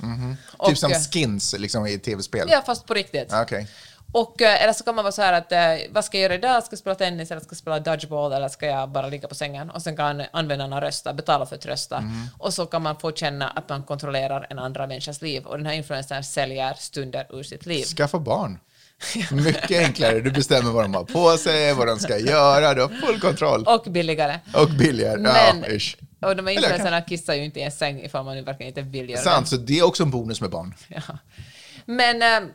Och, 0.56 0.68
typ 0.68 0.78
som 0.78 0.92
eh, 0.92 0.98
skins 0.98 1.54
liksom, 1.58 1.86
i 1.86 1.98
tv-spel. 1.98 2.48
Ja, 2.50 2.62
fast 2.66 2.86
på 2.86 2.94
riktigt. 2.94 3.32
Ah, 3.32 3.42
Okej. 3.42 3.66
Och, 4.12 4.42
eh, 4.42 4.62
eller 4.62 4.72
så 4.72 4.84
kan 4.84 4.94
man 4.94 5.04
vara 5.04 5.12
så 5.12 5.22
här 5.22 5.32
att 5.32 5.52
eh, 5.52 5.90
vad 5.90 6.04
ska 6.04 6.16
jag 6.16 6.22
göra 6.22 6.34
idag? 6.34 6.64
Ska 6.64 6.72
jag 6.72 6.78
spela 6.78 6.94
tennis 6.94 7.30
eller 7.30 7.40
ska 7.40 7.50
jag 7.50 7.58
spela 7.58 7.80
dodgeball 7.80 8.32
eller 8.32 8.48
ska 8.48 8.66
jag 8.66 8.88
bara 8.88 9.06
ligga 9.06 9.28
på 9.28 9.34
sängen? 9.34 9.70
Och 9.70 9.82
sen 9.82 9.96
kan 9.96 10.22
användarna 10.32 10.80
rösta, 10.80 11.12
betala 11.12 11.46
för 11.46 11.56
att 11.56 11.66
rösta. 11.66 12.04
Och 12.38 12.54
så 12.54 12.66
kan 12.66 12.82
man 12.82 12.96
få 12.96 13.12
känna 13.12 13.48
att 13.48 13.68
man 13.68 13.82
kontrollerar 13.82 14.46
en 14.50 14.58
andra 14.58 14.86
människas 14.86 15.22
liv. 15.22 15.44
Och 15.44 15.56
den 15.56 15.66
här 15.66 15.74
influencern 15.74 16.24
säljer 16.24 16.74
stunder 16.74 17.26
ur 17.30 17.42
sitt 17.42 17.66
liv. 17.66 17.84
Skaffa 17.84 18.18
barn. 18.18 18.58
Mycket 19.32 19.70
enklare. 19.70 20.20
Du 20.20 20.30
bestämmer 20.30 20.70
vad 20.70 20.84
de 20.84 20.94
har 20.94 21.04
på 21.04 21.36
sig, 21.36 21.74
vad 21.74 21.86
de 21.86 21.98
ska 21.98 22.18
göra. 22.18 22.74
Du 22.74 22.80
har 22.80 22.88
full 22.88 23.20
kontroll. 23.20 23.64
Och 23.66 23.92
billigare. 23.92 24.40
Och 24.54 24.70
billigare. 24.70 25.18
Men, 25.18 25.64
ja, 25.66 25.68
ish. 25.68 25.96
och 26.20 26.36
de 26.36 26.46
här 26.46 26.54
influencerna 26.54 27.00
kissar 27.00 27.34
ju 27.34 27.44
inte 27.44 27.60
i 27.60 27.62
en 27.62 27.72
säng 27.72 28.04
ifall 28.04 28.24
man 28.24 28.36
nu 28.36 28.42
verkligen 28.42 28.68
inte 28.68 28.82
vill 28.82 29.10
göra 29.10 29.22
Sant, 29.22 29.48
så 29.48 29.56
det 29.56 29.78
är 29.78 29.86
också 29.86 30.02
en 30.02 30.10
bonus 30.10 30.40
med 30.40 30.50
barn. 30.50 30.74
det. 30.88 31.02
Ja. 31.08 31.18
Men 31.84 32.22
eh, 32.22 32.48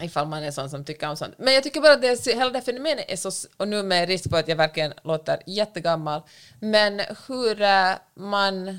ifall 0.00 0.26
man 0.26 0.42
är 0.42 0.50
sån 0.50 0.70
som 0.70 0.84
tycker 0.84 1.08
om 1.08 1.16
sånt. 1.16 1.34
Men 1.38 1.54
jag 1.54 1.62
tycker 1.62 1.80
bara 1.80 1.92
att 1.92 2.02
det, 2.02 2.26
hela 2.26 2.50
det 2.50 2.60
fenomenet 2.60 3.04
är 3.08 3.16
så, 3.16 3.30
och 3.56 3.68
nu 3.68 3.82
med 3.82 4.08
risk 4.08 4.30
för 4.30 4.38
att 4.38 4.48
jag 4.48 4.56
verkligen 4.56 4.92
låter 5.04 5.38
jättegammal, 5.46 6.22
men 6.60 7.00
hur 7.28 7.62
eh, 7.62 7.90
man, 8.16 8.78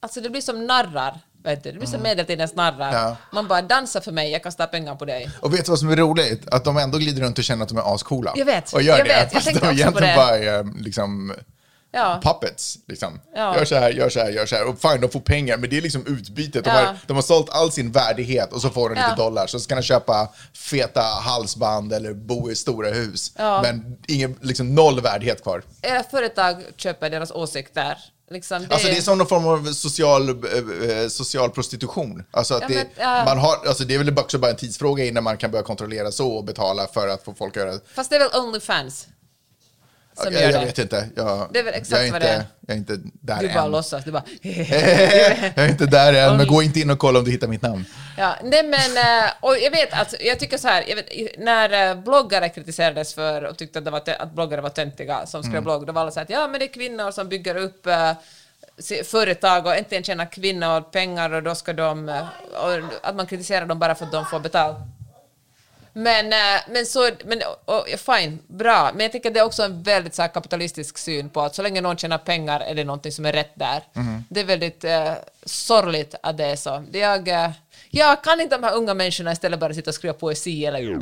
alltså 0.00 0.20
det 0.20 0.30
blir 0.30 0.40
som 0.40 0.66
narrar. 0.66 1.20
Vet 1.44 1.64
du? 1.64 1.72
Det 1.72 1.78
blir 1.78 1.88
som 1.88 2.02
medeltidens 2.02 2.54
narrar. 2.54 2.88
Mm. 2.88 3.02
Ja. 3.02 3.16
Man 3.32 3.48
bara 3.48 3.62
dansar 3.62 4.00
för 4.00 4.12
mig, 4.12 4.30
jag 4.30 4.42
kastar 4.42 4.66
pengar 4.66 4.94
på 4.94 5.04
dig. 5.04 5.30
Och 5.40 5.54
vet 5.54 5.64
du 5.64 5.70
vad 5.70 5.78
som 5.78 5.88
är 5.90 5.96
roligt? 5.96 6.48
Att 6.48 6.64
de 6.64 6.76
ändå 6.76 6.98
glider 6.98 7.22
runt 7.22 7.38
och 7.38 7.44
känner 7.44 7.62
att 7.62 7.68
de 7.68 7.78
är 7.78 7.94
ascoola. 7.94 8.32
Jag 8.36 8.44
vet, 8.44 8.72
Och 8.72 8.82
gör 8.82 8.96
jag 8.98 9.06
det. 9.06 9.08
vet. 9.08 9.22
Jag 9.22 9.32
Fast 9.32 9.44
tänkte 9.46 9.66
de 9.66 9.72
också 9.82 9.92
på 9.92 10.00
det. 10.00 10.12
bara 10.16 10.38
är 10.38 10.82
liksom 10.82 11.34
Ja. 11.96 12.20
puppets. 12.22 12.78
Liksom. 12.88 13.20
Ja. 13.34 13.56
Gör 13.56 13.64
så 13.64 13.74
här, 13.74 13.90
gör 13.90 14.08
så 14.08 14.20
här, 14.20 14.30
gör 14.30 14.46
så 14.46 14.56
här. 14.56 14.64
Och 14.68 14.80
fine, 14.80 15.00
de 15.00 15.10
får 15.10 15.20
pengar, 15.20 15.56
men 15.56 15.70
det 15.70 15.76
är 15.76 15.82
liksom 15.82 16.06
utbytet. 16.06 16.64
De, 16.64 16.70
Ja. 16.70 16.76
har, 16.76 16.96
de 17.06 17.14
har 17.14 17.22
sålt 17.22 17.50
all 17.50 17.72
sin 17.72 17.92
värdighet 17.92 18.52
och 18.52 18.60
så 18.60 18.70
får 18.70 18.88
de 18.88 18.94
lite 18.94 19.14
dollar. 19.16 19.46
Så 19.46 19.60
ska 19.60 19.74
de 19.74 19.82
köpa 19.82 20.28
feta 20.54 21.00
halsband 21.02 21.92
eller 21.92 22.14
bo 22.14 22.50
i 22.50 22.56
stora 22.56 22.88
hus. 22.90 23.32
Men 23.36 23.96
ingen, 24.08 24.38
liksom 24.42 24.74
noll 24.74 25.00
värdighet 25.00 25.42
kvar. 25.42 25.62
Era 25.82 26.02
företag 26.02 26.62
köper 26.76 27.10
deras 27.10 27.30
åsikter. 27.30 27.98
Liksom 28.30 28.62
det, 28.68 28.74
Alltså 28.74 28.88
det 28.88 28.96
är 28.96 29.02
som 29.02 29.18
någon 29.18 29.26
form 29.26 29.46
av 29.46 29.72
social, 29.72 30.28
eh, 30.28 30.90
eh, 31.02 31.08
social 31.08 31.50
prostitution. 31.50 32.24
Alltså 32.30 32.54
att 32.54 32.62
Ja, 32.62 32.68
det, 32.68 32.74
men, 32.74 32.86
ja. 32.96 33.24
man 33.24 33.38
har, 33.38 33.56
alltså 33.66 33.84
det 33.84 33.94
är 33.94 33.98
väl 33.98 34.18
också 34.18 34.38
bara 34.38 34.50
en 34.50 34.56
tidsfråga 34.56 35.04
innan 35.04 35.24
man 35.24 35.36
kan 35.36 35.50
börja 35.50 35.62
kontrollera 35.64 36.12
så 36.12 36.28
och 36.32 36.44
betala 36.44 36.86
för 36.86 37.08
att 37.08 37.24
få 37.24 37.34
folk 37.34 37.56
att 37.56 37.62
göra 37.62 37.78
Fast 37.94 38.10
det 38.10 38.16
är 38.16 38.20
väl 38.20 38.42
Onlyfans 38.42 39.06
som 40.16 40.32
jag, 40.32 40.42
gör 40.42 40.50
jag 40.50 40.60
det. 40.60 40.66
vet 40.66 40.78
inte. 40.78 41.08
Jag, 41.16 41.48
Det 41.52 41.58
är 41.58 41.64
väl 41.64 41.74
exakt 41.74 41.90
jag 42.02 42.06
är 42.08 42.12
vad 42.12 42.22
inte, 42.22 42.28
det 42.28 42.34
är. 42.34 42.44
Jag 42.66 42.74
är 42.74 42.78
inte 42.78 42.98
där 43.20 43.40
Du 43.40 43.48
bara 43.54 43.64
än. 43.64 43.70
låtsas, 43.70 44.04
du 44.04 44.12
bara... 44.12 44.22
jag 44.42 45.64
är 45.64 45.68
inte 45.68 45.86
där 45.86 46.12
än, 46.12 46.36
men 46.36 46.46
gå 46.46 46.62
inte 46.62 46.80
in 46.80 46.90
och 46.90 46.98
kolla 46.98 47.18
om 47.18 47.24
du 47.24 47.30
hittar 47.30 47.48
mitt 47.48 47.62
namn. 47.62 47.84
Ja, 48.18 48.34
nej 48.42 48.62
men, 48.62 48.96
eh, 49.24 49.30
och 49.40 49.58
jag 49.58 49.70
vet, 49.70 49.92
alltså, 49.92 50.16
jag 50.20 50.38
tycker 50.38 50.58
så 50.58 50.68
här, 50.68 50.84
vet, 50.94 51.38
när 51.38 51.90
eh, 51.90 51.94
bloggare 52.02 52.48
kritiserades 52.48 53.14
för 53.14 53.42
och 53.44 53.56
tyckte 53.58 53.78
att, 53.78 53.84
det 53.84 53.90
var, 53.90 54.02
att 54.18 54.32
bloggare 54.32 54.60
var 54.60 54.70
töntiga 54.70 55.26
som 55.26 55.40
Mm. 55.40 55.52
skrev 55.52 55.62
blogg, 55.62 55.86
då 55.86 55.92
var 55.92 56.02
alla 56.02 56.10
så 56.10 56.20
här 56.20 56.24
att 56.24 56.30
ja 56.30 56.48
men 56.48 56.60
det 56.60 56.66
är 56.66 56.72
kvinnor 56.72 57.10
som 57.10 57.28
bygger 57.28 57.56
upp 57.56 57.86
eh, 57.86 58.12
företag 59.04 59.66
och 59.66 59.76
äntligen 59.76 60.04
tjänar 60.04 60.32
kvinnor 60.32 60.80
pengar 60.80 61.30
och 61.32 61.42
då 61.42 61.54
ska 61.54 61.72
de, 61.72 62.22
att 63.02 63.16
man 63.16 63.26
kritiserar 63.26 63.66
dem 63.66 63.78
bara 63.78 63.94
för 63.94 64.04
att 64.04 64.12
de 64.12 64.26
får 64.26 64.40
betalt. 64.40 64.76
Men, 65.96 66.26
eh, 66.26 66.62
men 66.72 66.86
så, 66.86 67.10
men 67.24 67.38
och, 67.64 67.78
och, 67.78 67.86
fine, 67.88 68.38
bra. 68.48 68.90
Men 68.92 69.00
jag 69.00 69.12
tycker 69.12 69.30
det 69.30 69.40
är 69.40 69.44
också 69.44 69.62
en 69.62 69.82
väldigt 69.82 70.14
så 70.14 70.22
här, 70.22 70.28
kapitalistisk 70.28 70.98
syn 70.98 71.30
på 71.30 71.40
att 71.40 71.54
så 71.54 71.62
länge 71.62 71.80
någon 71.80 71.96
tjänar 71.96 72.18
pengar 72.18 72.60
är 72.60 72.74
det 72.74 72.84
någonting 72.84 73.12
som 73.12 73.24
är 73.26 73.32
rätt 73.32 73.52
där. 73.54 73.82
Det 74.28 74.40
är 74.40 74.44
väldigt 74.44 74.84
eh, 74.84 75.12
sorgligt 75.44 76.14
att 76.22 76.36
det 76.36 76.44
är 76.44 76.56
så. 76.56 76.84
Det 76.90 76.98
jag, 76.98 77.28
eh, 77.28 77.50
jag 77.90 78.24
kan 78.24 78.40
inte 78.40 78.56
de 78.56 78.62
här 78.62 78.76
unga 78.76 78.94
människorna 78.94 79.32
istället 79.32 79.60
bara 79.60 79.74
sitta 79.74 79.90
och 79.90 79.94
skriva 79.94 80.14
poesi 80.14 80.64
eller... 80.64 81.00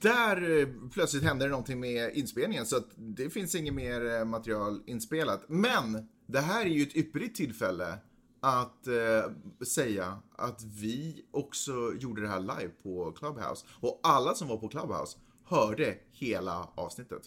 Där 0.00 0.60
eh, 0.60 0.66
plötsligt 0.94 1.24
hände 1.24 1.44
det 1.44 1.50
någonting 1.50 1.80
med 1.80 2.10
inspelningen 2.14 2.66
så 2.66 2.76
att 2.76 2.88
det 2.96 3.30
finns 3.30 3.54
inget 3.54 3.74
mer 3.74 4.14
eh, 4.14 4.24
material 4.24 4.80
inspelat. 4.86 5.44
Men 5.48 6.08
det 6.28 6.40
här 6.40 6.60
är 6.66 6.70
ju 6.70 6.82
ett 6.82 6.96
ypperligt 6.96 7.36
tillfälle 7.36 7.98
att 8.42 8.86
eh, 8.86 9.64
säga 9.66 10.18
att 10.36 10.62
vi 10.62 11.24
också 11.30 11.92
gjorde 11.98 12.22
det 12.22 12.28
här 12.28 12.40
live 12.40 12.70
på 12.82 13.12
Clubhouse. 13.12 13.66
Och 13.80 14.00
alla 14.02 14.34
som 14.34 14.48
var 14.48 14.56
på 14.56 14.68
Clubhouse 14.68 15.18
hörde 15.44 15.98
hela 16.12 16.68
avsnittet. 16.74 17.22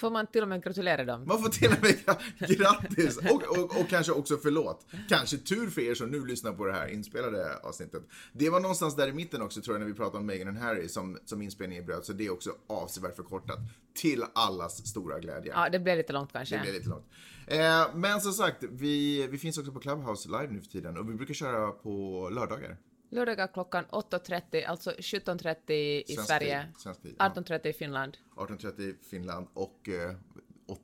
Får 0.00 0.10
man 0.10 0.26
till 0.26 0.42
och 0.42 0.48
med 0.48 0.62
gratulera 0.62 1.04
dem? 1.04 1.24
Man 1.26 1.42
får 1.42 1.48
till 1.48 1.72
och 1.72 1.82
med 1.82 2.58
grattis 2.58 3.16
och, 3.16 3.58
och, 3.58 3.80
och 3.80 3.88
kanske 3.88 4.12
också 4.12 4.36
förlåt. 4.36 4.86
Kanske 5.08 5.36
tur 5.36 5.70
för 5.70 5.80
er 5.80 5.94
som 5.94 6.10
nu 6.10 6.26
lyssnar 6.26 6.52
på 6.52 6.66
det 6.66 6.72
här 6.72 6.88
inspelade 6.88 7.56
avsnittet. 7.56 8.02
Det 8.32 8.50
var 8.50 8.60
någonstans 8.60 8.96
där 8.96 9.08
i 9.08 9.12
mitten 9.12 9.42
också 9.42 9.62
tror 9.62 9.74
jag 9.74 9.80
när 9.80 9.86
vi 9.86 9.94
pratade 9.94 10.18
om 10.18 10.26
Meghan 10.26 10.56
och 10.56 10.62
Harry 10.62 10.88
som, 10.88 11.18
som 11.24 11.42
inspelningen 11.42 11.86
bröt. 11.86 12.04
Så 12.04 12.12
det 12.12 12.26
är 12.26 12.32
också 12.32 12.50
avsevärt 12.66 13.16
förkortat. 13.16 13.58
Till 13.94 14.24
allas 14.34 14.86
stora 14.86 15.18
glädje. 15.18 15.52
Ja, 15.56 15.68
det 15.68 15.78
blev 15.78 15.96
lite 15.96 16.12
långt 16.12 16.32
kanske. 16.32 16.56
Det 16.56 16.62
blir 16.62 16.72
lite 16.72 16.88
långt. 16.88 17.06
Eh, 17.50 17.94
men 17.94 18.20
som 18.20 18.32
sagt, 18.32 18.64
vi, 18.70 19.26
vi 19.26 19.38
finns 19.38 19.58
också 19.58 19.72
på 19.72 19.80
Clubhouse 19.80 20.28
live 20.28 20.48
nu 20.52 20.60
för 20.60 20.68
tiden 20.68 20.96
och 20.96 21.10
vi 21.10 21.14
brukar 21.14 21.34
köra 21.34 21.70
på 21.70 22.28
lördagar. 22.32 22.76
Lördagar 23.10 23.48
klockan 23.52 23.84
8.30, 23.84 24.66
alltså 24.66 24.90
17.30 24.90 25.72
i 25.72 26.04
Svensk 26.06 26.26
Sverige, 26.26 26.62
tid, 26.62 26.80
svensk 26.80 27.02
tid, 27.02 27.14
ja. 27.18 27.32
18.30 27.36 27.66
i 27.66 27.72
Finland. 27.72 28.16
18.30 28.36 28.94
Finland 29.10 29.46
och 29.54 29.88
eh, 29.88 30.16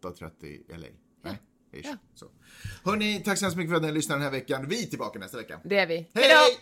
8.30 0.03 0.79
LA. 0.79 0.87
Nej, 1.23 1.39
ish. 1.73 1.87
Ja. 1.87 1.97
Så. 2.15 2.27
Hörni, 2.85 3.23
tack 3.25 3.39
så 3.39 3.45
hemskt 3.45 3.57
mycket 3.57 3.71
för 3.71 3.77
att 3.77 3.83
ni 3.83 3.93
lyssnade 3.93 4.19
den 4.19 4.25
här 4.25 4.39
veckan. 4.39 4.69
Vi 4.69 4.83
är 4.83 4.87
tillbaka 4.87 5.19
nästa 5.19 5.39
vecka. 5.39 5.61
Det 5.65 5.79
är 5.79 5.87
vi. 5.87 6.11
Hej! 6.15 6.59